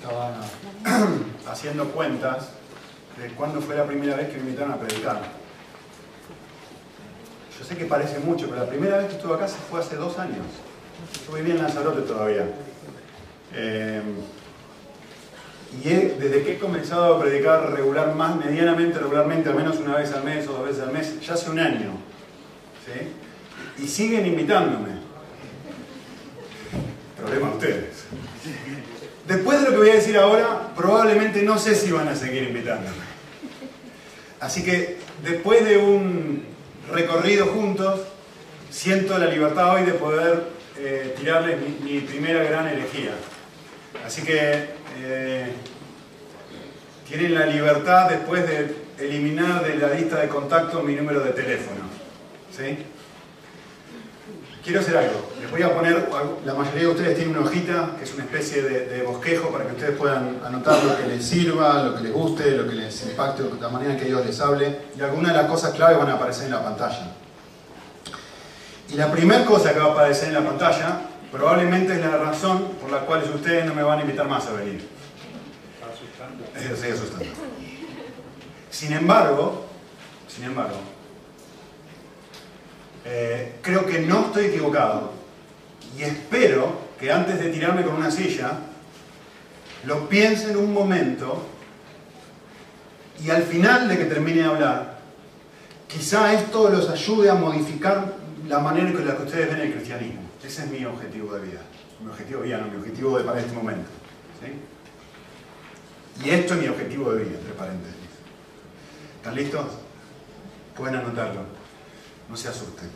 estaba 0.00 0.34
haciendo 1.50 1.86
cuentas 1.90 2.50
de 3.20 3.28
cuándo 3.30 3.60
fue 3.60 3.76
la 3.76 3.84
primera 3.84 4.16
vez 4.16 4.28
que 4.28 4.36
me 4.36 4.44
invitaron 4.44 4.72
a 4.72 4.76
predicar. 4.76 5.20
Yo 7.58 7.64
sé 7.64 7.76
que 7.76 7.84
parece 7.86 8.20
mucho, 8.20 8.48
pero 8.48 8.62
la 8.62 8.68
primera 8.68 8.98
vez 8.98 9.08
que 9.08 9.16
estuve 9.16 9.34
acá 9.34 9.48
fue 9.48 9.80
hace 9.80 9.96
dos 9.96 10.18
años. 10.18 10.46
Yo 11.26 11.34
vivía 11.34 11.54
en 11.54 11.62
Lanzarote 11.62 12.02
todavía. 12.02 12.46
Eh, 13.52 14.00
y 15.82 15.88
desde 15.88 16.44
que 16.44 16.52
he 16.54 16.58
comenzado 16.58 17.16
a 17.16 17.20
predicar 17.20 17.72
regular, 17.72 18.14
más 18.14 18.36
medianamente 18.36 18.98
regularmente, 18.98 19.48
al 19.50 19.56
menos 19.56 19.78
una 19.78 19.96
vez 19.96 20.12
al 20.12 20.24
mes 20.24 20.46
o 20.48 20.52
dos 20.52 20.66
veces 20.66 20.82
al 20.82 20.92
mes, 20.92 21.20
ya 21.20 21.34
hace 21.34 21.50
un 21.50 21.58
año. 21.58 21.90
¿sí? 22.86 23.82
Y 23.82 23.88
siguen 23.88 24.26
invitándome. 24.26 24.98
Problema 27.16 27.50
ustedes. 27.50 27.87
Lo 29.68 29.74
que 29.74 29.80
voy 29.80 29.90
a 29.90 29.96
decir 29.96 30.16
ahora, 30.16 30.72
probablemente 30.74 31.42
no 31.42 31.58
sé 31.58 31.74
si 31.74 31.92
van 31.92 32.08
a 32.08 32.16
seguir 32.16 32.44
invitándome. 32.44 32.96
Así 34.40 34.64
que 34.64 34.96
después 35.22 35.62
de 35.62 35.76
un 35.76 36.42
recorrido 36.90 37.44
juntos, 37.48 38.00
siento 38.70 39.18
la 39.18 39.26
libertad 39.26 39.74
hoy 39.74 39.82
de 39.82 39.92
poder 39.92 40.44
eh, 40.78 41.14
tirarles 41.18 41.58
mi, 41.82 42.00
primera 42.00 42.42
gran 42.44 42.66
elegía. 42.66 43.10
Así 44.06 44.22
que 44.22 44.68
eh, 45.02 45.52
tienen 47.06 47.34
la 47.34 47.44
libertad 47.44 48.08
después 48.08 48.48
de 48.48 48.74
eliminar 48.98 49.62
de 49.66 49.76
la 49.76 49.90
lista 49.90 50.18
de 50.18 50.28
contacto 50.28 50.82
mi 50.82 50.94
número 50.94 51.20
de 51.20 51.32
teléfono. 51.32 51.82
¿Sí? 52.56 52.78
Quiero 54.68 54.82
hacer 54.82 54.98
algo. 54.98 55.30
Les 55.40 55.50
voy 55.50 55.62
a 55.62 55.74
poner, 55.74 56.10
la 56.44 56.52
mayoría 56.52 56.82
de 56.82 56.88
ustedes 56.88 57.16
tienen 57.16 57.34
una 57.34 57.48
hojita, 57.48 57.92
que 57.96 58.04
es 58.04 58.12
una 58.12 58.24
especie 58.24 58.60
de, 58.60 59.02
bosquejo 59.02 59.48
para 59.48 59.64
que 59.64 59.72
ustedes 59.72 59.96
puedan 59.96 60.40
anotar 60.44 60.84
lo 60.84 60.94
que 60.94 61.06
les 61.06 61.24
sirva, 61.24 61.82
lo 61.84 61.96
que 61.96 62.02
les 62.02 62.12
guste, 62.12 62.50
lo 62.50 62.68
que 62.68 62.74
les 62.74 63.02
impacte, 63.06 63.44
la 63.58 63.68
manera 63.70 63.94
en 63.94 63.98
que 63.98 64.04
Dios 64.04 64.26
les 64.26 64.38
hable. 64.40 64.78
Y 64.94 65.00
algunas 65.00 65.32
de 65.32 65.38
las 65.38 65.50
cosas 65.50 65.72
clave 65.72 65.96
van 65.96 66.10
a 66.10 66.14
aparecer 66.14 66.44
en 66.46 66.50
la 66.50 66.62
pantalla. 66.62 67.12
Y 68.90 68.94
la 68.94 69.10
primera 69.10 69.46
cosa 69.46 69.72
que 69.72 69.78
va 69.78 69.86
a 69.86 69.92
aparecer 69.92 70.28
en 70.28 70.34
la 70.34 70.44
pantalla 70.44 71.00
probablemente 71.32 71.94
es 71.94 72.00
la 72.00 72.18
razón 72.18 72.72
por 72.78 72.90
la 72.90 73.00
cual 73.00 73.22
ustedes 73.34 73.64
no 73.64 73.74
me 73.74 73.82
van 73.82 74.00
a 74.00 74.02
invitar 74.02 74.28
más 74.28 74.46
a 74.48 74.52
venir. 74.52 74.86
Estoy 76.54 76.90
asustando. 76.90 77.24
Sin 78.70 78.92
embargo, 78.92 79.64
sin 80.28 80.44
embargo, 80.44 80.76
eh, 83.10 83.54
creo 83.62 83.86
que 83.86 84.00
no 84.00 84.26
estoy 84.26 84.46
equivocado 84.46 85.12
y 85.96 86.02
espero 86.02 86.88
que 87.00 87.10
antes 87.10 87.38
de 87.38 87.48
tirarme 87.48 87.82
con 87.82 87.94
una 87.94 88.10
silla, 88.10 88.52
lo 89.86 90.08
piensen 90.10 90.58
un 90.58 90.74
momento 90.74 91.46
y 93.24 93.30
al 93.30 93.44
final 93.44 93.88
de 93.88 93.96
que 93.96 94.04
termine 94.04 94.42
de 94.42 94.44
hablar, 94.44 94.98
quizá 95.86 96.34
esto 96.34 96.68
los 96.68 96.90
ayude 96.90 97.30
a 97.30 97.34
modificar 97.34 98.12
la 98.46 98.58
manera 98.58 98.90
en 98.90 99.06
la 99.06 99.16
que 99.16 99.22
ustedes 99.22 99.50
ven 99.52 99.60
el 99.60 99.72
cristianismo. 99.72 100.20
Ese 100.44 100.64
es 100.64 100.70
mi 100.70 100.84
objetivo 100.84 101.34
de 101.34 101.46
vida. 101.46 101.60
Mi 102.00 102.10
objetivo 102.10 102.42
de 102.42 102.58
no, 102.58 102.66
mi 102.66 102.76
objetivo 102.76 103.18
de 103.18 103.24
para 103.24 103.40
este 103.40 103.52
momento. 103.52 103.88
Y 106.22 106.30
esto 106.30 106.54
es 106.54 106.60
mi 106.60 106.68
objetivo 106.68 107.12
de 107.12 107.24
vida, 107.24 107.38
entre 107.38 107.54
paréntesis. 107.54 107.96
¿Están 109.16 109.34
listos? 109.34 109.66
Pueden 110.76 110.96
anotarlo. 110.96 111.57
No 112.28 112.36
se 112.36 112.48
asusten. 112.48 112.90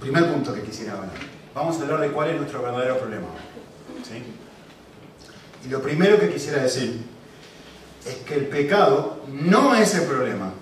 Primer 0.00 0.32
punto 0.32 0.54
que 0.54 0.62
quisiera 0.62 0.94
hablar. 0.94 1.10
Vamos 1.54 1.78
a 1.78 1.82
hablar 1.82 2.00
de 2.00 2.10
cuál 2.10 2.30
es 2.30 2.36
nuestro 2.36 2.62
verdadero 2.62 2.98
problema. 2.98 3.28
¿Sí? 4.02 4.22
Y 5.64 5.68
lo 5.68 5.82
primero 5.82 6.18
que 6.18 6.32
quisiera 6.32 6.62
decir 6.62 7.02
es 8.06 8.14
que 8.16 8.34
el 8.34 8.46
pecado 8.46 9.22
no 9.28 9.74
es 9.74 9.94
el 9.94 10.04
problema. 10.04 10.52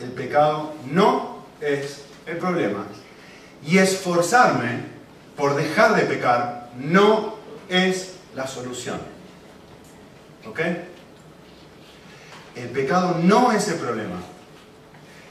El 0.00 0.12
pecado 0.12 0.72
no 0.90 1.44
es 1.60 2.02
el 2.26 2.38
problema. 2.38 2.86
Y 3.66 3.78
esforzarme 3.78 4.84
por 5.36 5.54
dejar 5.54 5.94
de 5.94 6.02
pecar 6.02 6.70
no 6.78 7.36
es 7.68 8.14
la 8.34 8.46
solución. 8.46 8.98
¿Ok? 10.48 10.60
El 12.60 12.68
pecado 12.68 13.16
no 13.22 13.52
es 13.52 13.68
el 13.68 13.76
problema. 13.76 14.16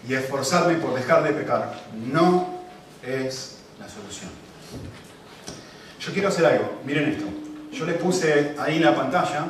Y 0.07 0.13
esforzarme 0.15 0.75
por 0.75 0.95
dejar 0.95 1.23
de 1.23 1.31
pecar 1.31 1.79
no 2.11 2.61
es 3.03 3.57
la 3.79 3.87
solución. 3.87 4.31
Yo 5.99 6.11
quiero 6.11 6.29
hacer 6.29 6.45
algo. 6.45 6.79
Miren 6.85 7.09
esto. 7.09 7.25
Yo 7.71 7.85
les 7.85 7.97
puse 7.97 8.55
ahí 8.57 8.77
en 8.77 8.85
la 8.85 8.95
pantalla 8.95 9.45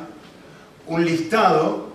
un 0.86 1.04
listado 1.04 1.88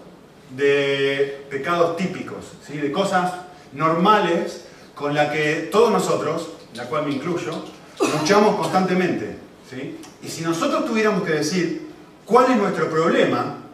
de 0.50 1.46
pecados 1.51 1.97
típicos, 1.97 2.53
¿sí? 2.66 2.78
de 2.78 2.91
cosas 2.91 3.34
normales 3.73 4.66
con 4.96 5.13
las 5.13 5.31
que 5.31 5.69
todos 5.72 5.91
nosotros, 5.91 6.50
la 6.73 6.85
cual 6.85 7.06
me 7.06 7.12
incluyo, 7.12 7.63
luchamos 8.00 8.56
constantemente. 8.56 9.38
¿sí? 9.69 10.00
Y 10.23 10.29
si 10.29 10.41
nosotros 10.41 10.85
tuviéramos 10.85 11.23
que 11.23 11.34
decir 11.34 11.90
cuál 12.25 12.52
es 12.52 12.57
nuestro 12.57 12.90
problema, 12.90 13.65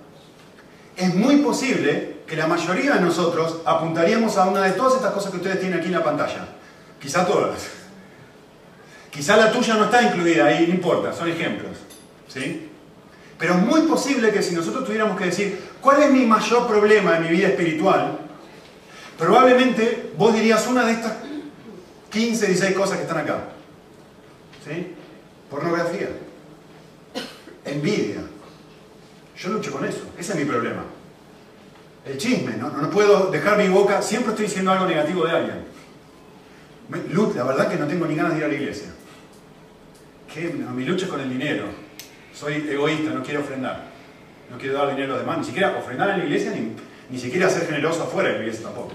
es 0.98 1.16
muy 1.16 1.38
posible 1.38 2.22
que 2.28 2.36
la 2.36 2.48
mayoría 2.48 2.94
de 2.94 3.02
nosotros 3.02 3.58
apuntaríamos 3.66 4.38
a 4.38 4.48
una 4.48 4.62
de 4.62 4.72
todas 4.72 4.96
estas 4.96 5.12
cosas 5.12 5.32
que 5.32 5.38
ustedes 5.38 5.60
tienen 5.60 5.80
aquí 5.80 5.88
en 5.88 5.94
la 5.94 6.04
pantalla. 6.04 6.48
Quizá 7.00 7.26
todas. 7.26 7.68
Quizá 9.10 9.36
la 9.36 9.52
tuya 9.52 9.76
no 9.76 9.86
está 9.86 10.02
incluida 10.02 10.46
ahí, 10.46 10.68
no 10.68 10.74
importa, 10.74 11.12
son 11.14 11.30
ejemplos. 11.30 11.78
¿sí? 12.28 12.70
Pero 13.38 13.56
es 13.56 13.60
muy 13.62 13.82
posible 13.82 14.32
que 14.32 14.42
si 14.42 14.56
nosotros 14.56 14.86
tuviéramos 14.86 15.18
que 15.18 15.26
decir, 15.26 15.62
¿cuál 15.82 16.04
es 16.04 16.12
mi 16.12 16.26
mayor 16.26 16.68
problema 16.68 17.18
en 17.18 17.24
mi 17.24 17.30
vida 17.30 17.48
espiritual? 17.48 18.20
Probablemente 19.18 20.14
vos 20.18 20.34
dirías 20.34 20.66
una 20.68 20.86
de 20.86 20.94
estas 20.94 21.14
15, 22.12 22.48
16 22.48 22.76
cosas 22.76 22.98
que 22.98 23.04
están 23.04 23.18
acá. 23.18 23.50
¿Sí? 24.66 24.96
Pornografía. 25.50 26.10
Envidia 27.66 28.31
yo 29.42 29.50
lucho 29.50 29.72
con 29.72 29.84
eso, 29.86 30.04
ese 30.20 30.34
es 30.34 30.38
mi 30.38 30.46
problema. 30.46 30.84
El 32.06 32.18
chisme, 32.18 32.58
¿no? 32.58 32.70
No 32.70 32.90
puedo 32.92 33.32
dejar 33.32 33.58
mi 33.58 33.68
boca, 33.70 34.02
siempre 34.02 34.32
estoy 34.32 34.46
diciendo 34.46 34.72
algo 34.72 34.86
negativo 34.86 35.26
de 35.26 35.32
alguien. 35.32 35.64
La 37.36 37.44
verdad 37.44 37.70
que 37.70 37.78
no 37.78 37.88
tengo 37.88 38.06
ni 38.06 38.16
ganas 38.16 38.34
de 38.34 38.40
ir 38.40 38.46
a 38.46 38.48
la 38.48 38.54
iglesia. 38.54 38.90
¿Qué? 40.32 40.50
mi 40.50 40.86
lucha 40.86 41.06
es 41.06 41.12
con 41.12 41.22
el 41.22 41.30
dinero. 41.30 41.66
Soy 42.34 42.68
egoísta, 42.70 43.12
no 43.12 43.24
quiero 43.24 43.42
ofrendar. 43.42 43.86
No 44.52 44.58
quiero 44.58 44.76
dar 44.76 44.90
dinero 44.90 45.14
a 45.14 45.18
los 45.18 45.26
demás. 45.26 45.40
Ni 45.40 45.46
siquiera 45.46 45.76
ofrendar 45.78 46.12
en 46.12 46.20
la 46.20 46.26
iglesia, 46.26 46.52
ni, 46.52 46.76
ni 47.10 47.20
siquiera 47.20 47.50
ser 47.50 47.66
generoso 47.66 48.04
afuera 48.04 48.30
de 48.30 48.36
la 48.36 48.42
iglesia 48.42 48.66
tampoco. 48.66 48.94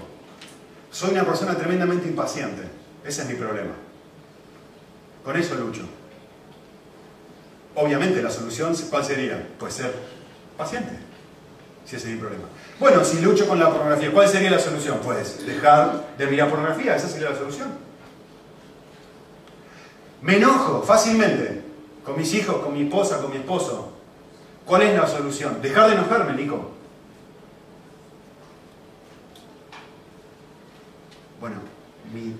Soy 0.91 1.11
una 1.11 1.25
persona 1.25 1.55
tremendamente 1.55 2.07
impaciente. 2.07 2.63
Ese 3.03 3.23
es 3.23 3.27
mi 3.27 3.35
problema. 3.35 3.73
Con 5.23 5.35
eso 5.35 5.55
lucho. 5.55 5.81
Obviamente 7.75 8.21
la 8.21 8.31
solución, 8.31 8.73
¿cuál 8.89 9.03
sería? 9.03 9.47
Pues 9.59 9.73
ser 9.75 9.93
paciente, 10.57 10.91
si 11.85 11.95
ese 11.95 12.07
es 12.07 12.13
mi 12.13 12.19
problema. 12.19 12.45
Bueno, 12.79 13.03
si 13.03 13.19
lucho 13.21 13.47
con 13.47 13.59
la 13.59 13.69
pornografía, 13.71 14.11
¿cuál 14.11 14.27
sería 14.27 14.51
la 14.51 14.59
solución? 14.59 14.99
Pues 15.03 15.45
dejar 15.45 16.15
de 16.17 16.27
mirar 16.27 16.49
pornografía, 16.49 16.95
esa 16.95 17.07
sería 17.07 17.29
la 17.29 17.37
solución. 17.37 17.69
Me 20.21 20.37
enojo 20.37 20.81
fácilmente 20.81 21.61
con 22.03 22.17
mis 22.17 22.33
hijos, 22.33 22.57
con 22.63 22.73
mi 22.73 22.83
esposa, 22.83 23.21
con 23.21 23.31
mi 23.31 23.37
esposo. 23.37 23.93
¿Cuál 24.65 24.81
es 24.81 24.95
la 24.95 25.07
solución? 25.07 25.61
Dejar 25.61 25.89
de 25.89 25.95
enojarme, 25.95 26.33
Nico. 26.33 26.71
Bueno, 31.39 31.57
mi 32.13 32.35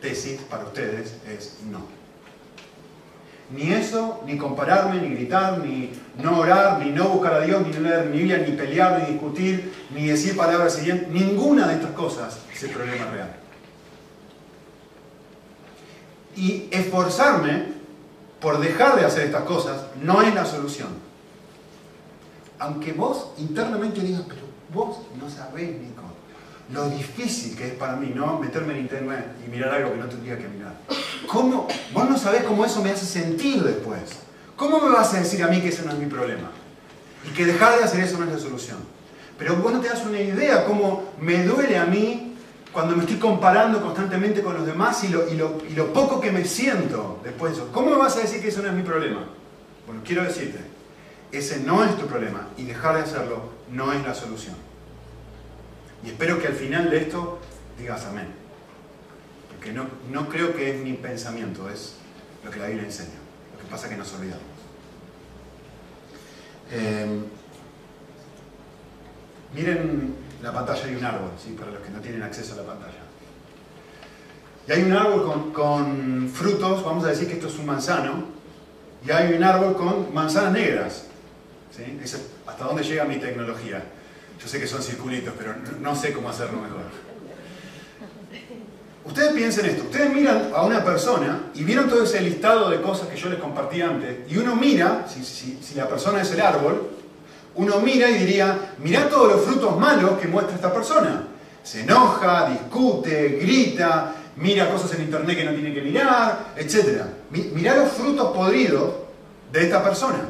tesis 0.00 0.40
para 0.42 0.64
ustedes 0.64 1.16
es 1.26 1.58
no. 1.70 1.99
Ni 3.52 3.72
eso, 3.72 4.22
ni 4.26 4.36
compararme, 4.36 5.00
ni 5.00 5.14
gritar, 5.14 5.58
ni 5.58 5.90
no 6.22 6.38
orar, 6.38 6.78
ni 6.78 6.90
no 6.90 7.08
buscar 7.08 7.34
a 7.34 7.40
Dios, 7.40 7.66
ni 7.66 7.72
no 7.72 7.80
leer 7.80 8.06
mi 8.06 8.18
Biblia, 8.18 8.38
ni 8.38 8.52
pelear, 8.52 9.00
ni 9.00 9.12
discutir, 9.12 9.72
ni 9.92 10.06
decir 10.06 10.36
palabras 10.36 10.74
siguientes. 10.74 11.08
Ninguna 11.08 11.66
de 11.66 11.74
estas 11.74 11.90
cosas 11.92 12.38
es 12.52 12.62
el 12.62 12.70
problema 12.70 13.10
real. 13.10 13.34
Y 16.36 16.68
esforzarme 16.70 17.80
por 18.40 18.60
dejar 18.60 18.98
de 18.98 19.04
hacer 19.04 19.26
estas 19.26 19.42
cosas 19.42 19.82
no 20.00 20.22
es 20.22 20.32
la 20.34 20.44
solución. 20.44 20.88
Aunque 22.60 22.92
vos 22.92 23.32
internamente 23.38 24.00
digas, 24.00 24.22
pero 24.28 24.42
vos 24.72 24.98
no 25.18 25.28
sabés, 25.28 25.70
Nico, 25.70 26.02
lo 26.72 26.88
difícil 26.88 27.56
que 27.56 27.68
es 27.68 27.74
para 27.74 27.96
mí, 27.96 28.12
¿no? 28.14 28.38
Meterme 28.38 28.74
en 28.74 28.80
internet 28.80 29.26
y 29.44 29.50
mirar 29.50 29.74
algo 29.74 29.92
que 29.92 29.98
no 29.98 30.06
tendría 30.06 30.38
que 30.38 30.46
mirar. 30.46 30.74
¿Cómo? 31.26 31.68
Vos 31.92 32.08
no 32.08 32.18
sabés 32.18 32.44
cómo 32.44 32.64
eso 32.64 32.82
me 32.82 32.90
hace 32.90 33.06
sentir 33.06 33.62
después. 33.62 34.00
¿Cómo 34.56 34.80
me 34.80 34.90
vas 34.90 35.14
a 35.14 35.20
decir 35.20 35.42
a 35.42 35.48
mí 35.48 35.60
que 35.60 35.68
ese 35.68 35.84
no 35.84 35.92
es 35.92 35.98
mi 35.98 36.06
problema? 36.06 36.50
Y 37.24 37.34
que 37.34 37.46
dejar 37.46 37.78
de 37.78 37.84
hacer 37.84 38.04
eso 38.04 38.18
no 38.18 38.24
es 38.24 38.32
la 38.32 38.38
solución. 38.38 38.78
Pero 39.38 39.56
vos 39.56 39.72
no 39.72 39.80
te 39.80 39.88
das 39.88 40.04
una 40.04 40.20
idea 40.20 40.66
cómo 40.66 41.12
me 41.18 41.44
duele 41.44 41.78
a 41.78 41.86
mí 41.86 42.36
cuando 42.72 42.94
me 42.94 43.02
estoy 43.02 43.16
comparando 43.16 43.80
constantemente 43.80 44.42
con 44.42 44.54
los 44.54 44.66
demás 44.66 45.02
y 45.04 45.08
lo, 45.08 45.92
poco 45.92 46.20
que 46.20 46.30
me 46.30 46.44
siento 46.44 47.20
después 47.24 47.52
de 47.52 47.62
eso. 47.62 47.72
¿Cómo 47.72 47.90
me 47.90 47.96
vas 47.96 48.16
a 48.16 48.20
decir 48.20 48.40
que 48.40 48.48
eso 48.48 48.62
no 48.62 48.68
es 48.68 48.74
mi 48.74 48.82
problema? 48.82 49.24
Bueno, 49.86 50.02
quiero 50.04 50.22
decirte, 50.22 50.60
ese 51.32 51.60
no 51.60 51.84
es 51.84 51.96
tu 51.96 52.06
problema 52.06 52.48
y 52.56 52.64
dejar 52.64 52.96
de 52.96 53.02
hacerlo 53.02 53.50
no 53.70 53.92
es 53.92 54.04
la 54.04 54.14
solución. 54.14 54.54
Y 56.04 56.08
espero 56.08 56.38
que 56.38 56.46
al 56.46 56.54
final 56.54 56.90
de 56.90 56.98
esto 56.98 57.38
digas 57.78 58.04
amén. 58.04 58.39
Porque 59.60 59.74
no, 59.74 59.84
no 60.10 60.26
creo 60.26 60.56
que 60.56 60.74
es 60.74 60.82
mi 60.82 60.94
pensamiento, 60.94 61.68
es 61.68 61.96
lo 62.42 62.50
que 62.50 62.58
la 62.58 62.68
Biblia 62.68 62.86
enseña. 62.86 63.10
Lo 63.52 63.62
que 63.62 63.70
pasa 63.70 63.84
es 63.84 63.92
que 63.92 63.98
nos 63.98 64.10
olvidamos. 64.14 64.42
Eh, 66.72 67.20
miren 69.54 70.14
la 70.42 70.50
pantalla 70.50 70.82
hay 70.82 70.94
un 70.94 71.04
árbol, 71.04 71.32
¿sí? 71.38 71.54
para 71.58 71.72
los 71.72 71.82
que 71.82 71.90
no 71.90 72.00
tienen 72.00 72.22
acceso 72.22 72.54
a 72.54 72.56
la 72.56 72.62
pantalla. 72.62 73.02
Y 74.66 74.72
hay 74.72 74.82
un 74.82 74.92
árbol 74.94 75.26
con, 75.26 75.52
con 75.52 76.30
frutos, 76.32 76.82
vamos 76.82 77.04
a 77.04 77.08
decir 77.08 77.28
que 77.28 77.34
esto 77.34 77.48
es 77.48 77.58
un 77.58 77.66
manzano, 77.66 78.24
y 79.06 79.10
hay 79.10 79.34
un 79.34 79.44
árbol 79.44 79.76
con 79.76 80.14
manzanas 80.14 80.54
negras. 80.54 81.04
¿sí? 81.70 82.00
Hasta 82.46 82.64
dónde 82.64 82.82
llega 82.82 83.04
mi 83.04 83.18
tecnología. 83.18 83.84
Yo 84.40 84.48
sé 84.48 84.58
que 84.58 84.66
son 84.66 84.82
circulitos, 84.82 85.34
pero 85.36 85.54
no 85.80 85.94
sé 85.94 86.14
cómo 86.14 86.30
hacerlo 86.30 86.62
mejor. 86.62 87.09
Ustedes 89.10 89.32
piensen 89.32 89.66
esto, 89.66 89.82
ustedes 89.82 90.14
miran 90.14 90.52
a 90.54 90.62
una 90.62 90.84
persona 90.84 91.50
y 91.54 91.64
vieron 91.64 91.88
todo 91.88 92.04
ese 92.04 92.20
listado 92.20 92.70
de 92.70 92.80
cosas 92.80 93.08
que 93.08 93.16
yo 93.16 93.28
les 93.28 93.40
compartí 93.40 93.82
antes, 93.82 94.18
y 94.30 94.36
uno 94.36 94.54
mira, 94.54 95.04
si, 95.08 95.74
la 95.74 95.88
persona 95.88 96.22
es 96.22 96.30
el 96.30 96.40
árbol, 96.40 96.90
uno 97.56 97.80
mira 97.80 98.08
y 98.08 98.18
diría, 98.18 98.76
mirá 98.78 99.08
todos 99.08 99.32
los 99.32 99.42
frutos 99.42 99.76
malos 99.76 100.12
que 100.20 100.28
muestra 100.28 100.54
esta 100.54 100.72
persona. 100.72 101.24
Se 101.60 101.80
enoja, 101.80 102.50
discute, 102.50 103.40
grita, 103.42 104.14
mira 104.36 104.70
cosas 104.70 104.94
en 104.94 105.02
internet 105.02 105.36
que 105.36 105.44
no 105.44 105.54
tiene 105.54 105.74
que 105.74 105.82
mirar, 105.82 106.54
etc. 106.56 107.02
Mirá 107.30 107.74
los 107.78 107.90
frutos 107.90 108.30
podridos 108.32 108.94
de 109.50 109.64
esta 109.64 109.82
persona. 109.82 110.20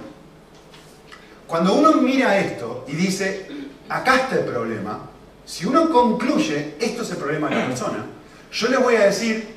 Cuando 1.47 1.75
uno 1.75 1.93
mira 2.01 2.39
esto 2.39 2.87
y 2.89 2.93
dice, 2.93 3.47
acá 3.91 4.17
está 4.17 4.37
el 4.37 4.47
problema, 4.47 5.01
si 5.45 5.67
uno 5.67 5.91
concluye, 5.91 6.77
esto 6.81 7.03
es 7.03 7.11
el 7.11 7.19
problema 7.19 7.51
de 7.51 7.57
la 7.57 7.67
persona, 7.67 8.07
yo 8.53 8.69
le 8.69 8.77
voy 8.77 8.97
a 8.97 9.05
decir 9.05 9.57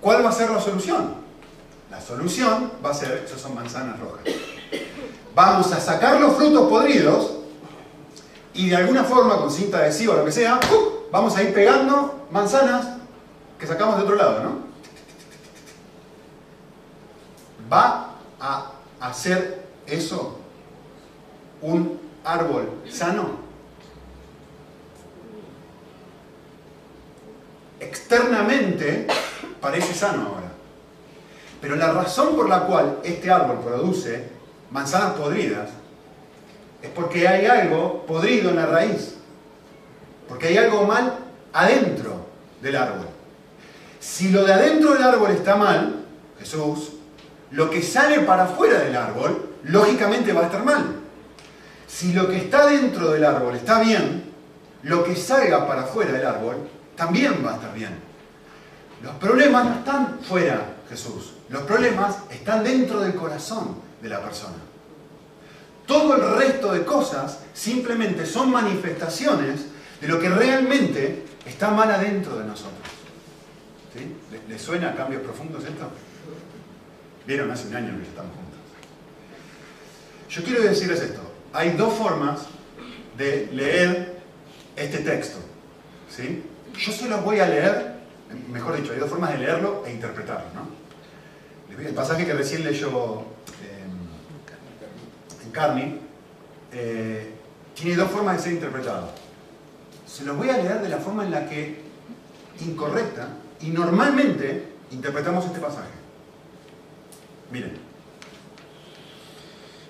cuál 0.00 0.24
va 0.24 0.30
a 0.30 0.32
ser 0.32 0.50
la 0.50 0.60
solución. 0.60 1.14
La 1.90 2.00
solución 2.00 2.72
va 2.84 2.90
a 2.90 2.94
ser, 2.94 3.22
esas 3.26 3.40
son 3.40 3.54
manzanas 3.54 3.98
rojas 3.98 4.34
vamos 5.34 5.72
a 5.72 5.80
sacar 5.80 6.20
los 6.20 6.36
frutos 6.36 6.68
podridos 6.68 7.32
y 8.52 8.68
de 8.68 8.76
alguna 8.76 9.04
forma, 9.04 9.36
con 9.36 9.50
cinta 9.50 9.78
adhesiva 9.78 10.14
o 10.14 10.16
lo 10.18 10.24
que 10.24 10.32
sea, 10.32 10.58
vamos 11.10 11.36
a 11.36 11.42
ir 11.42 11.54
pegando 11.54 12.26
manzanas 12.30 12.86
que 13.58 13.66
sacamos 13.66 13.96
de 13.96 14.02
otro 14.02 14.16
lado, 14.16 14.42
¿no? 14.42 14.70
¿Va 17.72 18.10
a 18.40 18.72
hacer 19.00 19.66
eso 19.86 20.38
un 21.62 22.00
árbol 22.24 22.68
sano? 22.90 23.49
Externamente 27.80 29.06
parece 29.60 29.94
sano 29.94 30.28
ahora. 30.28 30.52
Pero 31.60 31.76
la 31.76 31.92
razón 31.92 32.36
por 32.36 32.48
la 32.48 32.60
cual 32.60 32.98
este 33.02 33.30
árbol 33.30 33.60
produce 33.60 34.28
manzanas 34.70 35.12
podridas, 35.12 35.70
es 36.82 36.90
porque 36.90 37.26
hay 37.26 37.46
algo 37.46 38.06
podrido 38.06 38.50
en 38.50 38.56
la 38.56 38.66
raíz. 38.66 39.16
Porque 40.28 40.48
hay 40.48 40.58
algo 40.58 40.84
mal 40.84 41.18
adentro 41.52 42.26
del 42.62 42.76
árbol. 42.76 43.08
Si 43.98 44.30
lo 44.30 44.44
de 44.44 44.52
adentro 44.52 44.94
del 44.94 45.02
árbol 45.02 45.30
está 45.32 45.56
mal, 45.56 46.04
Jesús, 46.38 46.92
lo 47.50 47.68
que 47.68 47.82
sale 47.82 48.20
para 48.20 48.44
afuera 48.44 48.80
del 48.80 48.96
árbol, 48.96 49.50
lógicamente 49.64 50.32
va 50.32 50.42
a 50.42 50.46
estar 50.46 50.64
mal. 50.64 50.96
Si 51.86 52.12
lo 52.12 52.28
que 52.28 52.36
está 52.36 52.66
dentro 52.66 53.10
del 53.10 53.24
árbol 53.24 53.56
está 53.56 53.80
bien, 53.80 54.32
lo 54.84 55.04
que 55.04 55.16
salga 55.16 55.66
para 55.66 55.82
afuera 55.82 56.12
del 56.12 56.26
árbol 56.26 56.68
también 57.00 57.42
va 57.42 57.52
a 57.52 57.54
estar 57.54 57.72
bien. 57.72 57.96
Los 59.02 59.14
problemas 59.14 59.64
no 59.64 59.74
están 59.76 60.18
fuera, 60.20 60.76
Jesús. 60.86 61.32
Los 61.48 61.62
problemas 61.62 62.18
están 62.30 62.62
dentro 62.62 63.00
del 63.00 63.14
corazón 63.14 63.76
de 64.02 64.10
la 64.10 64.20
persona. 64.20 64.58
Todo 65.86 66.14
el 66.14 66.38
resto 66.38 66.74
de 66.74 66.84
cosas 66.84 67.38
simplemente 67.54 68.26
son 68.26 68.50
manifestaciones 68.50 69.64
de 69.98 70.08
lo 70.08 70.20
que 70.20 70.28
realmente 70.28 71.24
está 71.46 71.70
mal 71.70 71.90
adentro 71.90 72.36
de 72.36 72.44
nosotros. 72.44 72.86
¿Sí? 73.94 74.14
¿Le, 74.46 74.58
suena 74.58 74.90
a 74.90 74.94
cambios 74.94 75.22
profundos 75.22 75.64
esto? 75.64 75.90
Vieron 77.26 77.50
hace 77.50 77.68
un 77.68 77.76
año 77.76 77.96
que 77.96 78.08
estamos 78.08 78.32
juntos. 78.36 78.60
Yo 80.28 80.42
quiero 80.42 80.62
decirles 80.64 81.00
esto. 81.00 81.22
Hay 81.54 81.70
dos 81.70 81.94
formas 81.94 82.40
de 83.16 83.48
leer 83.54 84.20
este 84.76 84.98
texto. 84.98 85.38
¿sí? 86.14 86.42
Yo 86.80 86.92
se 86.92 87.08
los 87.08 87.22
voy 87.22 87.40
a 87.40 87.46
leer, 87.46 87.94
mejor 88.50 88.76
dicho, 88.76 88.92
hay 88.92 88.98
dos 88.98 89.10
formas 89.10 89.32
de 89.32 89.38
leerlo 89.38 89.84
e 89.86 89.92
interpretarlo. 89.92 90.80
El 91.78 91.94
pasaje 91.94 92.26
que 92.26 92.32
recién 92.32 92.64
leyó 92.64 93.26
Carney, 95.50 96.00
eh, 96.72 97.30
tiene 97.74 97.96
dos 97.96 98.10
formas 98.10 98.36
de 98.36 98.42
ser 98.42 98.52
interpretado. 98.52 99.10
Se 100.06 100.24
los 100.24 100.36
voy 100.36 100.48
a 100.50 100.56
leer 100.56 100.80
de 100.80 100.88
la 100.88 100.98
forma 100.98 101.24
en 101.24 101.30
la 101.30 101.48
que 101.48 101.82
incorrecta 102.60 103.28
y 103.60 103.68
normalmente 103.68 104.72
interpretamos 104.90 105.44
este 105.44 105.58
pasaje. 105.58 105.88
Miren, 107.52 107.76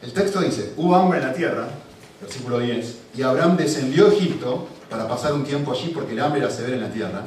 el 0.02 0.12
texto 0.12 0.40
dice, 0.40 0.72
hubo 0.76 0.94
hambre 0.96 1.19
en 1.19 1.26
la 1.26 1.32
tierra, 1.32 1.69
versículo 2.20 2.58
10, 2.58 2.98
y 3.16 3.22
Abraham 3.22 3.56
descendió 3.56 4.06
a 4.06 4.12
Egipto 4.12 4.69
para 4.90 5.06
pasar 5.06 5.32
un 5.32 5.44
tiempo 5.44 5.70
allí 5.70 5.92
porque 5.94 6.12
el 6.12 6.20
hambre 6.20 6.40
era 6.40 6.50
severa 6.50 6.75
en 6.75 6.82
la 6.82 6.90
tierra. 6.90 7.22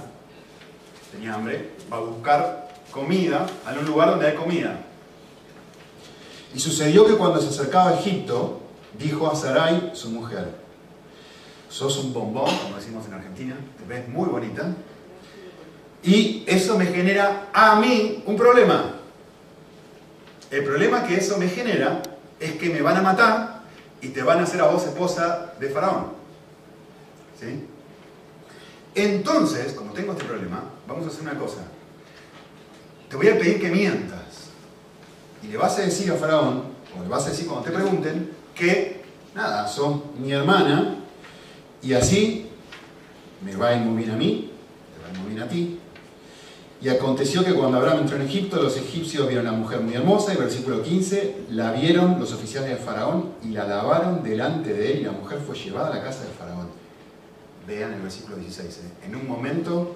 Tenía 1.11 1.33
hambre, 1.33 1.71
va 1.91 1.97
a 1.97 2.01
buscar 2.01 2.69
comida 2.91 3.47
en 3.71 3.79
un 3.79 3.85
lugar 3.85 4.09
donde 4.09 4.27
hay 4.27 4.35
comida. 4.35 4.79
Y 6.53 6.59
sucedió 6.59 7.07
que 7.07 7.15
cuando 7.15 7.41
se 7.41 7.47
acercaba 7.47 7.91
a 7.91 7.99
Egipto, 7.99 8.59
dijo 8.99 9.31
a 9.31 9.35
Sarai, 9.35 9.91
su 9.93 10.09
mujer, 10.09 10.53
sos 11.69 11.97
un 11.97 12.13
bombón, 12.13 12.55
como 12.63 12.75
decimos 12.75 13.07
en 13.07 13.13
Argentina, 13.13 13.55
te 13.77 13.85
ves 13.91 14.07
muy 14.09 14.27
bonita, 14.27 14.71
y 16.03 16.43
eso 16.45 16.77
me 16.77 16.85
genera 16.87 17.49
a 17.53 17.77
mí 17.77 18.23
un 18.27 18.35
problema. 18.35 18.95
El 20.51 20.63
problema 20.63 21.07
que 21.07 21.15
eso 21.15 21.37
me 21.37 21.47
genera 21.47 22.03
es 22.39 22.51
que 22.53 22.69
me 22.69 22.81
van 22.81 22.97
a 22.97 23.01
matar 23.01 23.61
y 24.01 24.09
te 24.09 24.21
van 24.21 24.39
a 24.39 24.43
hacer 24.43 24.61
a 24.61 24.65
vos 24.65 24.83
esposa 24.83 25.53
de 25.59 25.69
Faraón. 25.69 26.22
Entonces, 28.95 29.73
como 29.73 29.91
tengo 29.91 30.13
este 30.13 30.25
problema, 30.25 30.63
vamos 30.87 31.05
a 31.05 31.09
hacer 31.09 31.21
una 31.21 31.37
cosa. 31.37 31.63
Te 33.09 33.15
voy 33.15 33.27
a 33.29 33.37
pedir 33.37 33.59
que 33.59 33.69
mientas 33.69 34.49
y 35.43 35.47
le 35.47 35.57
vas 35.57 35.77
a 35.77 35.81
decir 35.81 36.11
a 36.11 36.15
Faraón, 36.15 36.63
o 36.97 37.03
le 37.03 37.09
vas 37.09 37.25
a 37.25 37.29
decir 37.29 37.47
cuando 37.47 37.65
te 37.65 37.71
pregunten, 37.71 38.31
que, 38.55 39.03
nada, 39.35 39.67
son 39.67 40.03
mi 40.19 40.31
hermana, 40.31 40.95
y 41.81 41.93
así 41.93 42.47
me 43.43 43.55
va 43.55 43.69
a 43.69 43.75
ir 43.75 43.81
muy 43.81 44.03
bien 44.03 44.11
a 44.11 44.15
mí, 44.15 44.51
te 44.93 45.01
va 45.01 45.09
a 45.09 45.23
ir 45.23 45.29
bien 45.29 45.41
a 45.41 45.47
ti. 45.47 45.79
Y 46.81 46.89
aconteció 46.89 47.43
que 47.43 47.53
cuando 47.53 47.77
Abraham 47.77 47.99
entró 47.99 48.17
en 48.17 48.23
Egipto, 48.23 48.61
los 48.61 48.75
egipcios 48.77 49.27
vieron 49.27 49.47
a 49.47 49.51
una 49.51 49.59
mujer 49.59 49.79
muy 49.81 49.93
hermosa, 49.93 50.33
y 50.33 50.37
versículo 50.37 50.81
15, 50.81 51.45
la 51.51 51.71
vieron 51.71 52.19
los 52.19 52.31
oficiales 52.33 52.69
de 52.69 52.75
Faraón 52.77 53.33
y 53.43 53.49
la 53.49 53.65
lavaron 53.65 54.23
delante 54.23 54.73
de 54.73 54.93
él, 54.93 54.99
y 54.99 55.03
la 55.03 55.11
mujer 55.11 55.39
fue 55.45 55.55
llevada 55.55 55.91
a 55.91 55.95
la 55.95 56.03
casa 56.03 56.23
de 56.23 56.31
Faraón. 56.31 56.82
Vean 57.67 57.93
el 57.93 58.01
versículo 58.01 58.37
16. 58.37 58.77
¿eh? 58.77 59.05
En 59.05 59.15
un 59.15 59.27
momento, 59.27 59.95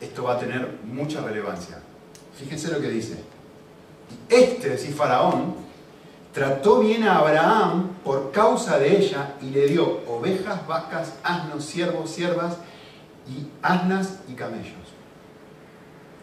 esto 0.00 0.24
va 0.24 0.34
a 0.34 0.38
tener 0.38 0.78
mucha 0.84 1.22
relevancia. 1.22 1.78
Fíjense 2.34 2.70
lo 2.70 2.80
que 2.80 2.88
dice. 2.88 3.22
Este, 4.28 4.70
decir 4.70 4.94
Faraón, 4.94 5.54
trató 6.32 6.80
bien 6.80 7.04
a 7.04 7.18
Abraham 7.18 7.90
por 8.04 8.30
causa 8.32 8.78
de 8.78 8.96
ella 8.96 9.34
y 9.40 9.50
le 9.50 9.66
dio 9.66 10.06
ovejas, 10.06 10.66
vacas, 10.66 11.14
asnos, 11.22 11.64
siervos, 11.64 12.10
siervas 12.10 12.56
y 13.26 13.46
asnas 13.62 14.20
y 14.28 14.34
camellos. 14.34 14.74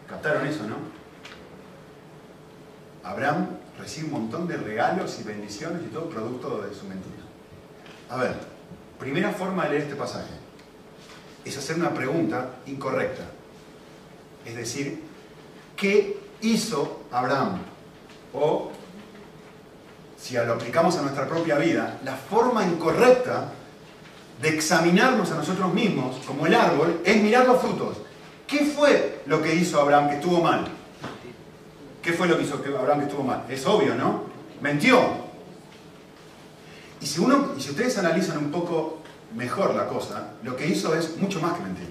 ¿Captaron 0.08 0.46
eso, 0.46 0.62
no? 0.66 0.76
Abraham 3.02 3.48
recibe 3.78 4.06
un 4.06 4.12
montón 4.12 4.48
de 4.48 4.56
regalos 4.56 5.18
y 5.20 5.24
bendiciones 5.24 5.82
y 5.84 5.88
todo 5.88 6.08
producto 6.08 6.62
de 6.62 6.74
su 6.74 6.86
mentira. 6.86 7.22
A 8.08 8.16
ver, 8.16 8.55
primera 8.98 9.30
forma 9.32 9.64
de 9.64 9.70
leer 9.70 9.82
este 9.82 9.96
pasaje 9.96 10.34
es 11.44 11.56
hacer 11.56 11.76
una 11.76 11.94
pregunta 11.94 12.56
incorrecta. 12.66 13.22
Es 14.44 14.56
decir, 14.56 15.02
¿qué 15.76 16.18
hizo 16.40 17.02
Abraham? 17.10 17.60
o 18.36 18.70
si 20.18 20.34
lo 20.34 20.54
aplicamos 20.54 20.96
a 20.96 21.02
nuestra 21.02 21.26
propia 21.28 21.56
vida, 21.56 21.98
la 22.04 22.14
forma 22.14 22.64
incorrecta 22.64 23.52
de 24.40 24.48
examinarnos 24.48 25.30
a 25.30 25.36
nosotros 25.36 25.72
mismos, 25.72 26.16
como 26.26 26.46
el 26.46 26.54
árbol, 26.54 27.00
es 27.04 27.22
mirar 27.22 27.46
los 27.46 27.60
frutos. 27.60 27.98
¿Qué 28.46 28.64
fue 28.64 29.22
lo 29.26 29.42
que 29.42 29.54
hizo 29.54 29.80
Abraham 29.80 30.08
que 30.08 30.14
estuvo 30.16 30.42
mal? 30.42 30.66
¿Qué 32.02 32.12
fue 32.12 32.28
lo 32.28 32.36
que 32.36 32.44
hizo 32.44 32.60
Abraham 32.78 33.00
que 33.00 33.06
estuvo 33.06 33.22
mal? 33.22 33.44
Es 33.48 33.66
obvio, 33.66 33.94
¿no? 33.94 34.24
Mentió. 34.60 35.25
Y 37.00 37.06
si, 37.06 37.20
uno, 37.20 37.52
y 37.56 37.60
si 37.60 37.70
ustedes 37.70 37.98
analizan 37.98 38.38
un 38.38 38.50
poco 38.50 38.98
mejor 39.34 39.74
la 39.74 39.86
cosa, 39.86 40.32
lo 40.42 40.56
que 40.56 40.66
hizo 40.66 40.94
es 40.94 41.16
mucho 41.18 41.40
más 41.40 41.54
que 41.54 41.62
mentir. 41.62 41.88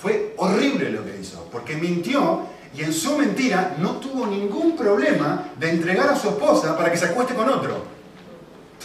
Fue 0.00 0.34
horrible 0.36 0.90
lo 0.90 1.04
que 1.04 1.18
hizo, 1.18 1.48
porque 1.50 1.76
mintió 1.76 2.42
y 2.74 2.82
en 2.82 2.92
su 2.92 3.16
mentira 3.16 3.76
no 3.78 3.96
tuvo 3.96 4.26
ningún 4.26 4.76
problema 4.76 5.50
de 5.58 5.70
entregar 5.70 6.08
a 6.08 6.16
su 6.16 6.28
esposa 6.28 6.76
para 6.76 6.90
que 6.90 6.96
se 6.96 7.06
acueste 7.06 7.34
con 7.34 7.48
otro. 7.48 7.84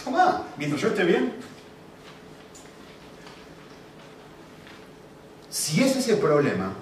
Toma, 0.04 0.44
mientras 0.56 0.80
yo 0.80 0.88
esté 0.88 1.04
bien. 1.04 1.34
Si 5.50 5.82
ese 5.82 5.98
es 5.98 6.08
el 6.08 6.18
problema, 6.18 6.72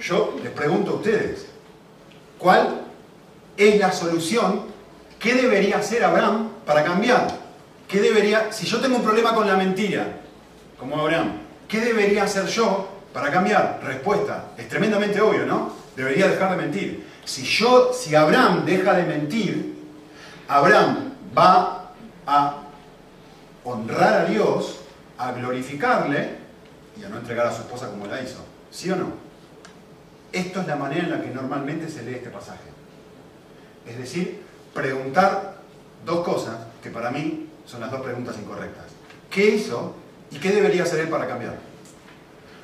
yo 0.00 0.36
les 0.42 0.52
pregunto 0.52 0.92
a 0.92 0.94
ustedes, 0.94 1.46
¿cuál 2.38 2.82
es 3.56 3.78
la 3.78 3.90
solución? 3.92 4.62
¿Qué 5.18 5.34
debería 5.34 5.78
hacer 5.78 6.04
Abraham 6.04 6.50
para 6.66 6.84
cambiar? 6.84 7.47
¿Qué 7.88 8.02
debería, 8.02 8.52
si 8.52 8.66
yo 8.66 8.80
tengo 8.80 8.96
un 8.96 9.02
problema 9.02 9.34
con 9.34 9.48
la 9.48 9.56
mentira, 9.56 10.06
como 10.78 11.00
Abraham, 11.00 11.38
¿qué 11.66 11.80
debería 11.80 12.24
hacer 12.24 12.44
yo 12.46 12.86
para 13.14 13.30
cambiar? 13.30 13.80
Respuesta, 13.82 14.48
es 14.58 14.68
tremendamente 14.68 15.20
obvio, 15.22 15.46
¿no? 15.46 15.72
Debería 15.96 16.28
dejar 16.28 16.50
de 16.50 16.56
mentir. 16.58 17.08
Si 17.24 17.44
yo, 17.44 17.92
si 17.94 18.14
Abraham 18.14 18.66
deja 18.66 18.92
de 18.92 19.04
mentir, 19.04 19.78
Abraham 20.48 21.14
va 21.36 21.92
a 22.26 22.56
honrar 23.64 24.14
a 24.14 24.24
Dios, 24.26 24.80
a 25.16 25.32
glorificarle 25.32 26.36
y 27.00 27.04
a 27.04 27.08
no 27.08 27.16
entregar 27.16 27.46
a 27.46 27.52
su 27.54 27.62
esposa 27.62 27.88
como 27.88 28.06
la 28.06 28.22
hizo. 28.22 28.44
¿Sí 28.70 28.90
o 28.90 28.96
no? 28.96 29.12
Esto 30.30 30.60
es 30.60 30.66
la 30.66 30.76
manera 30.76 31.04
en 31.04 31.10
la 31.10 31.22
que 31.22 31.30
normalmente 31.30 31.88
se 31.88 32.02
lee 32.02 32.16
este 32.16 32.28
pasaje. 32.28 32.68
Es 33.86 33.96
decir, 33.96 34.42
preguntar 34.74 35.56
dos 36.04 36.20
cosas 36.24 36.56
que 36.82 36.90
para 36.90 37.10
mí 37.10 37.47
son 37.68 37.80
las 37.82 37.90
dos 37.90 38.00
preguntas 38.00 38.36
incorrectas. 38.42 38.86
¿Qué 39.30 39.56
hizo 39.56 39.94
y 40.30 40.38
qué 40.38 40.50
debería 40.50 40.84
hacer 40.84 41.00
él 41.00 41.08
para 41.08 41.28
cambiar? 41.28 41.58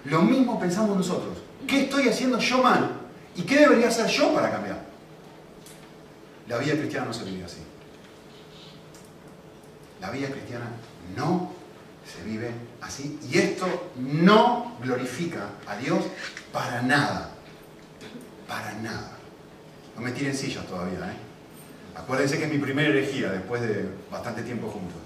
Lo 0.07 0.23
mismo 0.23 0.59
pensamos 0.59 0.97
nosotros. 0.97 1.37
¿Qué 1.67 1.83
estoy 1.83 2.09
haciendo 2.09 2.39
yo 2.39 2.63
mal 2.63 2.91
y 3.37 3.43
qué 3.43 3.59
debería 3.59 3.89
hacer 3.89 4.07
yo 4.07 4.35
para 4.35 4.51
cambiar? 4.51 4.83
La 6.49 6.59
vida 6.59 6.75
cristiana 6.75 7.07
no 7.07 7.13
se 7.13 7.25
vive 7.25 7.45
así. 7.45 7.61
La 10.01 10.11
vida 10.11 10.29
cristiana 10.29 10.67
no 11.15 11.53
se 12.07 12.23
vive 12.25 12.51
así. 12.81 13.19
Y 13.31 13.39
esto 13.39 13.91
no 13.97 14.77
glorifica 14.83 15.51
a 15.67 15.77
Dios 15.77 16.05
para 16.53 16.83
nada. 16.83 17.31
Para 18.49 18.73
nada. 18.75 19.13
No 19.97 20.03
me 20.03 20.13
tiren 20.13 20.35
sillas 20.35 20.67
todavía, 20.67 20.99
¿eh? 20.99 21.24
Acuérdense 21.97 22.39
que 22.39 22.45
es 22.45 22.53
mi 22.53 22.59
primera 22.59 22.89
herejía 22.89 23.31
después 23.31 23.63
de 23.63 23.89
bastante 24.11 24.43
tiempo 24.43 24.69
juntos. 24.69 25.01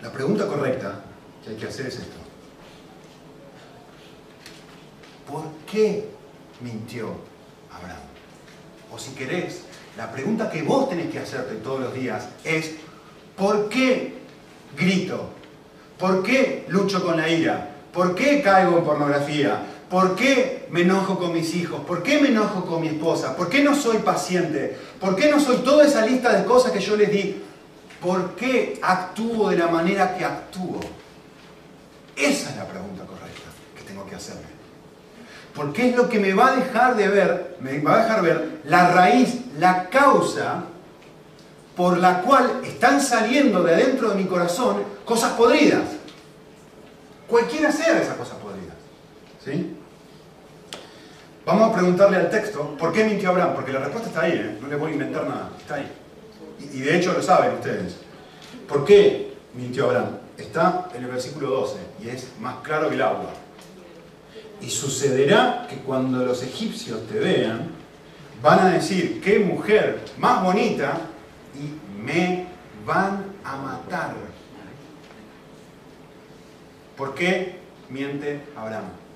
La 0.00 0.12
pregunta 0.12 0.46
correcta 0.46 1.00
que 1.42 1.50
hay 1.50 1.56
que 1.56 1.66
hacer 1.66 1.86
es 1.86 1.96
esto. 1.96 2.16
¿Por 5.28 5.44
qué 5.70 6.08
mintió 6.60 7.16
Abraham? 7.70 7.98
O 8.92 8.98
si 8.98 9.10
querés, 9.12 9.62
la 9.96 10.10
pregunta 10.12 10.48
que 10.48 10.62
vos 10.62 10.88
tenés 10.88 11.10
que 11.10 11.18
hacerte 11.18 11.56
todos 11.56 11.80
los 11.80 11.94
días 11.94 12.28
es, 12.44 12.76
¿por 13.36 13.68
qué 13.68 14.14
grito? 14.76 15.30
¿Por 15.98 16.22
qué 16.22 16.64
lucho 16.68 17.04
con 17.04 17.16
la 17.16 17.28
ira? 17.28 17.74
¿Por 17.92 18.14
qué 18.14 18.40
caigo 18.40 18.78
en 18.78 18.84
pornografía? 18.84 19.62
¿Por 19.90 20.16
qué 20.16 20.66
me 20.70 20.82
enojo 20.82 21.18
con 21.18 21.32
mis 21.32 21.54
hijos? 21.54 21.80
¿Por 21.80 22.02
qué 22.02 22.20
me 22.20 22.28
enojo 22.28 22.66
con 22.66 22.82
mi 22.82 22.88
esposa? 22.88 23.34
¿Por 23.34 23.48
qué 23.48 23.62
no 23.62 23.74
soy 23.74 23.98
paciente? 23.98 24.76
¿Por 25.00 25.16
qué 25.16 25.30
no 25.30 25.40
soy 25.40 25.58
toda 25.58 25.86
esa 25.86 26.04
lista 26.04 26.32
de 26.36 26.44
cosas 26.44 26.72
que 26.72 26.80
yo 26.80 26.94
les 26.94 27.10
di? 27.10 27.42
¿Por 28.00 28.34
qué 28.34 28.78
actúo 28.82 29.48
de 29.48 29.56
la 29.56 29.68
manera 29.68 30.16
que 30.16 30.24
actúo? 30.24 30.80
Esa 32.14 32.50
es 32.50 32.56
la 32.56 32.66
pregunta 32.66 33.04
correcta 33.04 33.48
que 33.76 33.82
tengo 33.82 34.06
que 34.06 34.14
hacerme. 34.14 34.42
Porque 35.54 35.88
es 35.88 35.96
lo 35.96 36.08
que 36.08 36.20
me 36.20 36.34
va 36.34 36.48
a 36.48 36.56
dejar 36.56 36.94
de 36.94 37.08
ver, 37.08 37.56
me 37.60 37.78
va 37.80 37.94
a 37.94 38.02
dejar 38.02 38.22
ver 38.22 38.60
la 38.64 38.90
raíz, 38.90 39.36
la 39.58 39.88
causa 39.88 40.64
por 41.74 41.96
la 41.96 42.20
cual 42.22 42.60
están 42.62 43.00
saliendo 43.00 43.62
de 43.62 43.74
adentro 43.74 44.10
de 44.10 44.16
mi 44.16 44.24
corazón 44.24 44.82
cosas 45.04 45.32
podridas. 45.32 45.84
Cualquiera 47.26 47.72
sea 47.72 48.00
esas 48.00 48.16
cosas 48.16 48.36
podridas. 48.36 48.76
¿Sí? 49.44 49.77
Vamos 51.48 51.70
a 51.70 51.72
preguntarle 51.72 52.18
al 52.18 52.28
texto, 52.28 52.76
¿por 52.78 52.92
qué 52.92 53.04
mintió 53.04 53.30
Abraham? 53.30 53.54
Porque 53.54 53.72
la 53.72 53.78
respuesta 53.78 54.10
está 54.10 54.20
ahí, 54.20 54.32
¿eh? 54.32 54.58
no 54.60 54.68
le 54.68 54.76
voy 54.76 54.90
a 54.90 54.92
inventar 54.92 55.26
nada, 55.26 55.50
está 55.58 55.76
ahí. 55.76 55.90
Y, 56.74 56.80
de 56.80 56.94
hecho 56.94 57.14
lo 57.14 57.22
saben 57.22 57.54
ustedes. 57.54 57.96
¿Por 58.68 58.84
qué 58.84 59.32
mintió 59.54 59.86
Abraham? 59.86 60.18
Está 60.36 60.90
en 60.94 61.04
el 61.04 61.10
versículo 61.10 61.48
12 61.48 61.78
y 62.04 62.10
es 62.10 62.28
más 62.38 62.56
claro 62.56 62.90
que 62.90 62.96
el 62.96 63.00
agua. 63.00 63.30
Y 64.60 64.68
sucederá 64.68 65.66
que 65.70 65.76
cuando 65.76 66.22
los 66.22 66.42
egipcios 66.42 67.06
te 67.06 67.18
vean, 67.18 67.70
van 68.42 68.58
a 68.58 68.70
decir, 68.72 69.22
qué 69.22 69.38
mujer 69.38 70.04
más 70.18 70.44
bonita, 70.44 70.98
y 71.54 71.98
me 71.98 72.46
van 72.84 73.24
a 73.42 73.56
matar. 73.56 74.12
¿Por 76.94 77.14
qué 77.14 77.58
miente 77.88 78.42
Abraham? 78.54 79.07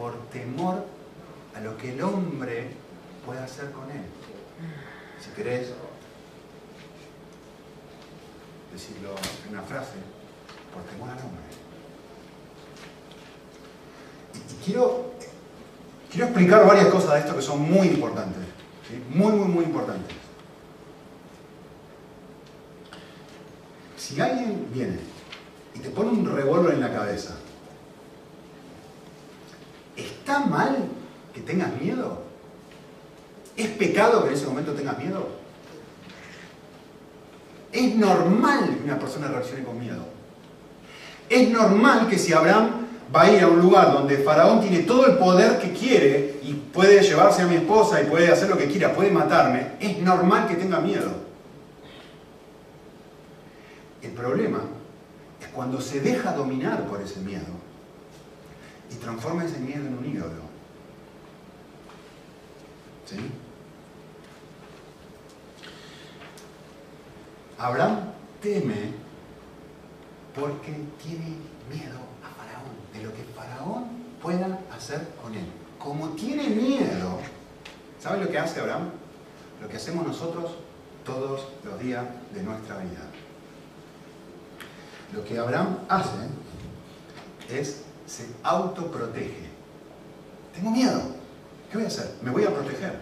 Por 0.00 0.16
temor 0.30 0.86
a 1.54 1.60
lo 1.60 1.76
que 1.76 1.92
el 1.92 2.02
hombre 2.02 2.70
pueda 3.26 3.44
hacer 3.44 3.70
con 3.70 3.84
él. 3.90 4.00
Si 5.22 5.28
querés 5.32 5.72
decirlo 8.72 9.10
en 9.46 9.58
una 9.58 9.62
frase, 9.62 9.96
por 10.72 10.82
temor 10.84 11.10
al 11.10 11.18
hombre. 11.18 11.42
Y, 14.34 14.64
quiero, 14.64 15.12
quiero 16.10 16.26
explicar 16.28 16.66
varias 16.66 16.86
cosas 16.86 17.12
de 17.12 17.18
esto 17.20 17.36
que 17.36 17.42
son 17.42 17.60
muy 17.70 17.88
importantes, 17.88 18.42
muy, 19.10 19.32
muy, 19.32 19.48
muy 19.48 19.64
importantes. 19.64 20.16
Si 23.98 24.18
alguien 24.18 24.66
viene 24.72 24.98
y 25.74 25.80
te 25.80 25.90
pone 25.90 26.08
un 26.08 26.24
revólver 26.24 26.72
en 26.72 26.80
la 26.80 26.90
cabeza 26.90 27.36
¿Está 30.30 30.46
mal 30.46 30.76
que 31.34 31.40
tengas 31.40 31.72
miedo? 31.80 32.22
¿Es 33.56 33.66
pecado 33.66 34.22
que 34.22 34.28
en 34.28 34.34
ese 34.34 34.46
momento 34.46 34.74
tengas 34.74 34.96
miedo? 34.96 35.26
Es 37.72 37.96
normal 37.96 38.76
que 38.78 38.84
una 38.84 38.96
persona 38.96 39.26
reaccione 39.26 39.64
con 39.64 39.80
miedo. 39.80 40.04
Es 41.28 41.50
normal 41.50 42.06
que 42.08 42.16
si 42.16 42.32
Abraham 42.32 42.70
va 43.14 43.22
a 43.22 43.32
ir 43.32 43.42
a 43.42 43.48
un 43.48 43.60
lugar 43.60 43.92
donde 43.92 44.18
Faraón 44.18 44.60
tiene 44.60 44.84
todo 44.84 45.04
el 45.06 45.18
poder 45.18 45.58
que 45.58 45.72
quiere 45.72 46.38
y 46.44 46.52
puede 46.52 47.02
llevarse 47.02 47.42
a 47.42 47.48
mi 47.48 47.56
esposa 47.56 48.00
y 48.00 48.04
puede 48.04 48.30
hacer 48.30 48.48
lo 48.48 48.56
que 48.56 48.68
quiera, 48.68 48.94
puede 48.94 49.10
matarme, 49.10 49.72
es 49.80 49.98
normal 49.98 50.46
que 50.46 50.54
tenga 50.54 50.78
miedo. 50.78 51.10
El 54.00 54.12
problema 54.12 54.60
es 55.40 55.48
cuando 55.48 55.80
se 55.80 56.00
deja 56.00 56.34
dominar 56.34 56.86
por 56.86 57.02
ese 57.02 57.18
miedo 57.18 57.69
y 58.90 58.94
transforma 58.96 59.44
ese 59.44 59.58
miedo 59.58 59.86
en 59.86 59.98
un 59.98 60.04
ídolo. 60.04 60.42
¿Sí? 63.06 63.16
Abraham 67.58 68.12
teme 68.40 68.94
porque 70.34 70.72
tiene 71.02 71.36
miedo 71.68 71.98
a 72.24 72.30
Faraón, 72.38 72.72
de 72.94 73.02
lo 73.02 73.14
que 73.14 73.22
Faraón 73.34 73.84
pueda 74.22 74.60
hacer 74.74 75.08
con 75.22 75.34
él. 75.34 75.46
Como 75.78 76.10
tiene 76.10 76.48
miedo, 76.48 77.18
¿sabe 78.00 78.24
lo 78.24 78.30
que 78.30 78.38
hace 78.38 78.60
Abraham? 78.60 78.90
Lo 79.60 79.68
que 79.68 79.76
hacemos 79.76 80.06
nosotros 80.06 80.52
todos 81.04 81.48
los 81.64 81.80
días 81.80 82.04
de 82.32 82.42
nuestra 82.42 82.78
vida. 82.78 83.00
Lo 85.12 85.24
que 85.24 85.38
Abraham 85.38 85.80
hace 85.88 86.28
es 87.48 87.82
se 88.10 88.26
autoprotege. 88.42 89.48
Tengo 90.54 90.70
miedo. 90.70 91.00
¿Qué 91.70 91.76
voy 91.76 91.84
a 91.84 91.88
hacer? 91.88 92.14
Me 92.22 92.30
voy 92.30 92.44
a 92.44 92.50
proteger. 92.50 92.98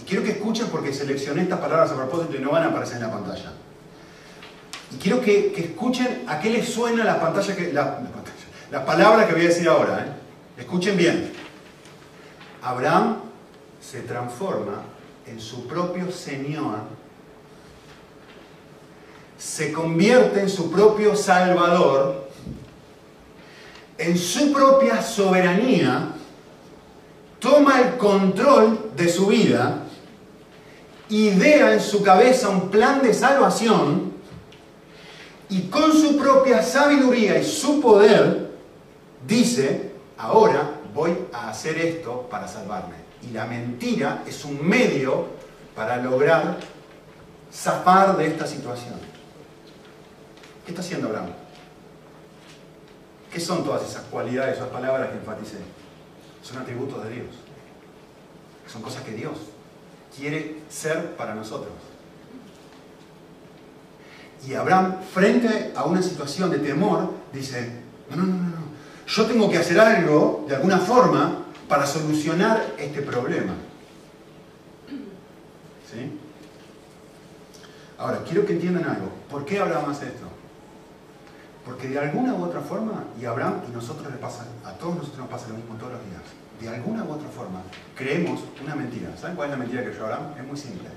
Y 0.00 0.04
quiero 0.04 0.22
que 0.22 0.32
escuchen 0.32 0.66
porque 0.66 0.92
seleccioné 0.92 1.42
estas 1.42 1.60
palabras 1.60 1.90
a 1.90 1.96
propósito 1.96 2.36
y 2.36 2.40
no 2.40 2.50
van 2.50 2.64
a 2.64 2.66
aparecer 2.66 2.96
en 2.96 3.02
la 3.04 3.10
pantalla. 3.10 3.52
Y 4.92 4.96
quiero 4.96 5.20
que, 5.20 5.54
escuchen 5.56 6.24
a 6.26 6.40
qué 6.40 6.50
les 6.50 6.68
suena 6.68 7.04
la 7.04 7.18
pantalla 7.20 7.56
que, 7.56 7.72
la, 7.72 8.00
la, 8.70 9.26
que 9.26 9.32
voy 9.32 9.44
a 9.44 9.48
decir 9.48 9.68
ahora. 9.68 10.04
¿eh? 10.04 10.60
Escuchen 10.60 10.96
bien. 10.96 11.32
Abraham 12.62 13.16
se 13.80 14.00
transforma 14.00 14.82
en 15.26 15.40
su 15.40 15.66
propio 15.66 16.10
Señor, 16.12 16.80
se 19.38 19.72
convierte 19.72 20.40
en 20.40 20.50
su 20.50 20.70
propio 20.70 21.16
Salvador, 21.16 22.19
en 24.00 24.16
su 24.16 24.50
propia 24.50 25.02
soberanía, 25.02 26.08
toma 27.38 27.80
el 27.82 27.98
control 27.98 28.92
de 28.96 29.08
su 29.10 29.26
vida, 29.26 29.82
idea 31.10 31.74
en 31.74 31.80
su 31.80 32.02
cabeza 32.02 32.48
un 32.48 32.70
plan 32.70 33.02
de 33.02 33.12
salvación 33.12 34.14
y 35.50 35.62
con 35.62 35.92
su 35.92 36.16
propia 36.16 36.62
sabiduría 36.62 37.38
y 37.38 37.44
su 37.44 37.80
poder 37.80 38.50
dice, 39.26 39.92
ahora 40.16 40.70
voy 40.94 41.14
a 41.32 41.50
hacer 41.50 41.76
esto 41.78 42.26
para 42.30 42.48
salvarme. 42.48 42.94
Y 43.28 43.34
la 43.34 43.44
mentira 43.44 44.22
es 44.26 44.46
un 44.46 44.66
medio 44.66 45.26
para 45.76 45.98
lograr 45.98 46.56
zafar 47.52 48.16
de 48.16 48.28
esta 48.28 48.46
situación. 48.46 48.94
¿Qué 50.64 50.72
está 50.72 50.80
haciendo 50.80 51.08
Abraham? 51.08 51.39
¿Qué 53.30 53.38
son 53.38 53.64
todas 53.64 53.88
esas 53.88 54.02
cualidades, 54.04 54.56
esas 54.56 54.68
palabras 54.68 55.10
que 55.10 55.18
enfaticé? 55.18 55.58
Son 56.42 56.58
atributos 56.58 57.02
de 57.04 57.10
Dios. 57.10 57.28
Son 58.66 58.82
cosas 58.82 59.02
que 59.02 59.12
Dios 59.12 59.38
quiere 60.16 60.56
ser 60.68 61.14
para 61.16 61.34
nosotros. 61.34 61.72
Y 64.46 64.54
Abraham, 64.54 64.96
frente 65.12 65.72
a 65.76 65.84
una 65.84 66.02
situación 66.02 66.50
de 66.50 66.58
temor, 66.58 67.12
dice, 67.32 67.72
no, 68.10 68.16
no, 68.16 68.24
no, 68.24 68.32
no, 68.32 68.60
yo 69.06 69.26
tengo 69.26 69.50
que 69.50 69.58
hacer 69.58 69.78
algo, 69.78 70.46
de 70.48 70.56
alguna 70.56 70.78
forma, 70.78 71.44
para 71.68 71.86
solucionar 71.86 72.74
este 72.78 73.02
problema. 73.02 73.54
¿Sí? 75.90 76.18
Ahora, 77.98 78.22
quiero 78.24 78.46
que 78.46 78.54
entiendan 78.54 78.84
algo. 78.84 79.10
¿Por 79.30 79.44
qué 79.44 79.58
Abraham 79.58 79.90
hace 79.90 80.06
esto? 80.06 80.29
Porque 81.70 81.88
de 81.88 82.00
alguna 82.00 82.34
u 82.34 82.42
otra 82.42 82.60
forma, 82.60 83.04
y 83.20 83.24
Abraham 83.24 83.62
y 83.68 83.70
nosotros 83.70 84.10
le 84.10 84.18
pasa, 84.18 84.44
a 84.64 84.72
todos 84.72 84.96
nosotros 84.96 85.20
nos 85.20 85.28
pasa 85.28 85.48
lo 85.48 85.54
mismo 85.54 85.76
todos 85.76 85.92
los 85.92 86.00
días, 86.04 86.20
de 86.60 86.68
alguna 86.68 87.04
u 87.04 87.12
otra 87.12 87.28
forma 87.28 87.62
creemos 87.94 88.40
una 88.60 88.74
mentira. 88.74 89.16
¿Saben 89.16 89.36
cuál 89.36 89.50
es 89.50 89.52
la 89.52 89.58
mentira 89.58 89.84
que 89.84 89.90
cree 89.90 90.02
Abraham? 90.02 90.34
Es 90.36 90.44
muy 90.44 90.56
simple. 90.56 90.88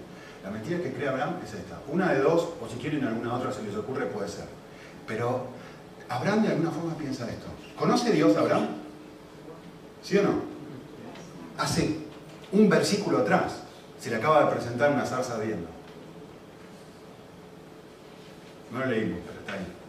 La 0.43 0.49
mentira 0.49 0.79
que 0.79 0.91
cree 0.91 1.07
Abraham 1.07 1.35
es 1.43 1.53
esta. 1.53 1.77
Una 1.87 2.11
de 2.11 2.21
dos, 2.21 2.49
o 2.59 2.67
si 2.67 2.77
quieren 2.77 3.05
alguna 3.05 3.35
otra 3.35 3.53
se 3.53 3.61
les 3.61 3.75
ocurre, 3.75 4.07
puede 4.07 4.27
ser. 4.27 4.45
Pero 5.05 5.45
Abraham 6.09 6.41
de 6.41 6.47
alguna 6.49 6.71
forma 6.71 6.95
piensa 6.95 7.29
esto. 7.29 7.45
¿Conoce 7.77 8.11
Dios 8.11 8.35
Abraham? 8.35 8.69
¿Sí 10.01 10.17
o 10.17 10.23
no? 10.23 10.41
Hace 11.59 11.99
un 12.51 12.67
versículo 12.67 13.19
atrás 13.19 13.61
se 13.99 14.09
le 14.09 14.15
acaba 14.15 14.45
de 14.45 14.55
presentar 14.55 14.91
una 14.91 15.05
zarza 15.05 15.35
ardiendo. 15.35 15.67
No 18.71 18.79
lo 18.79 18.85
leímos, 18.87 19.19
pero 19.23 19.39
está 19.39 19.53
ahí. 19.53 19.82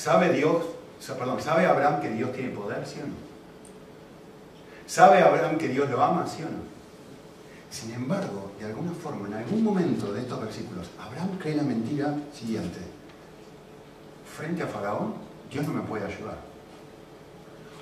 ¿Sabe 0.00 0.32
Dios, 0.32 0.62
perdón, 1.06 1.42
sabe 1.42 1.66
Abraham 1.66 2.00
que 2.00 2.08
Dios 2.08 2.32
tiene 2.32 2.48
poder, 2.54 2.86
sí 2.86 3.00
o 3.04 3.06
no? 3.06 3.12
¿Sabe 4.86 5.18
Abraham 5.18 5.58
que 5.58 5.68
Dios 5.68 5.90
lo 5.90 6.02
ama, 6.02 6.26
sí 6.26 6.42
o 6.42 6.46
no? 6.46 6.62
Sin 7.70 7.92
embargo, 7.92 8.50
de 8.58 8.64
alguna 8.64 8.92
forma, 8.92 9.28
en 9.28 9.34
algún 9.34 9.62
momento 9.62 10.10
de 10.14 10.20
estos 10.20 10.40
versículos, 10.40 10.88
Abraham 10.98 11.36
cree 11.38 11.54
la 11.54 11.64
mentira 11.64 12.14
siguiente. 12.32 12.78
Frente 14.34 14.62
a 14.62 14.68
Faraón, 14.68 15.16
Dios 15.52 15.66
no 15.66 15.74
me 15.74 15.82
puede 15.82 16.06
ayudar. 16.06 16.38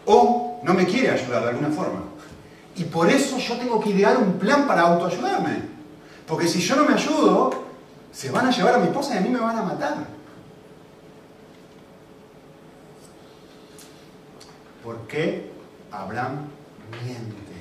O 0.04 0.60
no 0.64 0.74
me 0.74 0.86
quiere 0.86 1.10
ayudar 1.10 1.44
de 1.44 1.50
alguna 1.50 1.70
forma. 1.70 2.00
Y 2.74 2.82
por 2.82 3.08
eso 3.08 3.38
yo 3.38 3.56
tengo 3.58 3.78
que 3.78 3.90
idear 3.90 4.16
un 4.16 4.32
plan 4.40 4.66
para 4.66 4.82
autoayudarme. 4.82 5.62
Porque 6.26 6.48
si 6.48 6.58
yo 6.58 6.74
no 6.74 6.84
me 6.84 6.94
ayudo, 6.94 7.50
se 8.10 8.32
van 8.32 8.48
a 8.48 8.50
llevar 8.50 8.74
a 8.74 8.78
mi 8.78 8.88
esposa 8.88 9.14
y 9.14 9.18
a 9.18 9.20
mí 9.20 9.28
me 9.28 9.38
van 9.38 9.56
a 9.56 9.62
matar. 9.62 10.17
¿Por 14.88 15.00
qué 15.00 15.50
Abraham 15.92 16.46
miente? 17.04 17.58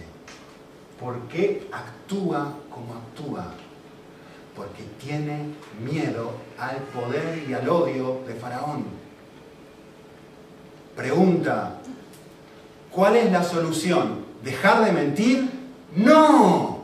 ¿Por 0.98 1.20
qué 1.28 1.68
actúa 1.74 2.54
como 2.70 2.94
actúa? 2.94 3.48
Porque 4.56 4.84
tiene 4.98 5.50
miedo 5.84 6.32
al 6.58 6.78
poder 6.78 7.44
y 7.46 7.54
al 7.54 7.68
odio 7.68 8.22
de 8.26 8.34
Faraón. 8.34 8.86
Pregunta, 10.96 11.74
¿cuál 12.94 13.18
es 13.18 13.30
la 13.30 13.44
solución? 13.44 14.24
¿Dejar 14.42 14.86
de 14.86 14.94
mentir? 14.94 15.50
No. 15.98 16.84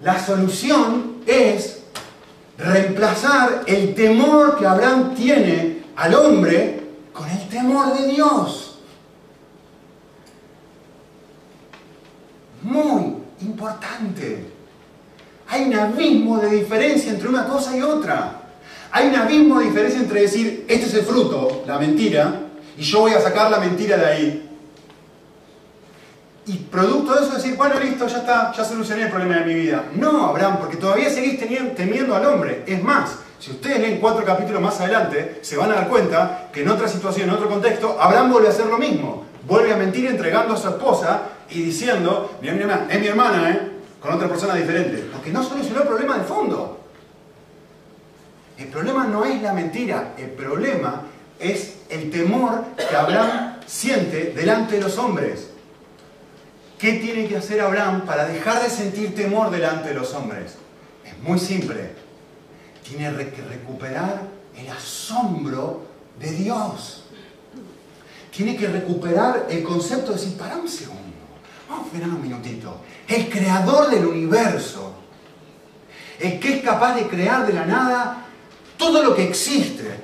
La 0.00 0.24
solución 0.24 1.16
es 1.26 1.82
reemplazar 2.56 3.64
el 3.66 3.92
temor 3.96 4.56
que 4.56 4.66
Abraham 4.68 5.16
tiene 5.16 5.82
al 5.96 6.14
hombre 6.14 6.80
con 7.12 7.28
el 7.28 7.48
temor 7.48 7.98
de 7.98 8.06
Dios. 8.06 8.67
Muy 12.68 13.14
importante. 13.40 14.44
Hay 15.48 15.64
un 15.64 15.74
abismo 15.74 16.36
de 16.38 16.50
diferencia 16.50 17.12
entre 17.12 17.28
una 17.28 17.46
cosa 17.46 17.74
y 17.74 17.80
otra. 17.80 18.42
Hay 18.92 19.08
un 19.08 19.16
abismo 19.16 19.58
de 19.58 19.66
diferencia 19.66 20.00
entre 20.00 20.20
decir, 20.20 20.66
este 20.68 20.84
es 20.84 20.94
el 20.94 21.04
fruto, 21.04 21.62
la 21.66 21.78
mentira, 21.78 22.42
y 22.76 22.82
yo 22.82 23.00
voy 23.00 23.12
a 23.12 23.22
sacar 23.22 23.50
la 23.50 23.58
mentira 23.58 23.96
de 23.96 24.04
ahí. 24.04 24.50
Y 26.44 26.56
producto 26.58 27.14
de 27.14 27.24
eso 27.24 27.36
decir, 27.36 27.56
bueno, 27.56 27.80
listo, 27.80 28.06
ya 28.06 28.18
está, 28.18 28.52
ya 28.52 28.64
solucioné 28.64 29.04
el 29.04 29.10
problema 29.10 29.36
de 29.36 29.46
mi 29.46 29.54
vida. 29.54 29.86
No, 29.94 30.26
Abraham, 30.26 30.58
porque 30.60 30.76
todavía 30.76 31.08
seguís 31.08 31.40
temiendo 31.74 32.14
al 32.14 32.26
hombre. 32.26 32.64
Es 32.66 32.82
más, 32.82 33.16
si 33.38 33.52
ustedes 33.52 33.80
leen 33.80 33.98
cuatro 33.98 34.26
capítulos 34.26 34.60
más 34.60 34.78
adelante, 34.80 35.38
se 35.40 35.56
van 35.56 35.72
a 35.72 35.76
dar 35.76 35.88
cuenta 35.88 36.50
que 36.52 36.62
en 36.62 36.68
otra 36.68 36.86
situación, 36.86 37.30
en 37.30 37.34
otro 37.34 37.48
contexto, 37.48 37.96
Abraham 37.98 38.30
vuelve 38.30 38.48
a 38.48 38.50
hacer 38.50 38.66
lo 38.66 38.76
mismo. 38.76 39.24
Vuelve 39.46 39.72
a 39.72 39.76
mentir 39.76 40.04
entregando 40.06 40.52
a 40.52 40.56
su 40.58 40.68
esposa 40.68 41.22
y 41.50 41.62
diciendo, 41.62 42.38
mira, 42.40 42.54
mira, 42.54 42.86
es 42.90 43.00
mi 43.00 43.06
hermana, 43.06 43.50
¿eh? 43.50 43.60
Con 44.00 44.12
otra 44.12 44.28
persona 44.28 44.54
diferente. 44.54 45.08
Porque 45.12 45.30
no 45.30 45.42
solucionó 45.42 45.82
el 45.82 45.88
problema 45.88 46.18
de 46.18 46.24
fondo. 46.24 46.80
El 48.58 48.66
problema 48.68 49.06
no 49.06 49.24
es 49.24 49.40
la 49.40 49.52
mentira, 49.52 50.14
el 50.18 50.30
problema 50.30 51.02
es 51.38 51.76
el 51.88 52.10
temor 52.10 52.64
que 52.76 52.96
Abraham 52.96 53.60
siente 53.66 54.32
delante 54.34 54.76
de 54.76 54.80
los 54.82 54.98
hombres. 54.98 55.50
¿Qué 56.78 56.94
tiene 56.94 57.26
que 57.28 57.36
hacer 57.36 57.60
Abraham 57.60 58.04
para 58.04 58.26
dejar 58.26 58.62
de 58.62 58.70
sentir 58.70 59.14
temor 59.14 59.50
delante 59.50 59.88
de 59.88 59.94
los 59.94 60.12
hombres? 60.14 60.54
Es 61.04 61.18
muy 61.20 61.38
simple. 61.38 61.90
Tiene 62.82 63.10
que 63.30 63.42
recuperar 63.42 64.22
el 64.56 64.68
asombro 64.70 65.82
de 66.18 66.30
Dios. 66.32 67.04
Tiene 68.34 68.56
que 68.56 68.68
recuperar 68.68 69.46
el 69.50 69.62
concepto 69.62 70.12
de 70.12 70.18
decir, 70.18 70.36
para 70.36 70.56
un 70.56 70.68
segundo 70.68 70.97
Vamos 71.68 71.86
a 71.86 71.90
frenar 71.90 72.08
un 72.08 72.22
minutito. 72.22 72.80
El 73.06 73.28
creador 73.28 73.90
del 73.90 74.06
universo, 74.06 74.94
el 76.18 76.40
que 76.40 76.56
es 76.56 76.62
capaz 76.62 76.94
de 76.94 77.06
crear 77.06 77.46
de 77.46 77.52
la 77.52 77.66
nada 77.66 78.26
todo 78.76 79.02
lo 79.02 79.14
que 79.14 79.24
existe, 79.24 80.00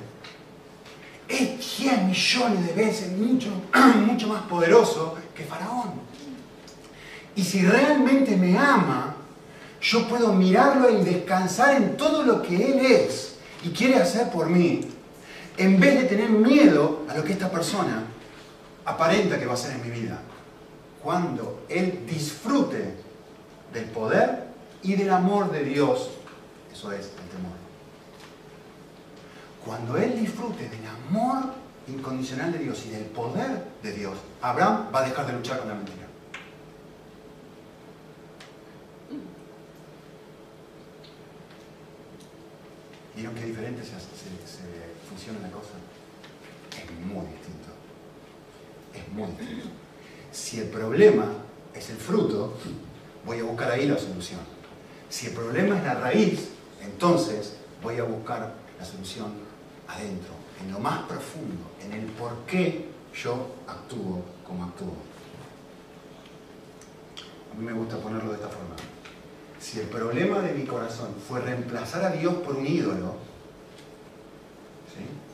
es 1.26 1.78
10 1.78 2.02
millones 2.02 2.66
de 2.66 2.72
veces 2.74 3.12
mucho, 3.12 3.48
mucho 4.06 4.28
más 4.28 4.42
poderoso 4.42 5.16
que 5.34 5.44
Faraón. 5.44 5.92
Y 7.34 7.42
si 7.42 7.62
realmente 7.62 8.36
me 8.36 8.58
ama, 8.58 9.16
yo 9.80 10.06
puedo 10.06 10.32
mirarlo 10.32 10.90
y 10.90 11.02
descansar 11.02 11.76
en 11.76 11.96
todo 11.96 12.22
lo 12.24 12.42
que 12.42 12.72
Él 12.72 12.84
es 12.84 13.36
y 13.62 13.70
quiere 13.70 13.96
hacer 13.96 14.30
por 14.30 14.50
mí, 14.50 14.82
en 15.56 15.80
vez 15.80 16.02
de 16.02 16.08
tener 16.08 16.28
miedo 16.28 17.04
a 17.08 17.16
lo 17.16 17.24
que 17.24 17.32
esta 17.32 17.50
persona 17.50 18.04
aparenta 18.84 19.38
que 19.38 19.46
va 19.46 19.52
a 19.52 19.54
hacer 19.54 19.72
en 19.72 19.82
mi 19.82 20.00
vida 20.00 20.20
cuando 21.04 21.66
él 21.68 22.06
disfrute 22.06 22.94
del 23.74 23.84
poder 23.90 24.46
y 24.82 24.94
del 24.94 25.10
amor 25.10 25.52
de 25.52 25.62
Dios. 25.62 26.08
Eso 26.72 26.90
es 26.92 27.00
el 27.06 27.28
temor. 27.28 27.52
Cuando 29.64 29.98
él 29.98 30.18
disfrute 30.18 30.66
del 30.66 30.86
amor 30.86 31.52
incondicional 31.88 32.52
de 32.52 32.58
Dios 32.58 32.86
y 32.86 32.90
del 32.90 33.04
poder 33.04 33.64
de 33.82 33.92
Dios, 33.92 34.16
Abraham 34.40 34.88
va 34.94 35.00
a 35.00 35.08
dejar 35.08 35.26
de 35.26 35.34
luchar 35.34 35.58
con 35.58 35.68
la 35.68 35.74
mentira. 35.74 36.06
¿Vieron 43.14 43.34
qué 43.34 43.44
diferente 43.44 43.82
se, 43.82 43.90
se 43.90 44.64
funciona 45.08 45.38
la 45.40 45.50
cosa? 45.50 45.74
Es 46.70 46.90
muy 47.06 47.26
distinto. 47.26 47.68
Es 48.92 49.08
muy 49.12 49.28
distinto. 49.32 49.83
Si 50.34 50.58
el 50.58 50.66
problema 50.66 51.26
es 51.72 51.90
el 51.90 51.96
fruto, 51.96 52.54
voy 53.24 53.38
a 53.38 53.44
buscar 53.44 53.70
ahí 53.70 53.86
la 53.86 53.96
solución. 53.96 54.40
Si 55.08 55.28
el 55.28 55.32
problema 55.32 55.78
es 55.78 55.84
la 55.84 55.94
raíz, 55.94 56.48
entonces 56.82 57.54
voy 57.80 57.98
a 57.98 58.02
buscar 58.02 58.52
la 58.76 58.84
solución 58.84 59.32
adentro, 59.86 60.32
en 60.60 60.72
lo 60.72 60.80
más 60.80 61.04
profundo, 61.04 61.70
en 61.80 61.92
el 61.92 62.06
por 62.06 62.32
qué 62.48 62.88
yo 63.14 63.54
actúo 63.68 64.24
como 64.44 64.64
actúo. 64.64 64.94
A 67.52 67.56
mí 67.56 67.64
me 67.64 67.72
gusta 67.72 67.96
ponerlo 67.98 68.30
de 68.30 68.34
esta 68.34 68.48
forma. 68.48 68.74
si 69.60 69.78
el 69.78 69.86
problema 69.86 70.40
de 70.40 70.52
mi 70.52 70.66
corazón 70.66 71.14
fue 71.28 71.40
reemplazar 71.42 72.04
a 72.04 72.10
Dios 72.10 72.34
por 72.34 72.56
un 72.56 72.66
ídolo, 72.66 73.14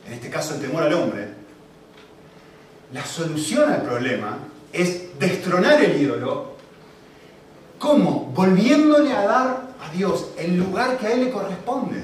en 0.05 0.13
este 0.13 0.29
caso 0.29 0.53
el 0.55 0.61
temor 0.61 0.83
al 0.83 0.93
hombre, 0.93 1.33
la 2.93 3.03
solución 3.03 3.71
al 3.71 3.81
problema 3.81 4.50
es 4.73 5.19
destronar 5.19 5.83
el 5.83 6.01
ídolo. 6.01 6.51
¿Cómo? 7.79 8.31
Volviéndole 8.33 9.11
a 9.11 9.23
dar 9.23 9.61
a 9.81 9.91
Dios 9.91 10.27
el 10.37 10.57
lugar 10.57 10.97
que 10.97 11.07
a 11.07 11.11
Él 11.13 11.25
le 11.25 11.31
corresponde. 11.31 12.03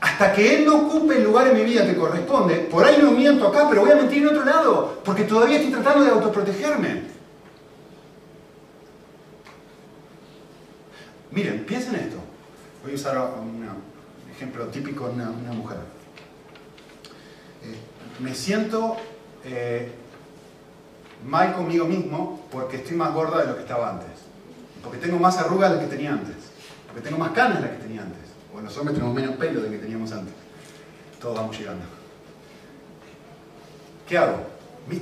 Hasta 0.00 0.32
que 0.32 0.56
Él 0.56 0.66
no 0.66 0.86
ocupe 0.86 1.16
el 1.16 1.24
lugar 1.24 1.48
en 1.48 1.54
mi 1.54 1.64
vida 1.64 1.86
que 1.86 1.96
corresponde, 1.96 2.56
por 2.56 2.84
ahí 2.84 2.98
no 3.00 3.12
miento 3.12 3.46
acá, 3.46 3.66
pero 3.68 3.82
voy 3.82 3.92
a 3.92 3.96
mentir 3.96 4.22
en 4.22 4.28
otro 4.28 4.44
lado, 4.44 5.00
porque 5.04 5.24
todavía 5.24 5.56
estoy 5.56 5.72
tratando 5.72 6.04
de 6.04 6.10
autoprotegerme. 6.10 7.02
Miren, 11.30 11.64
piensen 11.64 11.94
esto. 11.96 12.16
Voy 12.82 12.92
a 12.92 12.94
usar 12.94 13.16
un 13.18 13.66
ejemplo 14.30 14.66
típico 14.66 15.08
de 15.08 15.14
una, 15.14 15.30
mujer. 15.52 15.78
Eh, 17.62 17.74
me 18.20 18.34
siento 18.34 18.96
eh, 19.44 19.92
mal 21.24 21.54
conmigo 21.54 21.86
mismo 21.86 22.46
porque 22.50 22.76
estoy 22.76 22.96
más 22.96 23.12
gorda 23.14 23.40
de 23.40 23.46
lo 23.46 23.54
que 23.56 23.62
estaba 23.62 23.90
antes. 23.90 24.08
Porque 24.82 24.98
tengo 24.98 25.18
más 25.18 25.38
arrugas 25.38 25.70
de 25.70 25.76
las 25.76 25.84
que 25.84 25.96
tenía 25.96 26.12
antes. 26.12 26.36
Porque 26.86 27.02
tengo 27.02 27.18
más 27.18 27.32
canas 27.32 27.56
de 27.56 27.62
las 27.62 27.76
que 27.76 27.82
tenía 27.82 28.02
antes. 28.02 28.22
Bueno, 28.52 28.68
los 28.68 28.78
hombres 28.78 28.96
tenemos 28.96 29.14
menos 29.14 29.36
pelo 29.36 29.60
de 29.60 29.66
lo 29.66 29.72
que 29.72 29.78
teníamos 29.78 30.12
antes. 30.12 30.34
Todos 31.20 31.36
vamos 31.36 31.58
llegando. 31.58 31.84
¿Qué 34.08 34.16
hago? 34.16 34.38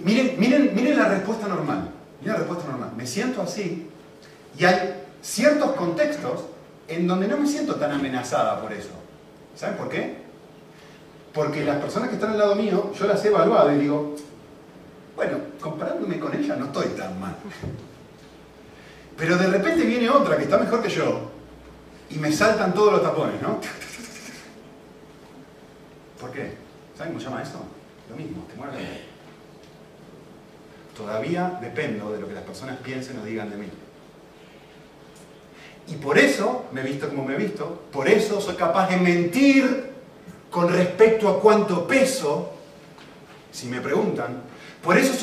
Miren, 0.05 0.37
miren, 0.39 0.75
miren 0.75 0.99
la 0.99 1.09
respuesta 1.09 1.47
normal. 1.47 1.91
Miren 2.21 2.33
la 2.33 2.39
respuesta 2.39 2.71
normal. 2.71 2.93
Me 2.97 3.07
siento 3.07 3.43
así 3.43 3.91
y 4.59 4.65
hay 4.65 5.05
ciertos 5.21 5.73
contextos 5.73 6.41
en 6.89 7.07
donde 7.07 7.29
no 7.29 7.37
me 7.37 7.47
siento 7.47 7.77
tan 7.77 7.93
amenazada 7.93 8.61
por 8.61 8.73
eso. 8.73 8.91
¿Saben 9.55 9.77
por 9.77 9.89
qué? 9.89 10.17
Porque 11.33 11.65
las 11.65 11.77
personas 11.79 12.09
que 12.09 12.15
están 12.15 12.31
al 12.31 12.39
lado 12.39 12.55
mío, 12.55 12.93
yo 12.99 13.07
las 13.07 13.25
he 13.25 13.29
evaluado 13.29 13.73
y 13.73 13.79
digo, 13.79 14.15
bueno, 15.17 15.39
comparándome 15.61 16.19
con 16.19 16.35
ella 16.35 16.57
no 16.57 16.67
estoy 16.67 16.89
tan 16.89 17.19
mal. 17.21 17.37
Pero 19.17 19.37
de 19.37 19.47
repente 19.47 19.85
viene 19.85 20.11
otra 20.11 20.37
que 20.37 20.45
está 20.45 20.59
mejor 20.59 20.83
que 20.83 20.91
yo 20.91 21.31
y 22.11 22.17
me 22.17 22.33
saltan 22.33 22.75
todos 22.75 22.93
los 22.93 23.03
tapones, 23.03 23.41
¿no? 23.41 23.61
¿Por 26.21 26.33
qué? 26.33 26.55
¿Saben 26.97 27.13
cómo 27.13 27.21
se 27.21 27.27
llama 27.27 27.43
eso? 27.43 27.61
Lo 28.11 28.17
mismo, 28.17 28.45
te 28.51 28.57
mueres 28.57 28.77
Todavía 30.97 31.59
dependo 31.61 32.13
de 32.13 32.21
lo 32.21 32.29
que 32.29 32.35
las 32.35 32.45
personas 32.45 32.79
piensen 32.79 33.19
o 33.19 33.25
digan 33.25 33.51
de 33.51 33.57
mí. 33.57 33.69
Y 35.89 35.97
por 35.97 36.19
eso 36.19 36.67
me 36.73 36.81
he 36.81 36.85
visto 36.85 37.09
como 37.09 37.25
me 37.25 37.35
he 37.35 37.37
visto, 37.37 37.85
por 37.93 38.09
eso 38.09 38.41
soy 38.41 38.55
capaz 38.55 38.89
de 38.89 38.97
mentir 38.97 39.93
con 40.51 40.73
respecto 40.73 41.29
a 41.29 41.41
cuánto 41.41 41.87
peso, 41.87 42.53
si 43.51 43.67
me 43.67 43.81
preguntan, 43.81 44.43
por 44.85 44.99
eso, 44.99 45.15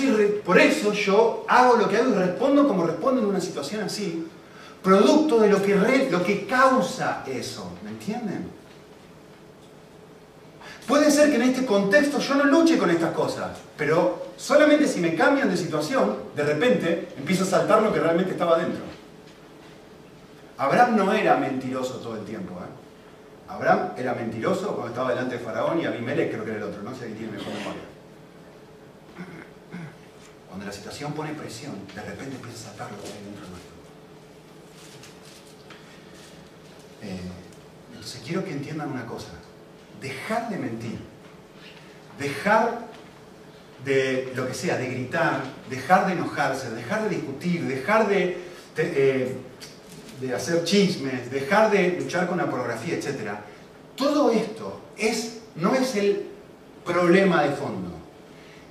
por 0.44 0.60
eso 0.60 0.92
yo 0.92 1.46
hago 1.48 1.76
lo 1.76 1.88
que 1.88 1.98
hago 1.98 2.10
y 2.10 2.14
respondo 2.14 2.68
como 2.68 2.86
respondo 2.86 3.22
en 3.22 3.28
una 3.28 3.40
situación 3.40 3.84
así, 3.84 4.28
producto 4.82 5.40
de 5.40 5.50
lo 5.50 5.62
que, 5.62 6.10
lo 6.10 6.24
que 6.24 6.48
causa 6.48 7.24
eso, 7.28 7.72
¿me 7.84 7.92
entienden? 7.92 8.50
Puede 10.88 11.12
ser 11.12 11.30
que 11.30 11.36
en 11.36 11.44
este 11.44 11.66
contexto 11.66 12.20
yo 12.20 12.36
no 12.36 12.46
luche 12.46 12.78
con 12.80 12.90
estas 12.90 13.14
cosas, 13.14 13.52
pero 13.78 14.26
solamente 14.36 14.88
si 14.88 15.00
me 15.00 15.16
cambian 15.16 15.50
de 15.50 15.56
situación, 15.56 16.16
de 16.36 16.44
repente 16.44 17.10
empiezo 17.18 17.44
a 17.44 17.48
saltar 17.48 17.84
lo 17.84 17.94
que 17.94 18.00
realmente 18.00 18.32
estaba 18.32 18.58
dentro. 18.58 18.82
Abraham 20.58 20.96
no 20.96 21.14
era 21.14 21.38
mentiroso 21.38 21.96
todo 21.96 22.16
el 22.16 22.26
tiempo. 22.26 22.56
¿eh? 22.56 23.48
Abraham 23.48 23.92
era 23.96 24.16
mentiroso 24.16 24.70
cuando 24.70 24.88
estaba 24.88 25.10
delante 25.12 25.38
de 25.38 25.44
Faraón 25.44 25.80
y 25.80 25.86
Abimelech 25.86 26.32
creo 26.32 26.44
que 26.44 26.52
era 26.52 26.60
el 26.60 26.66
otro, 26.66 26.82
no 26.82 26.96
sé 26.96 27.08
si 27.08 27.14
tiene 27.14 27.34
mejor 27.34 27.54
memoria. 27.54 27.91
Cuando 30.52 30.66
la 30.66 30.74
situación 30.74 31.14
pone 31.14 31.34
presión, 31.34 31.72
de 31.96 32.02
repente 32.02 32.36
empieza 32.36 32.68
a 32.68 32.72
sacar 32.74 32.92
lo 32.92 33.02
que 33.02 33.08
hay 33.08 33.24
dentro 33.24 33.48
nuestro. 33.48 33.72
Eh, 37.04 37.32
entonces 37.94 38.22
quiero 38.26 38.44
que 38.44 38.52
entiendan 38.52 38.92
una 38.92 39.06
cosa. 39.06 39.30
Dejar 40.02 40.50
de 40.50 40.58
mentir, 40.58 41.00
dejar 42.20 42.86
de 43.86 44.34
lo 44.36 44.46
que 44.46 44.54
sea, 44.54 44.76
de 44.76 44.88
gritar, 44.88 45.42
dejar 45.70 46.08
de 46.08 46.14
enojarse, 46.14 46.70
dejar 46.72 47.04
de 47.04 47.16
discutir, 47.16 47.64
dejar 47.66 48.10
de, 48.10 48.38
de, 48.76 49.38
eh, 50.22 50.34
hacer 50.36 50.66
chismes, 50.66 51.32
dejar 51.32 51.72
de 51.72 51.98
luchar 51.98 52.28
con 52.28 52.38
la 52.38 52.50
pornografía, 52.50 52.96
etc. 52.96 53.36
Todo 53.96 54.32
esto 54.32 54.82
es, 54.98 55.44
no 55.56 55.74
es 55.76 55.96
el 55.96 56.26
problema 56.84 57.42
de 57.44 57.56
fondo. 57.56 58.01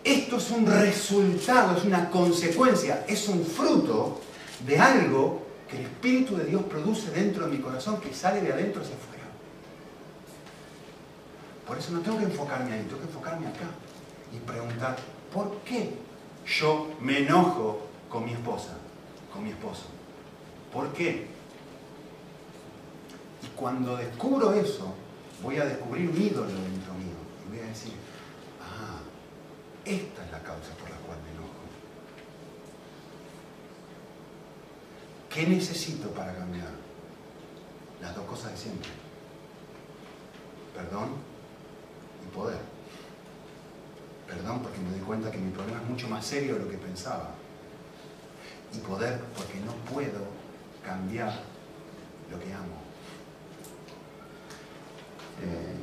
Esto 0.02 0.36
es 0.38 0.50
un 0.50 0.66
resultado, 0.66 1.76
es 1.76 1.84
una 1.84 2.08
consecuencia, 2.08 3.04
es 3.06 3.28
un 3.28 3.44
fruto 3.44 4.20
de 4.66 4.78
algo 4.78 5.42
que 5.68 5.78
el 5.78 5.82
Espíritu 5.84 6.36
de 6.36 6.44
Dios 6.44 6.62
produce 6.64 7.10
dentro 7.10 7.46
de 7.46 7.56
mi 7.56 7.62
corazón, 7.62 8.00
que 8.00 8.14
sale 8.14 8.40
de 8.40 8.52
adentro 8.52 8.82
hacia 8.82 8.94
afuera. 8.94 9.24
Por 11.66 11.78
eso 11.78 11.92
no 11.92 12.00
tengo 12.00 12.18
que 12.18 12.24
enfocarme 12.24 12.72
ahí, 12.72 12.82
tengo 12.82 12.98
que 12.98 13.06
enfocarme 13.06 13.46
acá 13.46 13.68
y 14.34 14.38
preguntar, 14.38 14.96
¿por 15.32 15.58
qué 15.58 15.92
yo 16.46 16.88
me 17.00 17.18
enojo 17.18 17.86
con 18.08 18.24
mi 18.24 18.32
esposa, 18.32 18.78
con 19.32 19.44
mi 19.44 19.50
esposo? 19.50 19.84
¿Por 20.72 20.92
qué? 20.92 21.26
Y 23.42 23.46
cuando 23.54 23.96
descubro 23.96 24.52
eso, 24.54 24.94
voy 25.42 25.58
a 25.58 25.64
descubrir 25.64 26.08
un 26.10 26.20
ídolo 26.20 26.46
dentro 26.46 26.94
mío. 26.94 27.20
Y 27.46 27.50
voy 27.50 27.60
a 27.60 27.68
decir, 27.68 27.92
esta 29.84 30.24
es 30.24 30.30
la 30.30 30.42
causa 30.42 30.74
por 30.78 30.90
la 30.90 30.96
cual 30.96 31.18
me 31.24 31.30
enojo. 31.30 31.60
¿Qué 35.30 35.46
necesito 35.46 36.10
para 36.10 36.34
cambiar? 36.34 36.70
Las 38.02 38.14
dos 38.14 38.24
cosas 38.26 38.52
de 38.52 38.58
siempre. 38.58 38.90
Perdón 40.74 41.10
y 42.24 42.34
poder. 42.34 42.60
Perdón 44.26 44.62
porque 44.62 44.78
me 44.78 44.90
doy 44.90 45.00
cuenta 45.00 45.30
que 45.30 45.38
mi 45.38 45.50
problema 45.50 45.80
es 45.80 45.88
mucho 45.88 46.08
más 46.08 46.24
serio 46.24 46.54
de 46.54 46.64
lo 46.64 46.68
que 46.70 46.78
pensaba. 46.78 47.30
Y 48.72 48.78
poder 48.78 49.20
porque 49.36 49.60
no 49.60 49.72
puedo 49.92 50.26
cambiar 50.84 51.32
lo 52.30 52.38
que 52.38 52.52
amo. 52.52 52.80
Eh, 55.42 55.76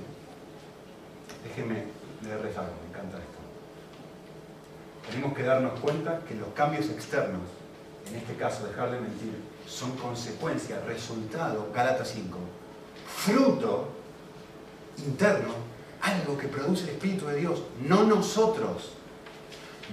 déjenme 1.48 1.86
leerles 2.22 2.58
algo, 2.58 2.74
me 2.84 2.90
encanta 2.90 3.18
esto 3.18 3.37
tenemos 5.10 5.36
que 5.36 5.43
darnos 5.43 5.80
cuenta 5.80 6.22
que 6.28 6.36
los 6.36 6.50
cambios 6.50 6.89
externos, 6.89 7.41
en 8.10 8.17
este 8.17 8.36
caso 8.36 8.67
dejar 8.67 8.91
de 8.91 9.00
mentir, 9.00 9.34
son 9.67 9.91
consecuencia, 9.98 10.80
resultado, 10.86 11.70
Gálatas 11.74 12.12
5, 12.13 12.38
fruto 13.08 13.89
interno, 14.98 15.54
algo 16.02 16.38
que 16.38 16.48
produce 16.48 16.84
el 16.84 16.89
Espíritu 16.91 17.26
de 17.28 17.38
Dios, 17.38 17.63
no 17.86 18.04
nosotros. 18.04 18.93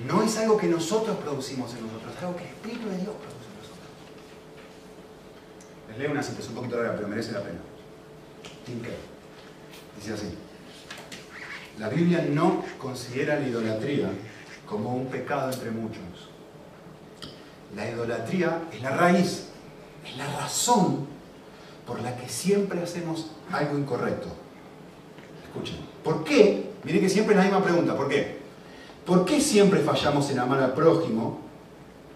No 0.07 0.22
es 0.22 0.37
algo 0.38 0.57
que 0.57 0.66
nosotros 0.66 1.16
producimos 1.18 1.72
en 1.74 1.87
nosotros, 1.87 2.14
es 2.16 2.22
algo 2.22 2.37
que 2.37 2.44
el 2.44 2.50
Espíritu 2.50 2.88
de 2.88 2.96
Dios 2.96 3.14
produce 3.14 3.46
en 3.46 3.57
nosotros. 3.59 3.88
Les 5.88 5.98
leo 5.98 6.11
una 6.11 6.20
es 6.20 6.48
un 6.48 6.55
poquito 6.55 6.77
larga, 6.77 6.96
pero 6.96 7.09
merece 7.09 7.33
la 7.33 7.42
pena. 7.42 7.59
Tinker. 8.66 8.96
Dice 9.96 10.14
así. 10.14 10.35
La 11.79 11.88
Biblia 11.88 12.24
no 12.29 12.64
considera 12.79 13.38
la 13.38 13.48
idolatría 13.48 14.09
como 14.68 14.94
un 14.94 15.07
pecado 15.07 15.53
entre 15.53 15.70
muchos. 15.70 16.03
La 17.74 17.90
idolatría 17.90 18.62
es 18.72 18.83
la 18.83 18.90
raíz, 18.90 19.48
es 20.07 20.16
la 20.16 20.27
razón 20.40 21.07
por 21.87 22.00
la 22.00 22.16
que 22.16 22.29
siempre 22.29 22.83
hacemos 22.83 23.31
algo 23.53 23.79
incorrecto. 23.79 24.29
Escuchen, 25.44 25.79
¿por 26.03 26.24
qué? 26.24 26.70
Miren 26.85 27.00
que 27.00 27.09
siempre 27.09 27.35
es 27.35 27.38
la 27.38 27.44
misma 27.44 27.64
pregunta, 27.64 27.96
¿por 27.96 28.09
qué? 28.09 28.38
¿Por 29.05 29.24
qué 29.24 29.40
siempre 29.40 29.81
fallamos 29.81 30.31
en 30.31 30.38
amar 30.38 30.62
al 30.62 30.72
prójimo, 30.72 31.40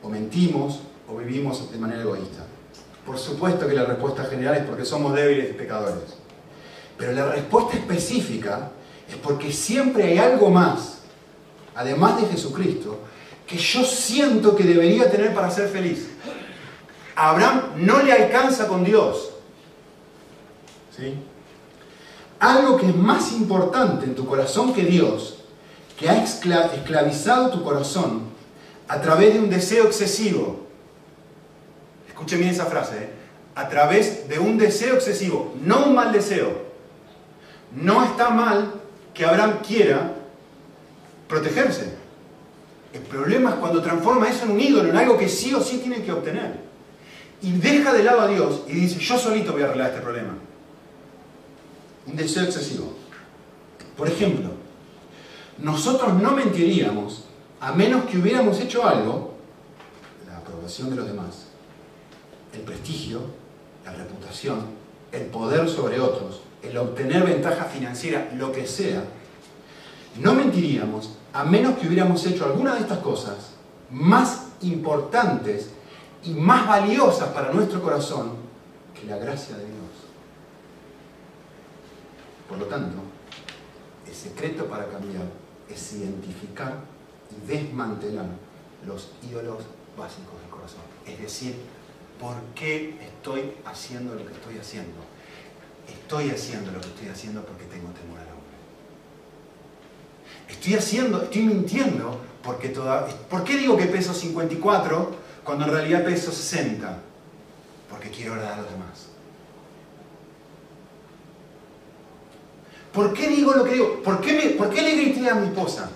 o 0.02 0.08
mentimos, 0.08 0.80
o 1.08 1.16
vivimos 1.16 1.70
de 1.70 1.78
manera 1.78 2.02
egoísta? 2.02 2.44
Por 3.04 3.18
supuesto 3.18 3.66
que 3.66 3.74
la 3.74 3.84
respuesta 3.84 4.24
general 4.24 4.56
es 4.56 4.64
porque 4.64 4.84
somos 4.84 5.14
débiles 5.14 5.50
y 5.50 5.54
pecadores. 5.54 6.16
Pero 6.96 7.12
la 7.12 7.26
respuesta 7.26 7.76
específica 7.76 8.70
es 9.08 9.16
porque 9.16 9.52
siempre 9.52 10.04
hay 10.04 10.18
algo 10.18 10.50
más 10.50 10.97
además 11.78 12.20
de 12.20 12.26
Jesucristo, 12.26 12.98
que 13.46 13.56
yo 13.56 13.84
siento 13.84 14.54
que 14.54 14.64
debería 14.64 15.10
tener 15.10 15.32
para 15.34 15.50
ser 15.50 15.68
feliz. 15.68 16.10
A 17.16 17.30
Abraham 17.30 17.62
no 17.76 18.02
le 18.02 18.12
alcanza 18.12 18.68
con 18.68 18.84
Dios. 18.84 19.30
¿Sí? 20.94 21.14
Algo 22.40 22.76
que 22.76 22.88
es 22.88 22.94
más 22.94 23.32
importante 23.32 24.04
en 24.04 24.14
tu 24.14 24.26
corazón 24.26 24.74
que 24.74 24.84
Dios, 24.84 25.38
que 25.98 26.10
ha 26.10 26.22
esclavizado 26.22 27.50
tu 27.50 27.62
corazón 27.64 28.24
a 28.86 29.00
través 29.00 29.32
de 29.32 29.40
un 29.40 29.48
deseo 29.48 29.86
excesivo. 29.86 30.66
Escuchen 32.08 32.40
bien 32.40 32.50
esa 32.50 32.66
frase. 32.66 32.96
¿eh? 32.96 33.18
a 33.58 33.68
través 33.68 34.28
de 34.28 34.38
un 34.38 34.56
deseo 34.56 34.94
excesivo, 34.94 35.52
no 35.64 35.86
un 35.86 35.94
mal 35.96 36.12
deseo. 36.12 36.62
No 37.74 38.04
está 38.04 38.30
mal 38.30 38.72
que 39.12 39.24
Abraham 39.24 39.58
quiera 39.66 40.14
protegerse. 41.28 41.94
El 42.92 43.02
problema 43.02 43.50
es 43.50 43.56
cuando 43.56 43.82
transforma 43.82 44.28
eso 44.28 44.44
en 44.44 44.52
un 44.52 44.60
ídolo, 44.60 44.88
en 44.88 44.96
algo 44.96 45.18
que 45.18 45.28
sí 45.28 45.54
o 45.54 45.60
sí 45.60 45.78
tiene 45.78 46.02
que 46.02 46.12
obtener. 46.12 46.66
Y 47.42 47.52
deja 47.52 47.92
de 47.92 48.02
lado 48.02 48.22
a 48.22 48.28
Dios 48.28 48.62
y 48.66 48.72
dice, 48.72 48.98
yo 48.98 49.18
solito 49.18 49.52
voy 49.52 49.62
a 49.62 49.66
arreglar 49.66 49.90
este 49.90 50.00
problema. 50.00 50.34
Un 52.06 52.16
deseo 52.16 52.44
excesivo. 52.44 52.94
Por 53.96 54.08
ejemplo, 54.08 54.50
nosotros 55.58 56.14
no 56.14 56.32
mentiríamos 56.32 57.24
a 57.60 57.72
menos 57.72 58.04
que 58.04 58.18
hubiéramos 58.18 58.58
hecho 58.60 58.86
algo, 58.86 59.34
la 60.26 60.38
aprobación 60.38 60.90
de 60.90 60.96
los 60.96 61.06
demás, 61.06 61.48
el 62.54 62.60
prestigio, 62.60 63.20
la 63.84 63.92
reputación, 63.92 64.60
el 65.12 65.26
poder 65.26 65.68
sobre 65.68 66.00
otros, 66.00 66.42
el 66.62 66.76
obtener 66.76 67.24
ventaja 67.24 67.64
financiera, 67.64 68.30
lo 68.36 68.52
que 68.52 68.66
sea, 68.66 69.02
no 70.20 70.34
mentiríamos 70.34 71.10
a 71.32 71.44
menos 71.44 71.78
que 71.78 71.86
hubiéramos 71.86 72.24
hecho 72.26 72.44
alguna 72.44 72.74
de 72.74 72.80
estas 72.80 72.98
cosas 72.98 73.52
más 73.90 74.46
importantes 74.62 75.70
y 76.24 76.32
más 76.32 76.66
valiosas 76.66 77.28
para 77.28 77.52
nuestro 77.52 77.82
corazón 77.82 78.32
que 78.98 79.06
la 79.06 79.16
gracia 79.18 79.56
de 79.56 79.64
Dios. 79.64 79.76
Por 82.48 82.58
lo 82.58 82.66
tanto, 82.66 82.96
el 84.06 84.14
secreto 84.14 84.66
para 84.66 84.86
cambiar 84.88 85.26
es 85.68 85.92
identificar 85.92 86.74
y 87.30 87.46
desmantelar 87.46 88.26
los 88.86 89.10
ídolos 89.28 89.64
básicos 89.96 90.40
del 90.40 90.50
corazón. 90.50 90.80
Es 91.06 91.20
decir, 91.20 91.56
¿por 92.18 92.36
qué 92.54 92.98
estoy 93.00 93.54
haciendo 93.64 94.14
lo 94.14 94.26
que 94.26 94.32
estoy 94.32 94.58
haciendo? 94.58 94.96
Estoy 95.86 96.30
haciendo 96.30 96.72
lo 96.72 96.80
que 96.80 96.88
estoy 96.88 97.08
haciendo 97.08 97.44
porque 97.44 97.64
tengo 97.64 97.88
temor. 97.90 98.27
Estoy 100.48 100.74
haciendo, 100.74 101.22
estoy 101.22 101.42
mintiendo 101.42 102.20
porque 102.42 102.68
toda... 102.70 103.06
¿Por 103.06 103.44
qué 103.44 103.56
digo 103.56 103.76
que 103.76 103.86
peso 103.86 104.14
54 104.14 105.10
cuando 105.44 105.66
en 105.66 105.70
realidad 105.70 106.04
peso 106.04 106.32
60? 106.32 106.98
Porque 107.90 108.10
quiero 108.10 108.34
agradar 108.34 108.58
a 108.58 108.62
los 108.62 108.70
demás. 108.70 109.08
¿Por 112.92 113.12
qué 113.12 113.28
digo 113.28 113.52
lo 113.52 113.64
que 113.64 113.74
digo? 113.74 114.02
¿Por 114.02 114.20
qué, 114.20 114.54
¿Por 114.56 114.70
qué 114.70 114.82
le 114.82 114.96
grité 114.96 115.28
a 115.28 115.34
mi 115.34 115.48
esposa? 115.48 115.90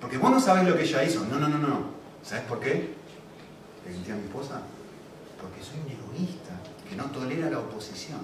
Porque 0.00 0.18
vos 0.18 0.30
no 0.30 0.40
sabés 0.40 0.66
lo 0.66 0.76
que 0.76 0.82
ella 0.82 1.02
hizo. 1.04 1.24
No, 1.26 1.38
no, 1.38 1.48
no, 1.48 1.58
no. 1.58 1.80
¿Sabes 2.22 2.44
por 2.44 2.60
qué? 2.60 2.94
Le 3.84 3.92
grité 3.92 4.12
a 4.12 4.16
mi 4.16 4.22
esposa. 4.22 4.62
Porque 5.40 5.62
soy 5.62 5.80
un 5.84 5.90
egoísta 5.90 6.52
que 6.88 6.96
no 6.96 7.04
tolera 7.06 7.50
la 7.50 7.58
oposición. 7.58 8.20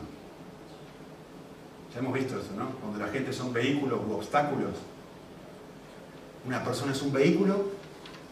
Ya 1.92 1.98
hemos 1.98 2.12
visto 2.12 2.38
eso, 2.38 2.52
¿no? 2.56 2.70
Cuando 2.80 2.98
la 2.98 3.08
gente 3.08 3.32
son 3.32 3.52
vehículos 3.52 4.00
u 4.08 4.12
obstáculos. 4.12 4.74
Una 6.48 6.64
persona 6.64 6.92
es 6.92 7.02
un 7.02 7.12
vehículo 7.12 7.56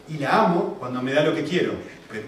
y 0.09 0.17
la 0.17 0.45
amo 0.45 0.75
cuando 0.79 1.03
me 1.03 1.13
da 1.13 1.21
lo 1.21 1.35
que 1.35 1.43
quiero. 1.43 1.73
Pero, 2.09 2.23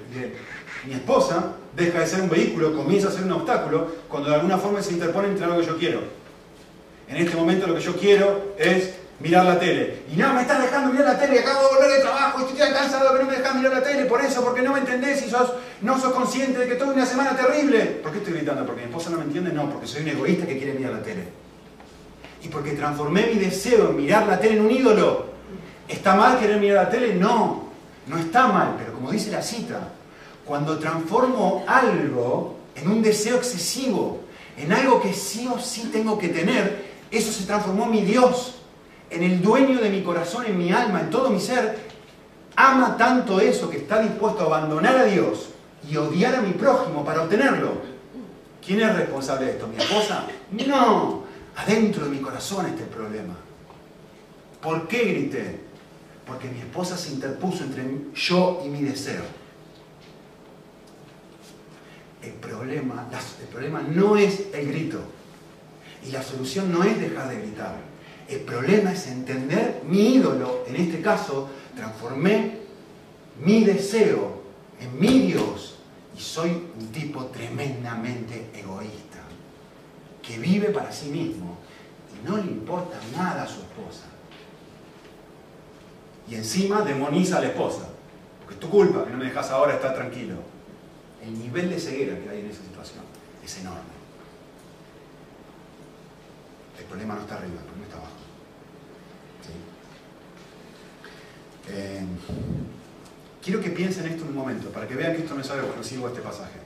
mi 0.86 0.94
esposa 0.94 1.54
deja 1.76 2.02
de 2.02 2.06
ser 2.06 2.22
un 2.22 2.30
vehículo, 2.30 2.76
comienza 2.76 3.08
a 3.08 3.12
ser 3.12 3.24
un 3.24 3.32
obstáculo 3.32 3.88
cuando 4.08 4.30
de 4.30 4.36
alguna 4.36 4.60
forma 4.60 4.84
se 4.84 4.94
interpone 4.94 5.30
entre 5.30 5.46
algo 5.46 5.60
que 5.60 5.66
yo 5.66 5.78
quiero. 5.80 6.02
En 7.08 7.18
este 7.18 7.36
momento 7.36 7.66
lo 7.66 7.74
que 7.74 7.82
yo 7.82 7.96
quiero 7.96 8.54
es 8.60 8.98
mirar 9.20 9.44
la 9.48 9.58
tele. 9.58 10.04
Y 10.14 10.16
no, 10.16 10.32
me 10.32 10.42
estás 10.42 10.62
dejando 10.62 10.94
mirar 10.94 11.08
la 11.08 11.20
tele, 11.20 11.40
acabo 11.40 11.68
de 11.68 11.74
volver 11.74 11.98
de 11.98 12.02
trabajo, 12.02 12.40
estoy 12.42 12.72
cansado 12.72 13.18
que 13.18 13.24
no 13.24 13.32
me 13.32 13.38
dejas 13.38 13.56
mirar 13.56 13.74
la 13.74 13.84
tele, 13.84 14.06
por 14.06 14.22
eso, 14.22 14.44
porque 14.44 14.62
no 14.62 14.74
me 14.74 14.80
entendés 14.82 15.26
y 15.26 15.30
sos, 15.32 15.54
no 15.82 16.00
sos 16.00 16.14
consciente 16.14 16.60
de 16.60 16.68
que 16.68 16.76
tuve 16.76 16.94
una 16.94 17.08
semana 17.08 17.36
terrible. 17.36 17.80
¿Por 18.04 18.12
qué 18.12 18.20
estoy 18.20 18.34
gritando? 18.34 18.64
¿Porque 18.64 18.82
mi 18.82 18.90
esposa 18.90 19.10
no 19.10 19.18
me 19.18 19.24
entiende? 19.24 19.52
No, 19.52 19.68
porque 19.72 19.88
soy 19.88 20.04
un 20.04 20.10
egoísta 20.10 20.46
que 20.46 20.56
quiere 20.56 20.74
mirar 20.74 20.94
la 20.94 21.02
tele. 21.02 21.24
Y 22.44 22.48
porque 22.50 22.74
transformé 22.74 23.26
mi 23.34 23.40
deseo 23.40 23.90
en 23.90 23.98
mirar 23.98 24.28
la 24.28 24.40
tele 24.40 24.58
en 24.58 24.62
un 24.66 24.70
ídolo. 24.70 25.39
¿Está 25.90 26.16
mal 26.16 26.40
querer 26.40 26.60
mirar 26.62 26.86
la 26.86 26.90
tele? 26.90 27.16
No, 27.16 27.64
no 28.08 28.18
está 28.18 28.48
mal, 28.48 28.76
pero 28.78 28.94
como 28.94 29.12
dice 29.12 29.32
la 29.32 29.42
cita, 29.42 29.90
cuando 30.46 30.80
transformo 30.80 31.66
algo 31.68 32.56
en 32.76 32.90
un 32.90 33.02
deseo 33.02 33.38
excesivo, 33.38 34.22
en 34.56 34.72
algo 34.72 35.02
que 35.02 35.14
sí 35.14 35.50
o 35.54 35.60
sí 35.60 35.90
tengo 35.92 36.18
que 36.18 36.30
tener, 36.30 36.88
eso 37.12 37.32
se 37.32 37.46
transformó 37.46 37.86
en 37.86 37.92
mi 37.92 38.02
Dios 38.02 38.60
en 39.10 39.24
el 39.24 39.42
dueño 39.42 39.80
de 39.80 39.90
mi 39.90 40.04
corazón, 40.04 40.46
en 40.46 40.58
mi 40.58 40.72
alma, 40.72 41.02
en 41.02 41.10
todo 41.10 41.30
mi 41.30 41.40
ser, 41.40 41.78
ama 42.56 42.96
tanto 42.98 43.40
eso 43.40 43.70
que 43.70 43.78
está 43.78 44.00
dispuesto 44.02 44.44
a 44.44 44.46
abandonar 44.46 44.98
a 44.98 45.06
Dios 45.06 45.50
y 45.90 45.98
odiar 45.98 46.36
a 46.36 46.42
mi 46.42 46.54
prójimo 46.54 47.04
para 47.04 47.24
obtenerlo. 47.24 47.90
¿Quién 48.66 48.82
es 48.82 48.96
responsable 48.96 49.48
de 49.48 49.52
esto? 49.54 49.68
¿Mi 49.68 49.78
esposa? 49.78 50.26
No, 50.68 51.24
adentro 51.56 52.06
de 52.06 52.12
mi 52.12 52.20
corazón 52.20 52.68
está 52.68 52.84
el 52.84 52.90
problema. 52.90 53.34
¿Por 54.62 54.88
qué 54.88 55.06
grité? 55.06 55.69
Porque 56.30 56.48
mi 56.48 56.60
esposa 56.60 56.96
se 56.96 57.12
interpuso 57.12 57.64
entre 57.64 57.84
yo 58.14 58.62
y 58.64 58.70
mi 58.70 58.84
deseo. 58.84 59.24
El 62.22 62.34
problema, 62.34 63.10
el 63.42 63.48
problema 63.48 63.82
no 63.82 64.16
es 64.16 64.44
el 64.54 64.68
grito. 64.68 65.00
Y 66.06 66.12
la 66.12 66.22
solución 66.22 66.72
no 66.72 66.84
es 66.84 67.02
dejar 67.02 67.30
de 67.30 67.42
gritar. 67.42 67.76
El 68.28 68.42
problema 68.42 68.94
es 68.94 69.08
entender 69.08 69.82
mi 69.88 70.16
ídolo, 70.16 70.64
en 70.68 70.76
este 70.76 71.02
caso, 71.02 71.50
transformé 71.76 72.60
mi 73.44 73.64
deseo 73.64 74.44
en 74.80 75.00
mi 75.00 75.20
Dios 75.32 75.80
y 76.16 76.22
soy 76.22 76.52
un 76.80 76.92
tipo 76.92 77.26
tremendamente 77.26 78.52
egoísta, 78.54 79.18
que 80.22 80.38
vive 80.38 80.70
para 80.70 80.92
sí 80.92 81.10
mismo 81.10 81.58
y 82.14 82.30
no 82.30 82.38
le 82.38 82.44
importa 82.44 83.00
nada 83.16 83.44
a 83.44 83.48
su 83.48 83.62
esposa. 83.62 84.09
Y 86.30 86.36
encima 86.36 86.82
demoniza 86.82 87.38
a 87.38 87.42
la 87.42 87.48
esposa, 87.48 87.90
porque 88.40 88.54
es 88.54 88.60
tu 88.60 88.70
culpa 88.70 89.04
que 89.04 89.12
no 89.12 89.18
me 89.18 89.26
dejas 89.26 89.50
ahora 89.50 89.74
estar 89.74 89.96
tranquilo. 89.96 90.36
El 91.24 91.38
nivel 91.38 91.70
de 91.70 91.80
ceguera 91.80 92.20
que 92.20 92.30
hay 92.30 92.42
en 92.42 92.46
esa 92.48 92.62
situación 92.62 93.04
es 93.44 93.58
enorme. 93.58 93.80
El 96.78 96.86
problema 96.86 97.16
no 97.16 97.22
está 97.22 97.36
arriba, 97.36 97.56
el 97.60 97.66
problema 97.66 97.86
está 97.86 97.98
abajo. 97.98 98.14
Eh, 101.72 102.02
quiero 103.44 103.62
que 103.62 103.70
piensen 103.70 104.08
esto 104.08 104.24
un 104.24 104.36
momento, 104.36 104.70
para 104.70 104.88
que 104.88 104.96
vean 104.96 105.16
que 105.16 105.24
esto 105.24 105.36
no 105.36 105.42
es 105.42 105.50
algo 105.50 105.68
exclusivo 105.68 106.08
a 106.08 106.10
este 106.10 106.22
pasaje. 106.22 106.60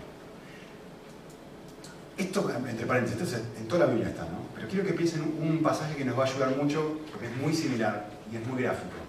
Esto, 2.17 2.49
entre 2.69 2.85
paréntesis, 2.85 3.37
en 3.57 3.67
toda 3.67 3.85
la 3.85 3.91
Biblia 3.91 4.09
está, 4.09 4.23
¿no? 4.23 4.43
Pero 4.55 4.67
quiero 4.67 4.85
que 4.85 4.93
piensen 4.93 5.21
un 5.41 5.61
pasaje 5.63 5.95
que 5.95 6.05
nos 6.05 6.17
va 6.17 6.23
a 6.23 6.27
ayudar 6.27 6.55
mucho, 6.55 6.99
porque 7.11 7.27
es 7.27 7.35
muy 7.37 7.53
similar 7.53 8.07
y 8.31 8.35
es 8.35 8.47
muy 8.47 8.61
gráfico. 8.61 9.02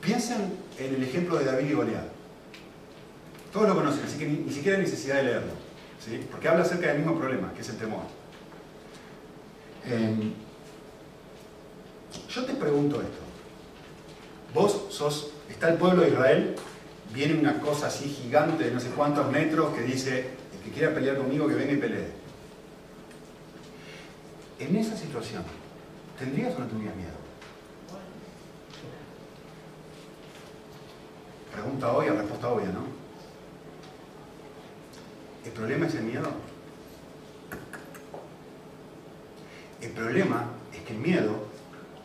Piensen 0.00 0.52
en 0.78 0.94
el 0.94 1.02
ejemplo 1.02 1.38
de 1.38 1.44
David 1.44 1.70
y 1.70 1.72
Goliat. 1.74 2.08
Todos 3.52 3.68
lo 3.68 3.74
conocen, 3.74 4.04
así 4.04 4.18
que 4.18 4.26
ni, 4.26 4.52
siquiera 4.52 4.78
hay 4.78 4.84
necesidad 4.84 5.16
de 5.16 5.22
leerlo. 5.24 5.52
¿sí? 6.04 6.24
Porque 6.30 6.48
habla 6.48 6.62
acerca 6.62 6.88
del 6.88 6.98
mismo 6.98 7.18
problema, 7.18 7.52
que 7.52 7.60
es 7.60 7.68
el 7.68 7.76
temor. 7.76 8.02
Eh, 9.86 10.32
yo 12.28 12.44
te 12.44 12.54
pregunto 12.54 13.00
esto. 13.00 13.18
Vos 14.54 14.86
sos, 14.90 15.32
está 15.48 15.68
el 15.68 15.78
pueblo 15.78 16.02
de 16.02 16.08
Israel, 16.08 16.56
viene 17.12 17.38
una 17.38 17.60
cosa 17.60 17.88
así 17.88 18.08
gigante 18.08 18.64
de 18.64 18.70
no 18.70 18.80
sé 18.80 18.88
cuántos 18.90 19.30
metros 19.30 19.74
que 19.74 19.82
dice, 19.82 20.30
el 20.54 20.64
que 20.64 20.70
quiera 20.70 20.94
pelear 20.94 21.18
conmigo 21.18 21.46
que 21.46 21.54
venga 21.54 21.72
y 21.72 21.76
pelee. 21.76 22.08
En 24.58 24.76
esa 24.76 24.96
situación, 24.96 25.42
¿tendrías 26.18 26.54
o 26.56 26.60
no 26.60 26.66
tendrías 26.66 26.94
miedo? 26.96 27.19
Pregunta 31.52 31.92
obvia, 31.92 32.12
respuesta 32.12 32.48
obvia, 32.48 32.68
¿no? 32.68 32.84
¿El 35.44 35.52
problema 35.52 35.86
es 35.86 35.94
el 35.94 36.02
miedo? 36.02 36.30
El 39.80 39.90
problema 39.90 40.44
es 40.74 40.80
que 40.82 40.92
el 40.92 40.98
miedo 40.98 41.46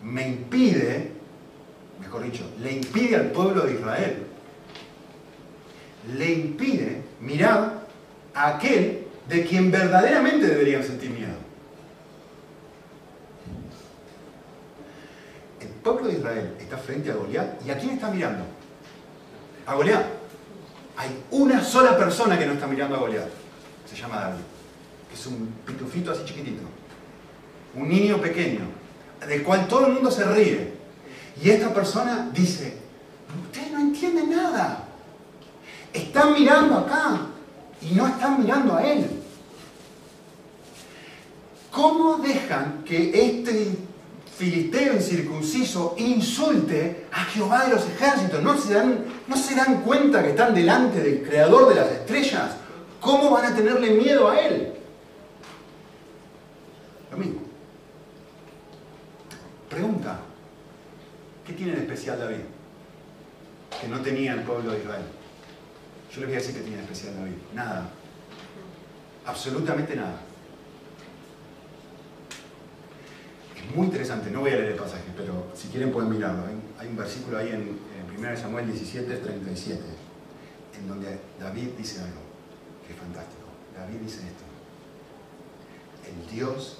me 0.02 0.28
impide 0.28 1.16
mejor 2.00 2.24
dicho, 2.24 2.44
le 2.62 2.74
impide 2.74 3.16
al 3.16 3.32
pueblo 3.32 3.64
de 3.64 3.74
Israel, 3.74 4.18
le 6.16 6.34
impide 6.34 7.02
mirar 7.20 7.86
a 8.34 8.56
aquel 8.56 9.08
de 9.28 9.46
quien 9.46 9.72
verdaderamente 9.72 10.48
deberían 10.48 10.84
sentir 10.84 11.10
miedo. 11.10 11.34
El 15.60 15.68
pueblo 15.68 16.08
de 16.08 16.14
Israel 16.14 16.56
está 16.60 16.78
frente 16.78 17.12
a 17.12 17.16
Goliat 17.16 17.66
y 17.66 17.72
¿a 17.72 17.78
quién 17.78 17.92
está 17.92 18.10
mirando? 18.10 18.46
A 19.66 19.74
Goliat. 19.74 20.06
Hay 20.98 21.24
una 21.32 21.64
sola 21.64 21.98
persona 21.98 22.38
que 22.38 22.46
no 22.46 22.54
está 22.54 22.68
mirando 22.68 22.96
a 22.96 23.00
Goliat. 23.00 23.30
Se 23.90 23.96
llama 23.96 24.20
David. 24.22 24.44
Que 25.10 25.16
es 25.16 25.26
un 25.28 25.54
pitufito 25.66 26.12
así 26.12 26.24
chiquitito. 26.26 26.64
Un 27.76 27.90
niño 27.90 28.20
pequeño. 28.20 28.62
Del 29.28 29.44
cual 29.44 29.68
todo 29.68 29.88
el 29.88 29.94
mundo 29.94 30.12
se 30.12 30.24
ríe. 30.24 30.74
Y 31.42 31.50
esta 31.50 31.74
persona 31.74 32.30
dice, 32.34 32.78
ustedes 33.46 33.72
no 33.72 33.80
entienden 33.80 34.30
nada. 34.30 34.84
Están 35.92 36.34
mirando 36.34 36.78
acá 36.78 37.22
y 37.82 37.94
no 37.94 38.08
están 38.08 38.42
mirando 38.42 38.76
a 38.76 38.84
él. 38.86 39.16
¿cómo 41.76 42.18
dejan 42.18 42.84
que 42.86 43.12
este 43.14 43.78
filisteo 44.38 44.94
incircunciso 44.94 45.96
insulte 45.98 47.08
a 47.12 47.24
Jehová 47.26 47.66
de 47.66 47.76
los 47.76 47.86
ejércitos? 47.88 48.44
¿No 48.44 48.58
se, 48.58 48.74
dan, 48.74 49.06
¿No 49.28 49.38
se 49.38 49.56
dan 49.56 49.82
cuenta 49.82 50.22
que 50.22 50.32
están 50.32 50.54
delante 50.54 51.02
del 51.02 51.24
creador 51.24 51.70
de 51.70 51.76
las 51.76 51.92
estrellas? 51.92 52.52
¿Cómo 53.00 53.30
van 53.32 53.54
a 53.54 53.56
tenerle 53.56 53.92
miedo 53.92 54.30
a 54.30 54.40
él? 54.40 54.74
Lo 57.12 57.18
mismo. 57.18 57.42
Pregunta, 59.70 60.20
¿qué 61.46 61.54
tiene 61.54 61.74
de 61.74 61.82
especial 61.82 62.20
David? 62.20 62.42
Que 63.80 63.88
no 63.88 64.00
tenía 64.02 64.34
el 64.34 64.42
pueblo 64.42 64.72
de 64.72 64.80
Israel. 64.80 65.06
Yo 66.14 66.22
les 66.22 66.30
voy 66.30 66.36
a 66.36 66.40
decir 66.40 66.56
que 66.56 66.62
tiene 66.62 66.78
de 66.78 66.84
especial 66.84 67.16
David. 67.16 67.34
Nada. 67.54 67.90
Absolutamente 69.26 69.96
nada. 69.96 70.20
Es 73.56 73.76
muy 73.76 73.88
interesante, 73.88 74.30
no 74.32 74.42
voy 74.42 74.52
a 74.52 74.56
leer 74.56 74.72
el 74.72 74.78
pasaje, 74.78 75.06
pero 75.16 75.48
si 75.56 75.70
quieren 75.70 75.92
pueden 75.92 76.10
mirarlo. 76.12 76.44
Hay, 76.78 76.88
un 76.88 76.98
versículo 76.98 77.38
ahí 77.38 77.50
en, 77.50 77.62
en 77.62 78.26
1 78.26 78.38
Samuel 78.38 78.66
17, 78.68 79.16
37, 79.18 79.82
en 80.80 80.88
donde 80.88 81.20
David 81.40 81.70
dice 81.78 82.02
algo 82.02 82.22
que 82.86 82.94
es 82.94 83.00
fantástico. 83.00 83.44
David 83.76 83.98
dice 84.02 84.22
esto. 84.28 84.44
El 86.10 86.36
Dios 86.36 86.80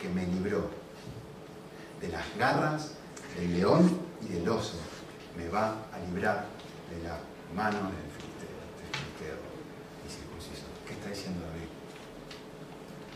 que 0.00 0.08
me 0.08 0.26
libró 0.26 0.70
de 2.00 2.08
las 2.08 2.24
garras 2.38 2.92
del 3.36 3.54
león 3.58 3.98
y 4.22 4.32
del 4.32 4.48
oso, 4.48 4.78
me 5.36 5.48
va 5.48 5.74
a 5.92 5.98
librar 6.06 6.46
de 6.90 7.02
la 7.02 7.18
mano 7.54 7.78
del 7.78 8.08
filisteo, 8.16 9.38
y 10.04 10.10
circunciso. 10.10 10.66
¿Qué 10.86 10.94
está 10.94 11.10
diciendo 11.10 11.40
David? 11.44 11.68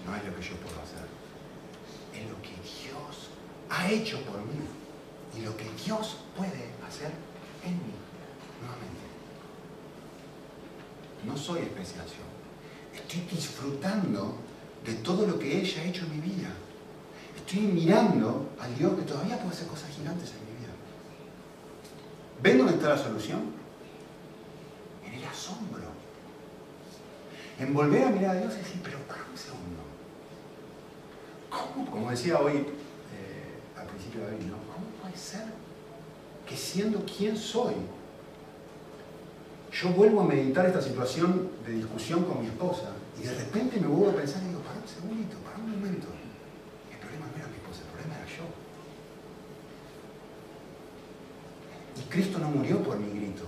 No 0.07 0.17
es 0.17 0.25
lo 0.25 0.37
que 0.37 0.43
yo 0.43 0.57
puedo 0.57 0.77
hacer, 0.83 1.07
es 2.15 2.29
lo 2.29 2.37
que 2.43 2.52
ha 3.73 3.91
hecho 3.91 4.21
por 4.23 4.39
mí 4.41 4.61
y 5.37 5.41
lo 5.41 5.57
que 5.57 5.65
Dios 5.85 6.19
puede 6.37 6.71
hacer 6.87 7.11
en 7.65 7.73
mí. 7.73 7.95
Nuevamente, 8.61 9.01
no 11.25 11.37
soy 11.37 11.63
especial. 11.63 12.05
Estoy 12.95 13.21
disfrutando 13.31 14.37
de 14.85 14.95
todo 14.95 15.27
lo 15.27 15.39
que 15.39 15.63
ella 15.63 15.81
ha 15.81 15.85
hecho 15.87 16.05
en 16.05 16.21
mi 16.21 16.21
vida. 16.21 16.51
Estoy 17.35 17.61
mirando 17.61 18.51
al 18.61 18.77
Dios 18.77 18.95
que 18.95 19.03
todavía 19.03 19.39
puede 19.39 19.55
hacer 19.55 19.67
cosas 19.69 19.89
gigantes 19.91 20.33
en 20.33 20.45
mi 20.45 20.61
vida. 20.61 20.75
¿Ven 22.43 22.59
dónde 22.59 22.75
está 22.75 22.91
la 22.91 22.99
solución? 22.99 23.41
En 25.07 25.15
el 25.15 25.25
asombro. 25.25 25.93
En 27.59 27.73
volver 27.73 28.05
a 28.05 28.11
mirar 28.11 28.37
a 28.37 28.41
Dios 28.41 28.55
y 28.55 28.59
decir, 28.59 28.81
pero 28.85 28.99
un 28.99 29.39
segundo. 29.39 29.83
¿Cómo? 31.49 31.91
Como 31.91 32.11
decía 32.11 32.39
hoy 32.39 32.67
de 34.11 34.45
¿no? 34.47 34.57
¿Cómo 34.73 34.87
puede 35.01 35.17
ser 35.17 35.45
que 36.47 36.57
siendo 36.57 37.05
quien 37.05 37.37
soy, 37.37 37.75
yo 39.73 39.89
vuelvo 39.91 40.21
a 40.21 40.25
meditar 40.25 40.67
esta 40.67 40.83
situación 40.83 41.51
de 41.67 41.73
discusión 41.73 42.25
con 42.25 42.43
mi 42.43 42.49
esposa 42.49 42.91
y 43.19 43.25
de 43.25 43.35
repente 43.35 43.81
me 43.81 43.87
vuelvo 43.87 44.11
a 44.11 44.21
pensar 44.21 44.43
y 44.43 44.49
digo, 44.49 44.61
para 44.61 44.79
un 44.81 44.89
segundito, 44.89 45.37
para 45.39 45.57
un 45.57 45.71
momento. 45.71 46.09
El 46.91 46.99
problema 46.99 47.27
no 47.27 47.37
era 47.39 47.49
mi 47.49 47.57
esposa, 47.57 47.81
el 47.81 47.91
problema 47.93 48.17
era 48.17 48.27
yo. 48.27 48.45
Y 52.01 52.11
Cristo 52.11 52.39
no 52.39 52.49
murió 52.49 52.83
por 52.83 52.99
mi 52.99 53.19
grito. 53.19 53.45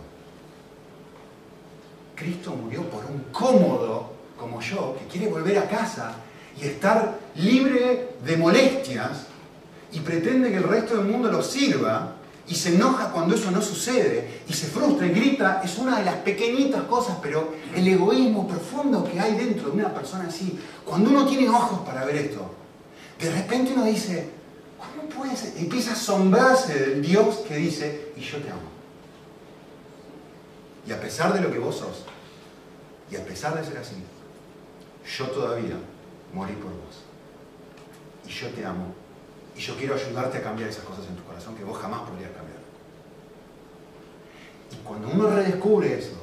Cristo 2.15 2.55
murió 2.55 2.89
por 2.89 3.05
un 3.05 3.25
cómodo 3.33 4.13
como 4.39 4.61
yo 4.61 4.97
que 4.99 5.07
quiere 5.07 5.29
volver 5.29 5.59
a 5.59 5.69
casa 5.69 6.15
y 6.57 6.67
estar 6.67 7.19
libre 7.35 8.15
de 8.25 8.37
molestias 8.37 9.27
y 9.95 10.01
pretende 10.01 10.51
que 10.51 10.57
el 10.57 10.65
resto 10.65 10.97
del 10.97 11.07
mundo 11.07 11.31
lo 11.31 11.41
sirva 11.41 12.17
y 12.49 12.55
se 12.55 12.75
enoja 12.75 13.11
cuando 13.11 13.37
eso 13.37 13.51
no 13.53 13.63
sucede 13.63 14.43
y 14.47 14.53
se 14.53 14.67
frustra 14.67 15.07
y 15.07 15.11
grita, 15.11 15.63
es 15.65 15.79
una 15.79 15.99
de 15.99 16.05
las 16.05 16.17
pequeñitas 16.17 16.83
cosas, 16.83 17.19
pero 17.23 17.55
el 17.75 17.87
egoísmo 17.87 18.47
profundo 18.47 19.05
que 19.05 19.21
hay 19.21 19.37
dentro 19.37 19.71
de 19.71 19.77
una 19.77 19.95
persona 19.95 20.25
así, 20.29 20.59
cuando 20.85 21.11
uno 21.11 21.27
tiene 21.27 21.49
ojos 21.49 21.87
para 21.87 22.05
ver 22.05 22.17
esto, 22.17 22.51
de 23.21 23.31
repente 23.31 23.73
uno 23.73 23.85
dice, 23.85 24.31
¿cómo 24.79 25.09
puede 25.09 25.37
ser? 25.37 25.55
Empieza 25.59 25.91
a 25.91 25.95
asombrarse 25.95 26.75
del 26.75 27.01
Dios 27.01 27.37
que 27.47 27.57
dice, 27.57 28.13
y 28.17 28.21
yo 28.21 28.39
te 28.39 28.51
amo. 28.51 28.75
Y 30.89 30.93
a 30.93 31.01
pesar 31.01 31.33
de 31.33 31.41
lo 31.41 31.53
que 31.53 31.61
vos 31.61 31.77
sos, 31.77 32.05
y 33.13 33.17
a 33.17 33.25
pesar 33.25 33.57
de 33.57 33.65
ser 33.65 33.79
así, 33.79 33.95
yo 35.17 35.27
todavía 35.29 35.77
morí 36.33 36.55
por 36.55 36.73
vos. 36.73 37.05
Y 38.27 38.31
yo 38.31 38.49
te 38.49 38.65
amo 38.65 39.04
y 39.57 39.61
yo 39.61 39.77
quiero 39.77 39.95
ayudarte 39.95 40.39
a 40.39 40.43
cambiar 40.43 40.69
esas 40.69 40.85
cosas 40.85 41.07
en 41.07 41.17
tu 41.17 41.25
corazón 41.25 41.55
que 41.57 41.65
vos 41.65 41.79
jamás 41.79 42.09
podrías 42.09 42.33
cambiar. 42.33 42.59
Y 44.73 44.77
cuando 44.85 45.09
uno 45.09 45.31
redescubre 45.31 45.99
eso, 45.99 46.17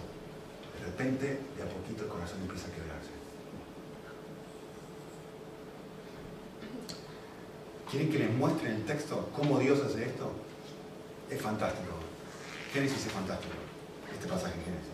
de 0.80 0.86
repente, 0.86 1.40
de 1.56 1.64
a 1.64 1.66
poquito 1.66 2.04
el 2.04 2.10
corazón 2.10 2.42
empieza 2.42 2.68
a 2.68 2.72
quebrarse. 2.72 3.10
¿Quieren 7.90 8.10
que 8.10 8.20
les 8.20 8.32
muestre 8.34 8.70
en 8.70 8.76
el 8.78 8.86
texto 8.86 9.30
cómo 9.36 9.60
Dios 9.60 9.80
hace 9.82 10.06
esto? 10.06 10.32
Es 11.30 11.42
fantástico. 11.42 11.94
Génesis 12.74 13.06
es 13.06 13.12
fantástico. 13.12 13.54
Este 14.12 14.28
pasaje 14.28 14.56
en 14.56 14.64
Génesis. 14.64 14.92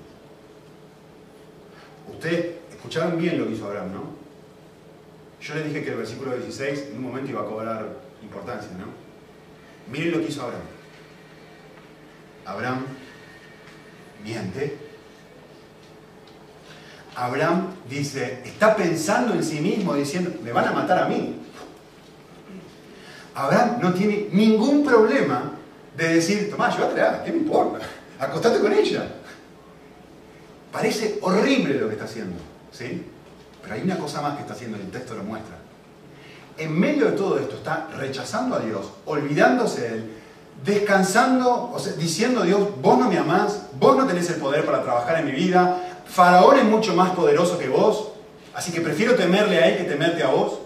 Ustedes 2.11 2.55
escucharon 2.71 3.17
bien 3.17 3.39
lo 3.39 3.47
que 3.47 3.53
hizo 3.53 3.65
Abraham, 3.65 3.93
¿no? 3.93 4.17
Yo 5.41 5.55
les 5.55 5.65
dije 5.65 5.83
que 5.83 5.91
el 5.91 5.97
versículo 5.97 6.35
16 6.35 6.89
en 6.91 6.97
un 6.97 7.03
momento 7.03 7.29
iba 7.31 7.41
a 7.41 7.45
cobrar 7.45 8.06
importancia, 8.27 8.69
¿no? 8.77 8.85
Miren 9.91 10.11
lo 10.11 10.19
que 10.19 10.27
hizo 10.27 10.43
Abraham. 10.43 10.63
Abraham 12.45 12.85
miente. 14.23 14.77
Abraham 17.15 17.73
dice, 17.89 18.41
está 18.45 18.75
pensando 18.75 19.33
en 19.33 19.43
sí 19.43 19.59
mismo, 19.59 19.95
diciendo, 19.95 20.31
me 20.43 20.51
van 20.51 20.67
a 20.67 20.71
matar 20.71 21.03
a 21.03 21.07
mí. 21.07 21.41
Abraham 23.33 23.79
no 23.81 23.93
tiene 23.93 24.29
ningún 24.31 24.83
problema 24.83 25.53
de 25.95 26.15
decir, 26.15 26.49
Tomás, 26.49 26.77
llévate 26.77 27.01
a 27.01 27.23
¿qué 27.23 27.31
me 27.31 27.39
importa? 27.39 27.85
Acostate 28.19 28.59
con 28.59 28.73
ella. 28.73 29.07
Parece 30.71 31.17
horrible 31.21 31.75
lo 31.75 31.87
que 31.87 31.93
está 31.93 32.05
haciendo, 32.05 32.37
¿sí? 32.71 33.03
Pero 33.63 33.73
hay 33.73 33.81
una 33.81 33.97
cosa 33.97 34.21
más 34.21 34.35
que 34.35 34.41
está 34.41 34.53
haciendo, 34.53 34.77
el 34.77 34.91
texto 34.91 35.15
lo 35.15 35.23
muestra 35.23 35.56
en 36.57 36.79
medio 36.79 37.05
de 37.05 37.11
todo 37.11 37.37
esto 37.37 37.55
está 37.55 37.87
rechazando 37.97 38.55
a 38.55 38.59
Dios, 38.59 38.87
olvidándose 39.05 39.81
de 39.81 39.87
Él, 39.87 40.13
descansando, 40.63 41.71
o 41.73 41.79
sea, 41.79 41.93
diciendo 41.93 42.41
a 42.41 42.45
Dios, 42.45 42.67
vos 42.81 42.97
no 42.97 43.09
me 43.09 43.17
amás, 43.17 43.67
vos 43.79 43.95
no 43.95 44.05
tenés 44.05 44.29
el 44.29 44.37
poder 44.37 44.65
para 44.65 44.81
trabajar 44.81 45.19
en 45.19 45.25
mi 45.25 45.31
vida, 45.31 45.97
Faraón 46.07 46.57
es 46.57 46.65
mucho 46.65 46.95
más 46.95 47.11
poderoso 47.11 47.57
que 47.57 47.69
vos, 47.69 48.09
así 48.53 48.71
que 48.71 48.81
prefiero 48.81 49.15
temerle 49.15 49.57
a 49.57 49.67
Él 49.67 49.77
que 49.77 49.83
temerte 49.83 50.23
a 50.23 50.29
vos. 50.29 50.59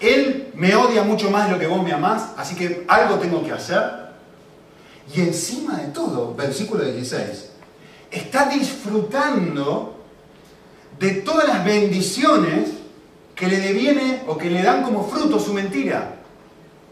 Él 0.00 0.50
me 0.54 0.74
odia 0.74 1.04
mucho 1.04 1.30
más 1.30 1.46
de 1.46 1.52
lo 1.52 1.58
que 1.60 1.66
vos 1.68 1.82
me 1.82 1.92
amás, 1.92 2.30
así 2.36 2.56
que 2.56 2.84
algo 2.88 3.16
tengo 3.16 3.44
que 3.44 3.52
hacer. 3.52 4.02
Y 5.14 5.20
encima 5.20 5.76
de 5.76 5.88
todo, 5.88 6.34
versículo 6.34 6.84
16, 6.84 7.50
está 8.10 8.46
disfrutando 8.46 10.00
de 10.98 11.10
todas 11.12 11.46
las 11.46 11.64
bendiciones 11.64 12.81
que 13.42 13.48
le 13.48 13.58
deviene 13.58 14.22
o 14.28 14.38
que 14.38 14.48
le 14.48 14.62
dan 14.62 14.84
como 14.84 15.02
fruto 15.02 15.40
su 15.40 15.52
mentira. 15.52 16.14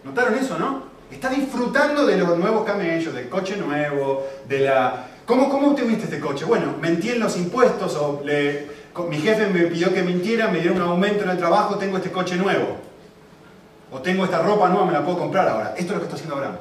¿Notaron 0.02 0.34
eso, 0.34 0.58
no? 0.58 0.82
Está 1.08 1.28
disfrutando 1.28 2.04
de 2.04 2.16
los 2.16 2.36
nuevos 2.36 2.64
camellos, 2.64 3.14
del 3.14 3.28
coche 3.28 3.56
nuevo, 3.56 4.26
de 4.48 4.58
la... 4.58 5.06
¿Cómo, 5.24 5.48
cómo 5.48 5.68
obtuviste 5.68 6.06
este 6.06 6.18
coche? 6.18 6.44
Bueno, 6.44 6.74
mentí 6.80 7.10
en 7.10 7.20
los 7.20 7.36
impuestos 7.36 7.94
o 7.94 8.22
le... 8.24 8.66
mi 9.08 9.18
jefe 9.18 9.46
me 9.46 9.66
pidió 9.66 9.94
que 9.94 10.02
mintiera, 10.02 10.48
me 10.48 10.58
dieron 10.58 10.83
un 10.83 10.88
aumento 10.88 11.22
en 11.22 11.31
el 11.31 11.38
trabajo, 11.38 11.77
tengo 11.77 11.98
este 11.98 12.10
coche 12.10 12.35
nuevo. 12.35 12.79
O 13.92 14.00
tengo 14.00 14.25
esta 14.25 14.42
ropa 14.42 14.68
nueva, 14.70 14.87
me 14.87 14.92
la 14.92 15.04
puedo 15.04 15.18
comprar 15.18 15.48
ahora. 15.48 15.75
Esto 15.79 15.92
es 15.92 15.92
lo 15.92 15.98
que 15.98 16.04
está 16.06 16.16
haciendo 16.16 16.35
Abraham. 16.35 16.56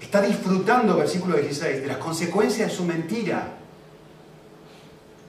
Está 0.00 0.20
disfrutando, 0.20 0.96
versículo 0.96 1.36
16, 1.36 1.82
de 1.82 1.86
las 1.86 1.98
consecuencias 1.98 2.70
de 2.70 2.74
su 2.74 2.84
mentira. 2.84 3.50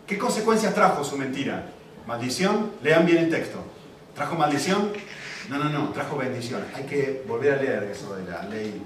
¿Qué 0.07 0.17
consecuencias 0.17 0.73
trajo 0.73 1.03
su 1.03 1.15
mentira? 1.15 1.63
Maldición, 2.07 2.71
lean 2.81 3.05
bien 3.05 3.17
el 3.19 3.29
texto. 3.29 3.59
¿Trajo 4.15 4.35
maldición? 4.35 4.91
No, 5.49 5.57
no, 5.57 5.69
no, 5.69 5.89
trajo 5.89 6.17
bendición. 6.17 6.63
Hay 6.75 6.83
que 6.85 7.23
volver 7.27 7.53
a 7.53 7.61
leer 7.61 7.83
eso 7.83 8.15
de 8.15 8.29
la 8.29 8.43
ley 8.43 8.81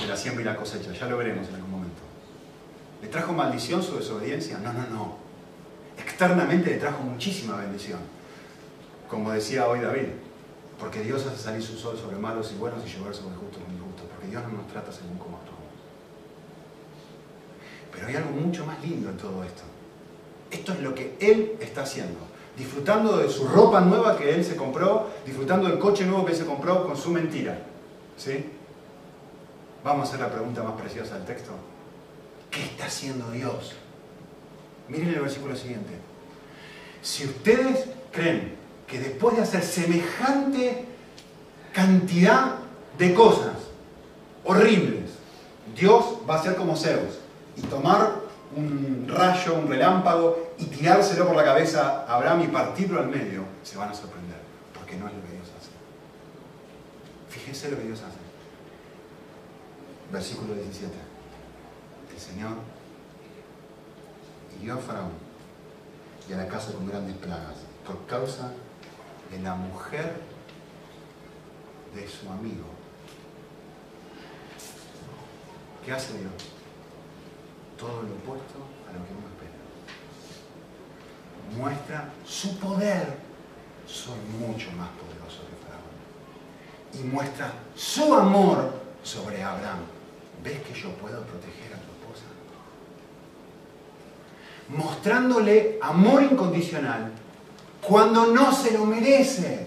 de 0.00 0.06
la 0.06 0.16
siembra 0.16 0.42
y 0.42 0.44
la 0.44 0.56
cosecha, 0.56 0.92
ya 0.92 1.06
lo 1.06 1.16
veremos 1.16 1.48
en 1.48 1.54
algún 1.56 1.70
momento. 1.70 2.02
¿Le 3.02 3.08
trajo 3.08 3.32
maldición 3.32 3.82
su 3.82 3.96
desobediencia? 3.96 4.58
No, 4.58 4.72
no, 4.72 4.86
no. 4.88 5.16
Externamente 5.98 6.70
le 6.70 6.76
trajo 6.76 7.02
muchísima 7.02 7.56
bendición. 7.56 8.00
Como 9.08 9.30
decía 9.32 9.66
hoy 9.66 9.80
David, 9.80 10.08
porque 10.78 11.00
Dios 11.02 11.26
hace 11.26 11.42
salir 11.42 11.62
su 11.62 11.76
sol 11.76 11.96
sobre 11.96 12.16
malos 12.16 12.52
y 12.52 12.58
buenos 12.58 12.84
y 12.84 12.88
llover 12.88 13.14
sobre 13.14 13.36
justos 13.36 13.62
y 13.68 13.74
injustos, 13.74 14.06
porque 14.12 14.28
Dios 14.28 14.42
no 14.44 14.58
nos 14.58 14.68
trata 14.68 14.92
según 14.92 15.18
como 15.18 15.38
actuamos. 15.38 15.64
Pero 17.92 18.06
hay 18.08 18.16
algo 18.16 18.30
mucho 18.30 18.66
más 18.66 18.82
lindo 18.82 19.10
en 19.10 19.16
todo 19.16 19.44
esto. 19.44 19.62
Esto 20.50 20.72
es 20.72 20.80
lo 20.80 20.94
que 20.94 21.16
Él 21.20 21.56
está 21.60 21.82
haciendo 21.82 22.35
disfrutando 22.56 23.18
de 23.18 23.28
su 23.28 23.46
ropa 23.46 23.80
nueva 23.80 24.16
que 24.16 24.34
él 24.34 24.44
se 24.44 24.56
compró, 24.56 25.10
disfrutando 25.24 25.68
del 25.68 25.78
coche 25.78 26.04
nuevo 26.04 26.24
que 26.24 26.32
él 26.32 26.38
se 26.38 26.46
compró 26.46 26.86
con 26.86 26.96
su 26.96 27.10
mentira. 27.10 27.58
¿Sí? 28.16 28.52
Vamos 29.84 30.06
a 30.06 30.08
hacer 30.08 30.20
la 30.20 30.32
pregunta 30.32 30.62
más 30.62 30.80
preciosa 30.80 31.16
del 31.16 31.26
texto. 31.26 31.52
¿Qué 32.50 32.62
está 32.64 32.86
haciendo 32.86 33.30
Dios? 33.30 33.74
Miren 34.88 35.08
el 35.08 35.20
versículo 35.20 35.54
siguiente. 35.54 35.92
Si 37.02 37.24
ustedes 37.24 37.86
creen 38.10 38.56
que 38.86 38.98
después 38.98 39.36
de 39.36 39.42
hacer 39.42 39.62
semejante 39.62 40.84
cantidad 41.72 42.56
de 42.96 43.14
cosas 43.14 43.56
horribles, 44.44 45.10
Dios 45.76 46.04
va 46.28 46.36
a 46.36 46.42
ser 46.42 46.56
como 46.56 46.76
Zeus 46.76 47.18
y 47.56 47.60
tomar 47.62 48.25
un 48.54 49.06
rayo, 49.08 49.54
un 49.54 49.68
relámpago 49.68 50.52
y 50.58 50.66
tirárselo 50.66 51.26
por 51.26 51.36
la 51.36 51.44
cabeza 51.44 52.04
a 52.06 52.16
Abraham 52.16 52.42
y 52.42 52.46
partirlo 52.48 53.00
al 53.00 53.08
medio, 53.08 53.44
se 53.62 53.76
van 53.76 53.90
a 53.90 53.94
sorprender, 53.94 54.38
porque 54.74 54.96
no 54.96 55.08
es 55.08 55.14
lo 55.14 55.22
que 55.22 55.32
Dios 55.32 55.48
hace. 55.58 55.70
Fíjense 57.28 57.70
lo 57.70 57.78
que 57.78 57.84
Dios 57.84 58.00
hace. 58.00 58.18
Versículo 60.12 60.54
17. 60.54 60.92
El 62.14 62.20
Señor 62.20 62.52
hirió 64.58 64.74
a 64.74 64.78
Faraón 64.78 65.12
y 66.28 66.32
a 66.32 66.36
la 66.36 66.48
casa 66.48 66.72
con 66.72 66.86
grandes 66.88 67.16
plagas 67.16 67.56
por 67.86 68.06
causa 68.06 68.52
de 69.30 69.40
la 69.40 69.54
mujer 69.54 70.20
de 71.94 72.08
su 72.08 72.30
amigo. 72.30 72.66
¿Qué 75.84 75.92
hace 75.92 76.18
Dios? 76.18 76.55
Todo 77.78 78.02
lo 78.02 78.14
opuesto 78.14 78.58
a 78.88 78.92
lo 78.92 79.04
que 79.04 79.12
uno 79.12 79.26
espera. 79.28 79.58
Muestra 81.56 82.12
su 82.26 82.58
poder. 82.58 83.26
Soy 83.86 84.18
mucho 84.40 84.70
más 84.72 84.88
poderoso 84.90 85.42
que 85.46 85.56
Faraón. 85.62 85.96
Y 86.94 86.98
muestra 87.14 87.52
su 87.76 88.14
amor 88.14 88.72
sobre 89.02 89.42
Abraham. 89.42 89.80
¿Ves 90.42 90.60
que 90.62 90.74
yo 90.74 90.90
puedo 90.94 91.22
proteger 91.22 91.72
a 91.72 91.76
tu 91.76 91.92
esposa? 91.92 92.24
Mostrándole 94.68 95.78
amor 95.82 96.22
incondicional 96.22 97.12
cuando 97.80 98.26
no 98.26 98.52
se 98.52 98.72
lo 98.72 98.84
merece. 98.84 99.66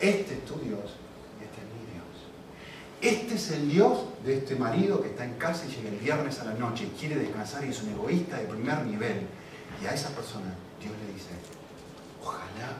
Este 0.00 0.34
es 0.34 0.44
tu 0.44 0.54
Dios 0.60 0.98
este 1.42 1.60
es 1.60 1.68
mi 1.74 1.82
Dios. 1.92 2.06
Este 3.00 3.34
es 3.34 3.50
el 3.50 3.70
Dios 3.70 3.98
de 4.24 4.38
este 4.38 4.56
marido 4.56 5.00
que 5.00 5.08
está 5.08 5.24
en 5.24 5.34
casa 5.34 5.64
y 5.66 5.70
llega 5.70 5.88
el 5.90 5.96
viernes 5.96 6.40
a 6.40 6.44
la 6.44 6.54
noche 6.54 6.84
y 6.84 6.98
quiere 6.98 7.16
descansar 7.16 7.64
y 7.64 7.70
es 7.70 7.82
un 7.82 7.90
egoísta 7.90 8.36
de 8.36 8.44
primer 8.44 8.84
nivel. 8.84 9.26
Y 9.82 9.86
a 9.86 9.94
esa 9.94 10.10
persona 10.10 10.54
Dios 10.80 10.92
le 11.06 11.12
dice, 11.12 11.30
ojalá 12.22 12.76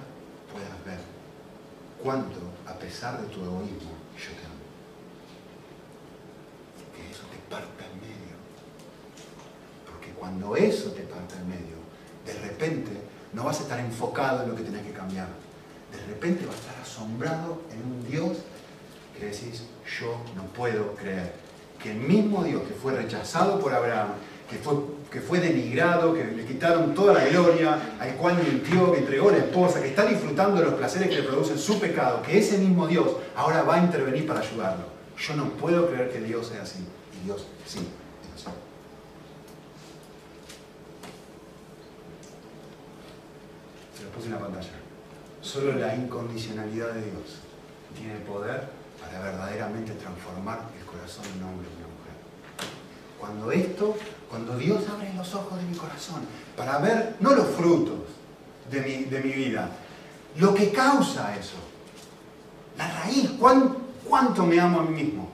puedas 0.52 0.84
ver 0.84 0.98
cuánto, 2.02 2.40
a 2.66 2.74
pesar 2.74 3.20
de 3.20 3.28
tu 3.28 3.40
egoísmo, 3.40 3.92
yo 4.16 4.30
te 4.34 4.44
amo. 4.46 4.66
Que 6.94 7.10
eso 7.10 7.22
te 7.30 7.38
parta 7.50 7.84
en 7.84 8.00
medio. 8.00 8.34
Porque 9.86 10.10
cuando 10.12 10.56
eso 10.56 10.90
te 10.92 11.02
parta 11.02 11.36
en 11.36 11.48
medio, 11.48 11.78
de 12.26 12.34
repente 12.46 12.90
no 13.32 13.44
vas 13.44 13.60
a 13.60 13.62
estar 13.62 13.78
enfocado 13.78 14.42
en 14.42 14.50
lo 14.50 14.56
que 14.56 14.62
tenés 14.62 14.84
que 14.84 14.92
cambiar. 14.92 15.28
De 15.92 15.98
repente 16.06 16.46
vas 16.46 16.56
a 16.56 16.58
estar 16.58 16.80
asombrado 16.82 17.62
en 17.70 17.92
un 17.92 18.10
Dios 18.10 18.38
que 19.18 19.26
decís, 19.26 19.64
yo 19.98 20.20
no 20.36 20.44
puedo 20.44 20.94
creer 20.94 21.32
que 21.82 21.92
el 21.92 21.98
mismo 21.98 22.44
Dios 22.44 22.62
que 22.62 22.74
fue 22.74 22.92
rechazado 22.92 23.58
por 23.60 23.72
Abraham, 23.72 24.08
que 24.50 24.56
fue, 24.56 24.74
que 25.10 25.20
fue 25.20 25.40
denigrado, 25.40 26.14
que 26.14 26.24
le 26.24 26.44
quitaron 26.44 26.94
toda 26.94 27.14
la 27.14 27.26
gloria, 27.26 27.96
al 28.00 28.14
cual 28.16 28.38
mintió, 28.42 28.92
que 28.92 29.00
entregó 29.00 29.30
la 29.30 29.38
esposa, 29.38 29.80
que 29.80 29.88
está 29.88 30.06
disfrutando 30.06 30.58
de 30.60 30.66
los 30.66 30.74
placeres 30.74 31.08
que 31.08 31.16
le 31.16 31.22
producen 31.22 31.58
su 31.58 31.78
pecado, 31.78 32.22
que 32.22 32.38
ese 32.38 32.58
mismo 32.58 32.86
Dios 32.86 33.08
ahora 33.36 33.62
va 33.62 33.76
a 33.76 33.84
intervenir 33.84 34.26
para 34.26 34.40
ayudarlo. 34.40 34.84
Yo 35.18 35.34
no 35.34 35.50
puedo 35.50 35.88
creer 35.88 36.10
que 36.10 36.20
Dios 36.20 36.46
sea 36.48 36.62
así. 36.62 36.84
Y 37.20 37.26
Dios 37.26 37.46
sí 37.66 37.80
es 38.22 38.46
así. 38.46 38.56
Se 43.96 44.04
lo 44.04 44.10
puse 44.10 44.26
en 44.26 44.32
la 44.32 44.38
pantalla. 44.38 44.70
Solo 45.40 45.72
la 45.74 45.94
incondicionalidad 45.94 46.92
de 46.92 47.02
Dios 47.02 47.40
tiene 47.96 48.14
poder 48.20 48.77
para 49.00 49.20
verdaderamente 49.20 49.92
transformar 49.92 50.60
el 50.78 50.86
corazón 50.86 51.24
de 51.24 51.38
un 51.38 51.50
hombre 51.50 51.68
y 51.68 51.76
una 51.76 51.88
mujer. 51.88 52.14
Cuando 53.18 53.52
esto, 53.52 53.96
cuando 54.28 54.56
Dios 54.56 54.84
abre 54.88 55.12
los 55.14 55.34
ojos 55.34 55.58
de 55.58 55.64
mi 55.64 55.76
corazón 55.76 56.20
para 56.56 56.78
ver 56.78 57.16
no 57.20 57.34
los 57.34 57.48
frutos 57.48 58.00
de 58.70 58.80
mi, 58.80 59.04
de 59.04 59.20
mi 59.20 59.32
vida, 59.32 59.70
lo 60.36 60.54
que 60.54 60.70
causa 60.70 61.36
eso, 61.36 61.56
la 62.76 62.88
raíz, 63.02 63.30
cuánto 63.38 64.46
me 64.46 64.60
amo 64.60 64.80
a 64.80 64.82
mí 64.84 65.02
mismo, 65.02 65.28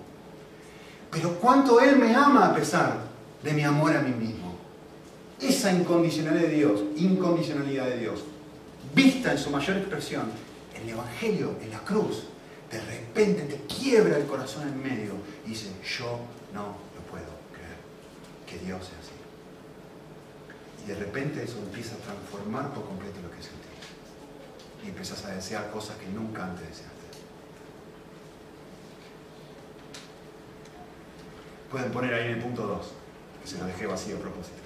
pero 1.11 1.35
cuánto 1.35 1.81
Él 1.81 1.97
me 1.97 2.15
ama 2.15 2.47
a 2.47 2.55
pesar 2.55 2.99
de 3.43 3.53
mi 3.53 3.62
amor 3.62 3.95
a 3.95 4.01
mí 4.01 4.12
mismo. 4.12 4.55
Esa 5.41 5.73
incondicionalidad 5.73 6.49
de 6.49 6.55
Dios, 6.55 6.81
incondicionalidad 6.97 7.87
de 7.87 7.99
Dios, 7.99 8.25
vista 8.95 9.33
en 9.33 9.39
su 9.39 9.51
mayor 9.51 9.77
expresión, 9.77 10.25
en 10.75 10.83
el 10.85 10.91
Evangelio, 10.91 11.55
en 11.62 11.71
la 11.71 11.81
cruz, 11.81 12.25
de 12.75 12.81
repente 12.81 13.43
te 13.45 13.57
quiebra 13.72 14.16
el 14.16 14.27
corazón 14.27 14.66
en 14.66 14.83
medio 14.83 15.12
y 15.47 15.51
dice, 15.51 15.70
yo 15.97 16.18
no 16.53 16.75
lo 16.97 17.01
puedo 17.09 17.31
creer, 17.53 17.79
que 18.47 18.59
Dios 18.59 18.85
sea 18.85 18.99
así. 18.99 19.12
Y 20.85 20.89
de 20.89 20.97
repente 20.97 21.45
eso 21.45 21.59
empieza 21.59 21.95
a 21.95 21.99
transformar 21.99 22.75
por 22.75 22.85
completo 22.85 23.20
lo 23.22 23.31
que 23.31 23.37
sentís. 23.37 23.70
Y 24.85 24.89
empiezas 24.89 25.25
a 25.25 25.37
desear 25.37 25.70
cosas 25.70 25.97
que 25.99 26.07
nunca 26.09 26.47
antes 26.47 26.66
deseaste. 26.66 26.93
Pueden 31.70 31.93
poner 31.93 32.12
ahí 32.12 32.27
en 32.27 32.33
el 32.33 32.43
punto 32.43 32.66
2, 32.66 32.93
que 33.41 33.49
se 33.49 33.59
lo 33.59 33.66
dejé 33.66 33.87
vacío 33.87 34.16
a 34.16 34.20
propósito. 34.20 34.59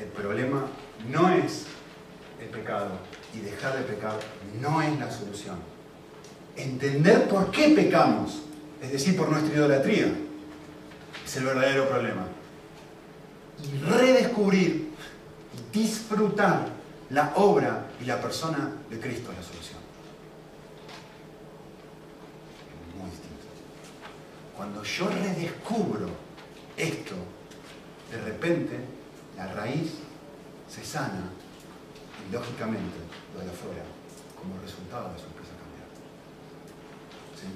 El 0.00 0.08
problema 0.08 0.66
no 1.08 1.30
es 1.30 1.66
el 2.40 2.48
pecado 2.48 2.90
y 3.32 3.40
dejar 3.40 3.78
de 3.78 3.84
pecar 3.84 4.18
no 4.60 4.82
es 4.82 4.98
la 4.98 5.10
solución. 5.10 5.75
Entender 6.56 7.28
por 7.28 7.50
qué 7.50 7.70
pecamos, 7.70 8.42
es 8.82 8.92
decir, 8.92 9.16
por 9.16 9.28
nuestra 9.28 9.54
idolatría, 9.54 10.12
es 11.24 11.36
el 11.36 11.44
verdadero 11.44 11.88
problema. 11.88 12.26
Y 13.62 13.78
redescubrir 13.78 14.90
y 15.54 15.78
disfrutar 15.78 16.68
la 17.10 17.32
obra 17.36 17.90
y 18.00 18.04
la 18.04 18.20
persona 18.20 18.72
de 18.90 18.98
Cristo 18.98 19.30
es 19.32 19.38
la 19.38 19.42
solución. 19.42 19.78
Es 22.90 23.00
muy 23.00 23.10
distinto. 23.10 23.46
Cuando 24.56 24.82
yo 24.82 25.08
redescubro 25.08 26.08
esto, 26.76 27.14
de 28.10 28.20
repente 28.22 28.78
la 29.36 29.52
raíz 29.52 29.92
se 30.68 30.84
sana 30.84 31.30
y 32.28 32.32
lógicamente 32.32 32.96
lo 33.34 33.40
de 33.40 33.50
afuera, 33.50 33.84
como 34.40 34.60
resultado 34.60 35.10
de 35.10 35.16
eso 35.16 35.26
empieza 35.26 35.52
a 35.54 35.58
cambiar. 35.58 35.88
¿Sí? 37.36 37.46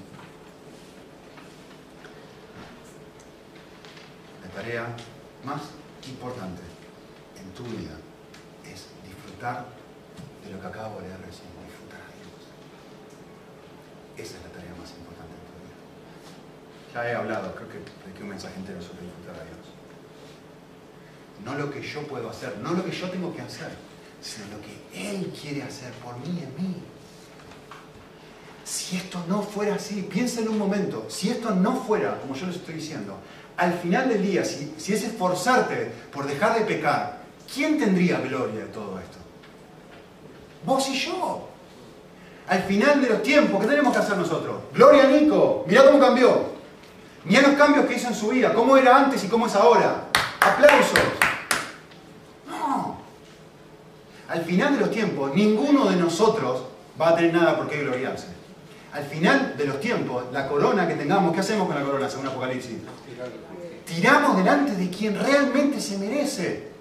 La 4.40 4.40
tarea 4.53 4.85
más 5.43 5.61
importante 6.07 6.61
en 7.39 7.51
tu 7.53 7.63
vida 7.63 7.95
es 8.65 8.87
disfrutar 9.07 9.65
de 10.43 10.51
lo 10.51 10.59
que 10.59 10.67
acabo 10.67 10.99
de 11.01 11.07
leer 11.07 11.21
recién, 11.21 11.49
disfrutar 11.65 12.01
a 12.01 12.11
Dios. 12.19 12.41
Esa 14.17 14.37
es 14.37 14.43
la 14.43 14.49
tarea 14.49 14.75
más 14.75 14.91
importante 14.91 15.33
en 15.33 15.45
tu 15.47 15.55
vida. 15.61 15.77
Ya 16.93 17.09
he 17.09 17.15
hablado, 17.15 17.55
creo 17.55 17.69
que 17.69 17.79
dediqué 18.05 18.23
un 18.23 18.29
mensaje 18.29 18.55
entero 18.57 18.81
sobre 18.81 19.03
disfrutar 19.03 19.35
a 19.35 19.45
Dios. 19.45 19.65
No 21.45 21.55
lo 21.55 21.71
que 21.71 21.81
yo 21.81 22.05
puedo 22.07 22.29
hacer, 22.29 22.57
no 22.59 22.73
lo 22.73 22.85
que 22.85 22.91
yo 22.91 23.09
tengo 23.09 23.33
que 23.35 23.41
hacer, 23.41 23.71
sino 24.21 24.47
lo 24.47 24.61
que 24.61 24.75
Él 24.93 25.33
quiere 25.39 25.63
hacer 25.63 25.91
por 25.93 26.17
mí 26.19 26.43
en 26.43 26.53
mí. 26.61 26.75
Si 28.63 28.95
esto 28.97 29.23
no 29.27 29.41
fuera 29.41 29.75
así, 29.75 30.03
piensen 30.03 30.47
un 30.47 30.57
momento, 30.57 31.05
si 31.09 31.29
esto 31.29 31.53
no 31.55 31.75
fuera, 31.75 32.19
como 32.21 32.35
yo 32.35 32.45
les 32.45 32.57
estoy 32.57 32.75
diciendo, 32.75 33.17
al 33.57 33.73
final 33.73 34.09
del 34.09 34.21
día, 34.21 34.43
si, 34.43 34.73
es 34.77 35.03
esforzarte 35.03 35.91
por 36.11 36.25
dejar 36.25 36.57
de 36.57 36.65
pecar, 36.65 37.19
¿quién 37.53 37.77
tendría 37.77 38.19
gloria 38.19 38.61
de 38.61 38.67
todo 38.67 38.99
esto? 38.99 39.17
Vos 40.65 40.87
y 40.89 40.95
yo. 40.95 41.47
Al 42.47 42.63
final 42.63 43.01
de 43.01 43.09
los 43.09 43.23
tiempos, 43.23 43.61
¿qué 43.61 43.67
tenemos 43.67 43.93
que 43.93 43.99
hacer 43.99 44.17
nosotros? 44.17 44.57
Gloria 44.73 45.03
a 45.03 45.07
Nico, 45.07 45.63
mirá 45.67 45.85
cómo 45.85 45.99
cambió. 45.99 46.51
Mirá 47.23 47.43
los 47.43 47.55
cambios 47.55 47.85
que 47.85 47.95
hizo 47.95 48.07
en 48.07 48.15
su 48.15 48.29
vida, 48.29 48.53
cómo 48.53 48.75
era 48.77 48.97
antes 48.97 49.23
y 49.23 49.27
cómo 49.27 49.45
es 49.45 49.55
ahora. 49.55 50.07
Aplausos. 50.39 50.99
No. 52.49 52.97
Al 54.27 54.43
final 54.43 54.73
de 54.73 54.79
los 54.79 54.91
tiempos, 54.91 55.33
ninguno 55.35 55.85
de 55.89 55.97
nosotros 55.97 56.63
va 56.99 57.09
a 57.09 57.15
tener 57.15 57.33
nada 57.33 57.57
por 57.57 57.69
qué 57.69 57.83
gloriarse. 57.83 58.40
Al 58.93 59.05
final 59.05 59.55
de 59.57 59.65
los 59.65 59.79
tiempos, 59.79 60.25
la 60.33 60.47
corona 60.47 60.87
que 60.87 60.95
tengamos, 60.95 61.33
¿qué 61.33 61.39
hacemos 61.39 61.67
con 61.67 61.75
la 61.75 61.83
corona 61.83 62.09
según 62.09 62.27
Apocalipsis? 62.27 62.77
Tiramos 63.85 64.37
delante 64.37 64.75
de 64.75 64.89
quien 64.89 65.17
realmente 65.17 65.79
se 65.79 65.97
merece. 65.97 66.71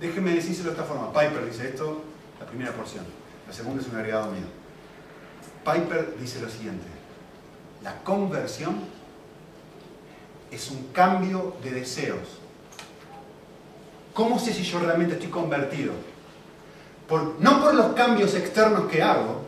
Déjenme 0.00 0.34
decírselo 0.34 0.70
de 0.70 0.76
esta 0.76 0.84
forma. 0.84 1.12
Piper 1.12 1.44
dice 1.44 1.68
esto, 1.68 2.02
la 2.40 2.46
primera 2.46 2.72
porción. 2.72 3.04
La 3.46 3.52
segunda 3.52 3.82
es 3.82 3.88
un 3.88 3.96
agregado 3.96 4.32
mío. 4.32 4.46
Piper 5.64 6.16
dice 6.18 6.40
lo 6.40 6.48
siguiente. 6.48 6.86
La 7.82 8.02
conversión 8.02 8.80
es 10.50 10.70
un 10.70 10.88
cambio 10.92 11.56
de 11.62 11.72
deseos. 11.72 12.38
¿Cómo 14.14 14.38
sé 14.38 14.54
si 14.54 14.62
yo 14.62 14.80
realmente 14.80 15.14
estoy 15.14 15.28
convertido? 15.28 15.92
No 17.40 17.60
por 17.60 17.74
los 17.74 17.92
cambios 17.94 18.34
externos 18.34 18.86
que 18.90 19.02
hago, 19.02 19.42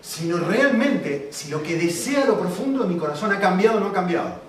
sino 0.00 0.38
realmente 0.38 1.28
si 1.32 1.50
lo 1.50 1.62
que 1.62 1.76
desea 1.76 2.24
lo 2.24 2.38
profundo 2.38 2.82
de 2.82 2.88
mi 2.88 2.98
corazón 2.98 3.32
ha 3.32 3.38
cambiado 3.38 3.76
o 3.76 3.80
no 3.80 3.88
ha 3.88 3.92
cambiado. 3.92 4.48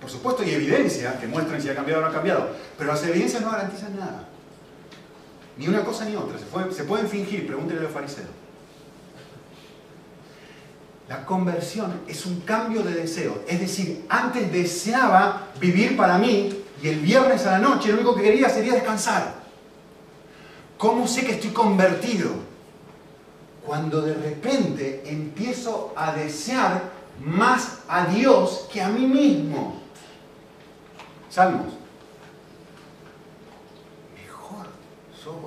Por 0.00 0.10
supuesto 0.10 0.42
hay 0.42 0.54
evidencia 0.54 1.18
que 1.18 1.26
muestran 1.26 1.60
si 1.60 1.68
ha 1.68 1.74
cambiado 1.74 2.00
o 2.00 2.04
no 2.04 2.10
ha 2.10 2.14
cambiado, 2.14 2.50
pero 2.76 2.92
las 2.92 3.02
evidencias 3.04 3.42
no 3.42 3.50
garantizan 3.50 3.96
nada. 3.96 4.28
Ni 5.56 5.66
una 5.66 5.84
cosa 5.84 6.04
ni 6.04 6.14
otra. 6.14 6.38
Se, 6.70 6.84
pueden 6.84 7.08
fingir, 7.08 7.46
pregúntenle 7.46 7.80
a 7.80 7.84
los 7.84 7.92
fariseos. 7.92 8.28
La 11.08 11.24
conversión 11.24 12.02
es 12.06 12.26
un 12.26 12.40
cambio 12.42 12.82
de 12.82 12.94
deseo. 12.94 13.42
Es 13.48 13.58
decir, 13.58 14.04
antes 14.08 14.52
deseaba 14.52 15.48
vivir 15.58 15.96
para 15.96 16.16
mí 16.18 16.62
y 16.82 16.88
el 16.88 17.00
viernes 17.00 17.44
a 17.46 17.52
la 17.52 17.58
noche 17.58 17.88
lo 17.88 17.94
único 17.94 18.14
que 18.14 18.22
quería 18.22 18.48
sería 18.48 18.74
descansar. 18.74 19.37
¿Cómo 20.78 21.08
sé 21.08 21.26
que 21.26 21.32
estoy 21.32 21.50
convertido? 21.50 22.30
Cuando 23.66 24.00
de 24.00 24.14
repente 24.14 25.02
empiezo 25.04 25.92
a 25.96 26.12
desear 26.12 26.90
más 27.22 27.80
a 27.88 28.06
Dios 28.06 28.68
que 28.72 28.80
a 28.80 28.88
mí 28.88 29.06
mismo. 29.06 29.80
Salmos. 31.28 31.74
Mejor, 34.22 34.66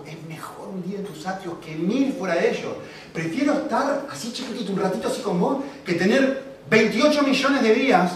es 0.06 0.24
mejor 0.28 0.68
un 0.68 0.84
día 0.84 1.00
en 1.00 1.06
tus 1.06 1.26
atrios 1.26 1.56
que 1.66 1.76
mil 1.76 2.14
fuera 2.14 2.36
de 2.36 2.52
ellos. 2.52 2.76
Prefiero 3.14 3.54
estar 3.54 4.06
así 4.12 4.32
chiquitito, 4.32 4.74
un 4.74 4.80
ratito 4.80 5.08
así 5.08 5.22
como 5.22 5.40
vos, 5.40 5.64
que 5.86 5.94
tener 5.94 6.60
28 6.70 7.24
millones 7.24 7.64
de 7.64 7.74
días 7.74 8.12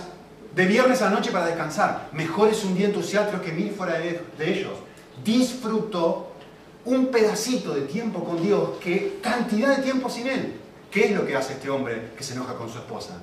de 0.55 0.65
viernes 0.65 1.01
a 1.01 1.09
noche 1.09 1.31
para 1.31 1.47
descansar. 1.47 2.09
Mejor 2.13 2.49
es 2.49 2.63
un 2.63 2.75
día 2.75 2.87
en 2.87 2.93
tus 2.93 3.13
atrios 3.15 3.41
que 3.41 3.51
mil 3.51 3.71
fuera 3.71 3.99
de, 3.99 4.21
ellos. 4.39 4.73
Disfruto 5.23 6.34
un 6.85 7.07
pedacito 7.07 7.73
de 7.73 7.81
tiempo 7.81 8.23
con 8.23 8.41
Dios 8.41 8.77
que 8.79 9.19
cantidad 9.21 9.75
de 9.75 9.83
tiempo 9.83 10.09
sin 10.09 10.27
Él. 10.27 10.53
¿Qué 10.91 11.05
es 11.05 11.11
lo 11.11 11.25
que 11.25 11.35
hace 11.35 11.53
este 11.53 11.69
hombre 11.69 12.11
que 12.15 12.23
se 12.23 12.33
enoja 12.33 12.55
con 12.55 12.69
su 12.69 12.77
esposa? 12.77 13.21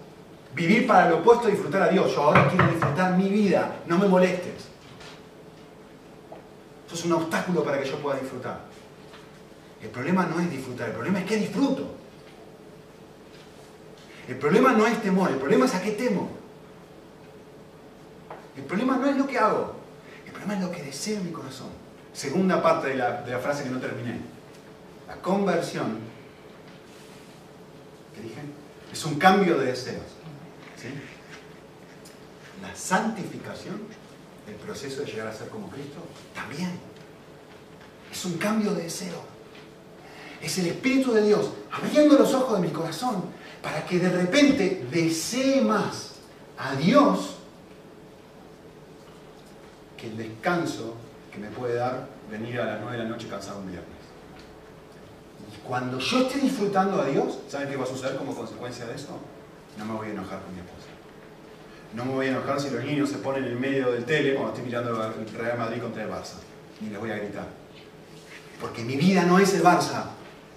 Vivir 0.55 0.87
para 0.87 1.09
lo 1.09 1.19
opuesto 1.19 1.49
disfrutar 1.49 1.83
a 1.83 1.89
Dios. 1.89 2.13
Yo 2.15 2.23
ahora 2.23 2.49
quiero 2.49 2.67
disfrutar 2.67 3.17
mi 3.17 3.29
vida, 3.29 3.81
no 3.87 3.99
me 3.99 4.07
molestes. 4.09 4.69
Eso 6.87 6.95
es 6.95 7.05
un 7.07 7.13
obstáculo 7.13 7.65
para 7.65 7.81
que 7.81 7.89
yo 7.89 7.97
pueda 7.97 8.19
disfrutar. 8.19 8.61
El 9.81 9.89
problema 9.89 10.27
no 10.27 10.39
es 10.41 10.51
disfrutar, 10.51 10.89
el 10.89 10.95
problema 10.95 11.21
es 11.21 11.25
que 11.25 11.37
disfruto. 11.37 11.87
El 14.29 14.37
problema 14.37 14.73
no 14.73 14.87
es 14.87 15.01
temor, 15.03 15.31
el 15.31 15.37
problema 15.37 15.65
es 15.65 15.75
a 15.75 15.83
qué 15.83 15.93
temo. 15.93 16.31
El 18.57 18.65
problema 18.65 18.97
no 18.97 19.09
es 19.09 19.17
lo 19.17 19.27
que 19.27 19.39
hago, 19.39 19.75
el 20.27 20.33
problema 20.33 20.55
es 20.55 20.61
lo 20.61 20.71
que 20.71 20.83
deseo 20.83 21.17
en 21.17 21.27
mi 21.27 21.33
corazón. 21.33 21.82
Segunda 22.13 22.63
parte 22.63 22.89
de 22.89 22.95
la, 22.97 23.23
de 23.23 23.33
la 23.33 23.39
frase 23.39 23.65
que 23.65 23.71
no 23.71 23.81
terminé. 23.81 24.21
La 25.09 25.17
conversión, 25.17 25.99
¿qué 28.15 28.23
dije? 28.23 28.41
Es 28.93 29.05
un 29.05 29.19
cambio 29.19 29.59
de 29.59 29.67
deseos. 29.67 30.03
La 32.61 32.75
santificación, 32.77 33.81
el 34.47 34.55
proceso 34.55 35.01
de 35.01 35.07
llegar 35.07 35.29
a 35.29 35.33
ser 35.33 35.49
como 35.49 35.69
Cristo, 35.69 35.99
también 36.35 36.79
es 38.11 38.25
un 38.25 38.37
cambio 38.37 38.75
de 38.75 38.85
deseo. 38.85 39.23
Es 40.41 40.59
el 40.59 40.67
Espíritu 40.67 41.13
de 41.13 41.23
Dios 41.23 41.51
abriendo 41.71 42.19
los 42.19 42.35
ojos 42.35 42.61
de 42.61 42.67
mi 42.67 42.73
corazón 42.73 43.25
para 43.63 43.87
que 43.87 43.99
de 43.99 44.11
repente 44.11 44.87
desee 44.91 45.63
más 45.63 46.17
a 46.59 46.75
Dios 46.75 47.37
que 49.97 50.09
el 50.09 50.17
descanso 50.17 50.97
que 51.33 51.39
me 51.39 51.49
puede 51.49 51.77
dar 51.77 52.07
venir 52.31 52.61
a 52.61 52.67
las 52.67 52.81
9 52.81 52.97
de 52.97 53.05
la 53.05 53.09
noche 53.09 53.27
cansado 53.29 53.61
un 53.61 53.69
viernes. 53.69 53.89
Y 55.53 55.67
cuando 55.67 55.99
yo 55.99 56.19
esté 56.27 56.39
disfrutando 56.39 57.01
a 57.01 57.07
Dios, 57.07 57.39
¿saben 57.49 57.69
qué 57.69 57.77
va 57.77 57.85
a 57.85 57.87
suceder 57.87 58.17
como 58.17 58.35
consecuencia 58.35 58.87
de 58.87 58.95
eso? 58.95 59.19
No 59.79 59.87
me 59.87 59.95
voy 59.95 60.09
a 60.09 60.11
enojar 60.11 60.41
con 60.43 60.55
mi 60.55 60.61
esposa. 60.61 60.89
No 61.95 62.05
me 62.05 62.13
voy 62.13 62.27
a 62.27 62.31
enojar 62.31 62.61
si 62.61 62.71
los 62.71 62.85
niños 62.85 63.09
se 63.11 63.19
ponen 63.19 63.45
en 63.45 63.61
medio 63.61 63.93
del 63.93 64.05
tele 64.05 64.35
cuando 64.35 64.53
estoy 64.53 64.67
mirando 64.67 64.91
el 64.91 65.29
Real 65.39 65.59
Madrid 65.59 65.83
contra 65.83 66.03
el 66.03 66.11
Barça. 66.11 66.37
Ni 66.81 66.91
les 66.91 66.99
voy 66.99 67.11
a 67.11 67.17
gritar. 67.17 67.47
Porque 68.61 68.83
mi 68.83 68.97
vida 68.97 69.25
no 69.25 69.39
es 69.39 69.55
el 69.55 69.63
Barça. 69.63 70.05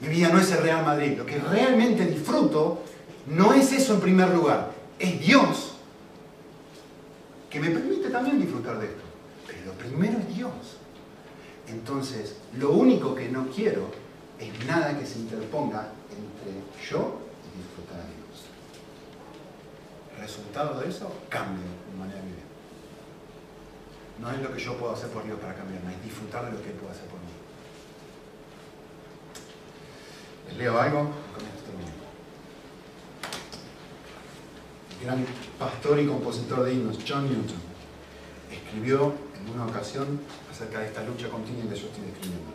Mi 0.01 0.09
vida 0.09 0.29
no 0.29 0.39
es 0.39 0.51
el 0.51 0.61
Real 0.61 0.85
Madrid. 0.85 1.17
Lo 1.17 1.25
que 1.25 1.39
realmente 1.39 2.05
disfruto 2.05 2.83
no 3.27 3.53
es 3.53 3.71
eso 3.71 3.95
en 3.95 4.01
primer 4.01 4.29
lugar. 4.29 4.71
Es 4.99 5.19
Dios 5.19 5.75
que 7.49 7.59
me 7.59 7.69
permite 7.69 8.09
también 8.09 8.39
disfrutar 8.39 8.79
de 8.79 8.87
esto. 8.87 9.04
Lo 9.65 9.73
primero 9.73 10.19
es 10.19 10.35
Dios. 10.35 10.51
Entonces, 11.67 12.35
lo 12.57 12.71
único 12.71 13.15
que 13.15 13.29
no 13.29 13.47
quiero 13.47 13.89
es 14.39 14.65
nada 14.65 14.97
que 14.97 15.05
se 15.05 15.19
interponga 15.19 15.89
entre 16.09 16.61
yo 16.89 17.25
resultado 20.25 20.79
de 20.79 20.89
eso, 20.89 21.11
cambio 21.29 21.63
de 21.91 21.97
manera 21.99 22.19
de 22.19 22.25
vivir. 22.25 22.43
No 24.19 24.31
es 24.31 24.41
lo 24.41 24.53
que 24.53 24.59
yo 24.59 24.75
puedo 24.77 24.93
hacer 24.93 25.09
por 25.09 25.23
Dios 25.23 25.39
para 25.39 25.53
cambiarme, 25.53 25.93
es 25.93 26.03
disfrutar 26.03 26.45
de 26.45 26.51
lo 26.51 26.63
que 26.63 26.69
Él 26.69 26.75
puede 26.75 26.93
hacer 26.93 27.05
por 27.05 27.19
mí. 27.19 27.25
¿Les 30.47 30.57
leo 30.57 30.79
algo? 30.79 30.99
Con 30.99 31.43
esto 31.45 31.71
El 34.99 35.05
gran 35.05 35.25
pastor 35.59 35.99
y 35.99 36.07
compositor 36.07 36.63
de 36.63 36.73
himnos, 36.73 36.97
John 37.07 37.25
Newton, 37.25 37.61
escribió 38.51 39.13
en 39.45 39.53
una 39.53 39.65
ocasión 39.65 40.19
acerca 40.51 40.79
de 40.79 40.87
esta 40.87 41.03
lucha 41.03 41.29
continua 41.29 41.63
que 41.63 41.79
yo 41.79 41.87
estoy 41.87 42.05
describiendo. 42.05 42.51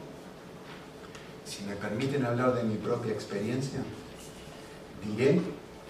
Si 1.45 1.65
me 1.65 1.77
permiten 1.77 2.25
hablar 2.25 2.55
de 2.55 2.65
mi 2.65 2.77
propia 2.77 3.13
experiencia, 3.13 3.81
diré 5.05 5.41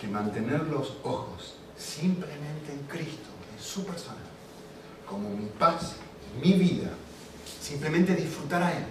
que 0.01 0.09
mantener 0.09 0.63
los 0.69 0.97
ojos 1.03 1.57
simplemente 1.77 2.73
en 2.73 2.81
Cristo, 2.89 3.29
en 3.53 3.63
su 3.63 3.85
persona, 3.85 4.21
como 5.09 5.31
mi 5.31 5.47
paz, 5.47 5.97
mi 6.43 6.53
vida, 6.55 6.91
simplemente 7.61 8.15
disfrutar 8.15 8.63
a 8.63 8.73
Él, 8.73 8.85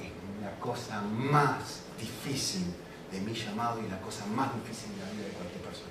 es 0.00 0.42
la 0.42 0.58
cosa 0.60 1.00
más 1.02 1.80
difícil 2.00 2.64
de 3.10 3.20
mi 3.20 3.34
llamado 3.34 3.80
y 3.80 3.88
la 3.88 4.00
cosa 4.00 4.26
más 4.26 4.50
difícil 4.54 4.94
de 4.96 5.04
la 5.04 5.12
vida 5.12 5.24
de 5.24 5.32
cualquier 5.32 5.62
persona. 5.62 5.90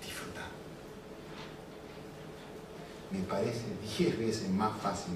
Disfrutar. 0.00 0.48
Me 3.16 3.22
parece 3.22 3.64
diez 3.96 4.18
veces 4.18 4.50
más 4.50 4.78
fácil 4.80 5.14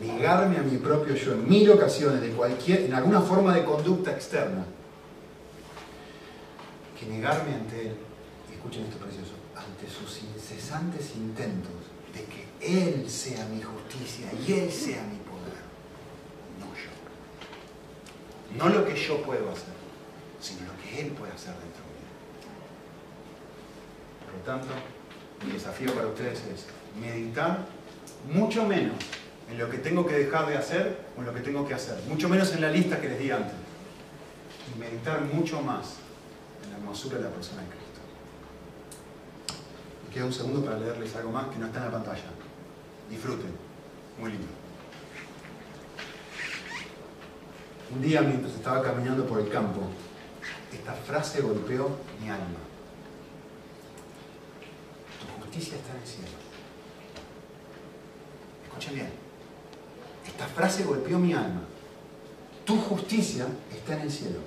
negarme 0.00 0.58
a 0.58 0.62
mi 0.62 0.76
propio 0.76 1.14
yo 1.16 1.32
en 1.32 1.48
mil 1.48 1.68
ocasiones 1.70 2.20
de 2.20 2.30
cualquier, 2.30 2.82
en 2.82 2.94
alguna 2.94 3.20
forma 3.20 3.52
de 3.54 3.64
conducta 3.64 4.12
externa 4.12 4.64
que 6.98 7.06
negarme 7.06 7.54
ante 7.54 7.88
Él, 7.88 7.96
escuchen 8.52 8.84
esto 8.84 8.98
precioso, 8.98 9.32
ante 9.56 9.88
sus 9.90 10.22
incesantes 10.22 11.16
intentos 11.16 11.72
de 12.14 12.24
que 12.24 12.46
Él 12.60 13.10
sea 13.10 13.46
mi 13.46 13.60
justicia 13.62 14.26
y 14.46 14.52
Él 14.52 14.70
sea 14.70 15.02
mi 15.04 15.16
poder, 15.16 15.64
no 16.60 16.66
yo. 16.76 16.90
No 18.58 18.68
lo 18.68 18.86
que 18.86 18.94
yo 18.94 19.22
puedo 19.22 19.50
hacer, 19.50 19.74
sino 20.40 20.60
lo 20.66 20.82
que 20.82 21.00
Él 21.00 21.12
puede 21.12 21.32
hacer 21.32 21.54
dentro 21.54 21.82
de 21.82 21.90
mí. 21.96 22.06
Por 24.26 24.34
lo 24.34 24.40
tanto, 24.44 24.74
mi 25.44 25.52
desafío 25.52 25.92
para 25.94 26.06
ustedes 26.06 26.38
es 26.52 26.66
meditar 26.98 27.66
mucho 28.32 28.64
menos 28.64 28.96
en 29.50 29.58
lo 29.58 29.68
que 29.68 29.78
tengo 29.78 30.06
que 30.06 30.14
dejar 30.14 30.48
de 30.48 30.56
hacer 30.56 30.98
o 31.16 31.20
en 31.20 31.26
lo 31.26 31.34
que 31.34 31.40
tengo 31.40 31.66
que 31.66 31.74
hacer, 31.74 31.98
mucho 32.08 32.28
menos 32.28 32.52
en 32.54 32.60
la 32.60 32.70
lista 32.70 33.00
que 33.00 33.08
les 33.08 33.18
di 33.18 33.30
antes, 33.30 33.54
y 34.74 34.78
meditar 34.78 35.22
mucho 35.22 35.60
más 35.60 35.96
hermosura 36.72 37.18
de 37.18 37.24
la 37.24 37.30
persona 37.30 37.62
de 37.62 37.68
Cristo. 37.68 38.00
Me 40.06 40.14
queda 40.14 40.24
un 40.24 40.32
segundo 40.32 40.64
para 40.64 40.78
leerles 40.78 41.14
algo 41.16 41.30
más 41.30 41.48
que 41.48 41.58
no 41.58 41.66
está 41.66 41.78
en 41.78 41.84
la 41.84 41.90
pantalla. 41.90 42.30
Disfruten. 43.08 43.52
Muy 44.20 44.30
lindo. 44.30 44.46
Un 47.94 48.02
día 48.02 48.20
mientras 48.22 48.54
estaba 48.54 48.82
caminando 48.82 49.26
por 49.26 49.40
el 49.40 49.48
campo, 49.48 49.80
esta 50.72 50.92
frase 50.92 51.40
golpeó 51.40 51.90
mi 52.20 52.28
alma. 52.28 52.60
Tu 55.20 55.42
justicia 55.42 55.76
está 55.76 55.92
en 55.92 56.00
el 56.00 56.06
cielo. 56.06 56.39
Escuchen 58.70 58.94
bien. 58.94 59.10
Esta 60.26 60.46
frase 60.46 60.84
golpeó 60.84 61.18
mi 61.18 61.32
alma. 61.32 61.62
Tu 62.64 62.76
justicia 62.76 63.46
está 63.70 63.94
en 63.96 64.02
el 64.02 64.10
cielo 64.10 64.38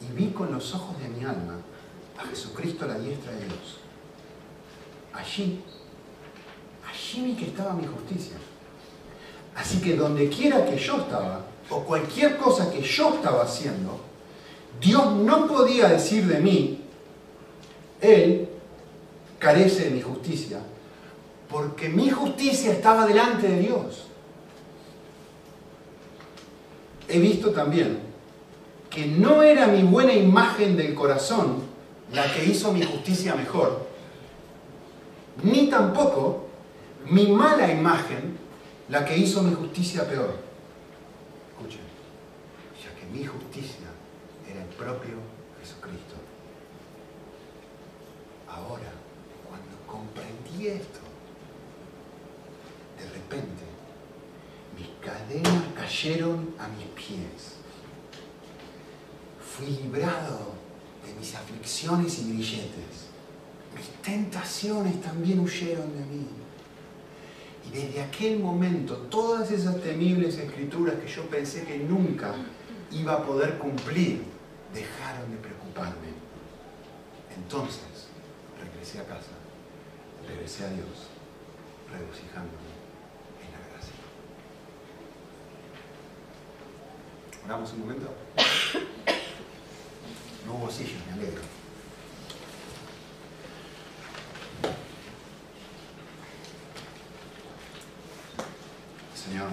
y 0.00 0.14
vi 0.14 0.30
con 0.30 0.52
los 0.52 0.74
ojos 0.74 0.98
de 1.00 1.08
mi 1.08 1.24
alma 1.24 1.56
a 2.18 2.26
Jesucristo 2.26 2.84
a 2.84 2.88
la 2.88 2.98
diestra 2.98 3.32
de 3.32 3.44
Dios. 3.44 3.78
allí, 5.12 5.62
allí 6.86 7.24
vi 7.24 7.34
que 7.34 7.46
estaba 7.46 7.72
mi 7.72 7.86
justicia. 7.86 8.36
Así 9.54 9.80
que 9.80 9.96
donde 9.96 10.28
quiera 10.28 10.66
que 10.66 10.76
yo 10.76 10.98
estaba, 10.98 11.46
o 11.70 11.80
cualquier 11.80 12.36
cosa 12.36 12.70
que 12.70 12.82
yo 12.82 13.14
estaba 13.14 13.42
haciendo, 13.44 13.98
Dios 14.80 15.14
no 15.16 15.46
podía 15.46 15.88
decir 15.88 16.26
de 16.26 16.40
mí, 16.40 16.82
Él 18.00 18.48
carece 19.38 19.84
de 19.84 19.90
mi 19.92 20.02
justicia, 20.02 20.60
porque 21.50 21.88
mi 21.88 22.10
justicia 22.10 22.72
estaba 22.72 23.06
delante 23.06 23.48
de 23.48 23.60
Dios. 23.60 24.06
He 27.08 27.18
visto 27.18 27.50
también 27.50 28.00
que 28.90 29.06
no 29.06 29.42
era 29.42 29.66
mi 29.66 29.82
buena 29.82 30.12
imagen 30.12 30.76
del 30.76 30.94
corazón 30.94 31.62
la 32.12 32.32
que 32.32 32.44
hizo 32.44 32.72
mi 32.72 32.82
justicia 32.82 33.34
mejor, 33.34 33.86
ni 35.42 35.68
tampoco 35.68 36.46
mi 37.08 37.26
mala 37.28 37.70
imagen 37.70 38.38
la 38.88 39.04
que 39.04 39.16
hizo 39.16 39.42
mi 39.42 39.54
justicia 39.54 40.08
peor. 40.08 40.34
Escuchen, 41.50 41.80
ya 42.82 42.98
que 42.98 43.06
mi 43.06 43.24
justicia 43.24 43.86
era 44.50 44.62
el 44.62 44.68
propio 44.68 45.16
Jesucristo. 45.60 46.14
Ahora, 48.48 48.92
cuando 49.48 49.76
comprendí 49.86 50.68
esto, 50.68 51.00
de 52.98 53.08
repente 53.10 53.64
mis 54.76 54.88
cadenas 55.00 55.64
cayeron 55.74 56.54
a 56.58 56.68
mis 56.68 56.86
pies. 56.88 57.56
Fui 59.40 59.66
librado 59.66 60.54
de 61.04 61.14
mis 61.18 61.34
aflicciones 61.34 62.18
y 62.18 62.32
grilletes. 62.32 63.06
Mis 63.74 63.88
tentaciones 64.02 65.00
también 65.00 65.40
huyeron 65.40 65.92
de 65.96 66.04
mí. 66.04 66.26
Y 67.66 67.70
desde 67.70 68.02
aquel 68.02 68.38
momento, 68.38 68.96
todas 69.10 69.50
esas 69.50 69.80
temibles 69.82 70.38
escrituras 70.38 70.96
que 70.96 71.08
yo 71.08 71.22
pensé 71.28 71.64
que 71.64 71.78
nunca 71.78 72.34
iba 72.92 73.14
a 73.14 73.24
poder 73.24 73.58
cumplir, 73.58 74.22
dejaron 74.72 75.30
de 75.30 75.36
preocuparme. 75.38 76.14
Entonces, 77.34 78.08
regresé 78.62 79.00
a 79.00 79.04
casa, 79.04 79.32
regresé 80.26 80.64
a 80.64 80.68
Dios, 80.68 81.08
regocijándome 81.90 82.70
en 83.42 83.52
la 83.52 83.58
gracia. 83.70 83.94
Oramos 87.46 87.72
un 87.74 87.80
momento. 87.80 88.08
No 90.44 90.54
hubo 90.54 90.68
sillas, 90.68 91.00
me 91.06 91.12
alegro. 91.12 91.42
Señor, 99.14 99.50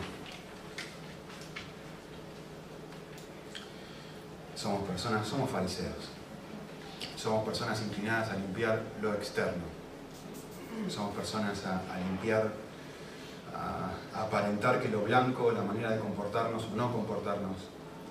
somos 4.56 4.90
personas, 4.90 5.28
somos 5.28 5.52
fariseos. 5.52 6.10
Somos 7.16 7.46
personas 7.46 7.80
inclinadas 7.84 8.32
a 8.32 8.38
limpiar 8.38 8.82
lo 9.04 9.14
externo. 9.14 9.66
Somos 10.90 11.16
personas 11.16 11.64
a, 11.68 11.78
a 11.94 12.00
limpiar, 12.00 12.54
a 13.54 14.24
aparentar 14.24 14.82
que 14.82 14.90
lo 14.90 15.04
blanco, 15.04 15.52
la 15.52 15.62
manera 15.62 15.92
de 15.92 16.00
comportarnos 16.00 16.64
o 16.64 16.76
no 16.76 16.92
comportarnos, 16.92 17.58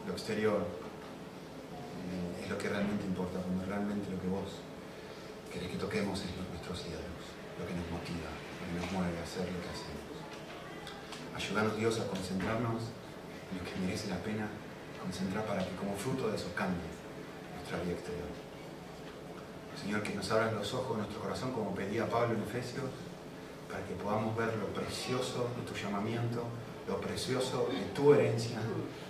lo 0.07 0.13
exterior, 0.13 0.61
eh, 0.63 2.43
es 2.45 2.51
lo 2.51 2.59
que 2.59 2.69
realmente 2.69 3.05
importa, 3.07 3.39
cuando 3.41 3.65
realmente 3.67 4.11
lo 4.11 4.21
que 4.21 4.29
vos 4.29 4.51
querés 5.53 5.71
que 5.71 5.77
toquemos 5.79 6.19
es 6.21 6.31
lo- 6.37 6.49
nuestros 6.51 6.81
ídolos, 6.87 7.25
lo 7.59 7.65
que 7.67 7.75
nos 7.75 7.87
motiva, 7.91 8.31
lo 8.33 8.65
que 8.67 8.75
nos 8.81 8.89
mueve 8.93 9.19
a 9.19 9.23
hacer 9.23 9.47
lo 9.47 9.61
que 9.63 9.71
hacemos. 9.71 10.03
Ayudarnos 11.37 11.77
Dios 11.77 12.01
a 12.01 12.07
concentrarnos 12.09 12.83
en 13.51 13.59
lo 13.59 13.65
que 13.65 13.75
merece 13.81 14.09
la 14.09 14.19
pena 14.19 14.49
concentrar 15.01 15.45
para 15.45 15.65
que 15.65 15.75
como 15.77 15.97
fruto 15.97 16.29
de 16.31 16.37
eso 16.37 16.53
cambie 16.55 16.87
nuestra 17.57 17.79
vida 17.83 17.93
exterior. 17.95 18.29
Señor, 19.81 20.03
que 20.03 20.15
nos 20.15 20.31
abras 20.31 20.53
los 20.53 20.73
ojos 20.75 20.97
de 20.97 21.03
nuestro 21.03 21.21
corazón 21.23 21.53
como 21.53 21.75
pedía 21.75 22.09
Pablo 22.09 22.37
en 22.37 22.43
Efesios, 22.43 22.87
para 23.69 23.83
que 23.85 23.95
podamos 23.95 24.37
ver 24.37 24.55
lo 24.57 24.67
precioso 24.69 25.49
de 25.57 25.63
tu 25.67 25.75
llamamiento, 25.75 26.45
lo 26.89 27.01
precioso 27.01 27.69
de 27.71 27.81
tu 27.95 28.13
herencia, 28.13 28.59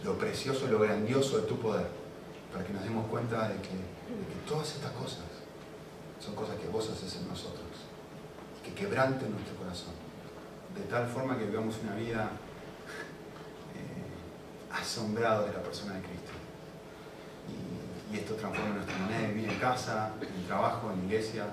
lo 0.05 0.19
precioso, 0.19 0.67
lo 0.67 0.79
grandioso 0.79 1.39
de 1.39 1.47
tu 1.47 1.59
poder, 1.59 1.89
para 2.53 2.65
que 2.65 2.73
nos 2.73 2.83
demos 2.83 3.07
cuenta 3.09 3.49
de 3.49 3.57
que, 3.57 4.03
todas 4.47 4.75
estas 4.75 4.91
cosas 4.93 5.25
son 6.21 6.35
cosas 6.35 6.57
que 6.57 6.67
vos 6.69 6.89
haces 6.91 7.17
en 7.17 7.29
nosotros, 7.29 7.87
que 8.63 8.75
quebranten 8.75 9.31
nuestro 9.31 9.57
corazón, 9.57 9.95
de 10.75 10.83
tal 10.83 11.07
forma 11.07 11.39
que 11.39 11.47
vivamos 11.47 11.79
una 11.83 11.95
vida 11.95 12.31
eh, 13.75 14.73
asombrado 14.75 15.47
de 15.47 15.53
la 15.53 15.63
persona 15.63 15.95
de 15.95 16.01
Cristo. 16.01 16.33
Y, 17.49 18.17
esto 18.17 18.35
transforma 18.35 18.75
nuestra 18.75 18.99
manera 18.99 19.23
de 19.23 19.29
vivir 19.29 19.49
en 19.49 19.59
casa, 19.59 20.13
en 20.21 20.47
trabajo, 20.47 20.93
en 20.93 21.07
iglesia 21.07 21.47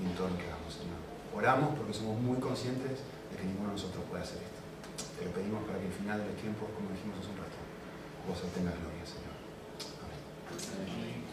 y 0.00 0.06
en 0.06 0.14
todo 0.14 0.28
lo 0.30 0.38
que 0.38 0.44
hagamos, 0.44 0.72
Señor. 0.72 0.96
Oramos 1.36 1.76
porque 1.76 1.92
somos 1.92 2.18
muy 2.18 2.38
conscientes 2.38 3.00
de 3.30 3.36
que 3.36 3.44
ninguno 3.44 3.68
de 3.68 3.74
nosotros 3.74 4.02
puede 4.08 4.22
hacer 4.22 4.38
esto. 4.38 4.57
Te 5.18 5.24
lo 5.24 5.32
pedimos 5.32 5.64
para 5.66 5.80
que 5.80 5.86
al 5.86 5.92
final 5.92 6.18
de 6.22 6.26
los 6.30 6.36
tiempos, 6.36 6.70
como 6.74 6.94
dijimos 6.94 7.18
hace 7.18 7.30
un 7.34 7.38
rato, 7.42 7.58
vos 8.22 8.38
obtengas 8.38 8.78
gloria, 8.78 9.02
Señor. 9.02 9.34
Amén. 10.86 11.27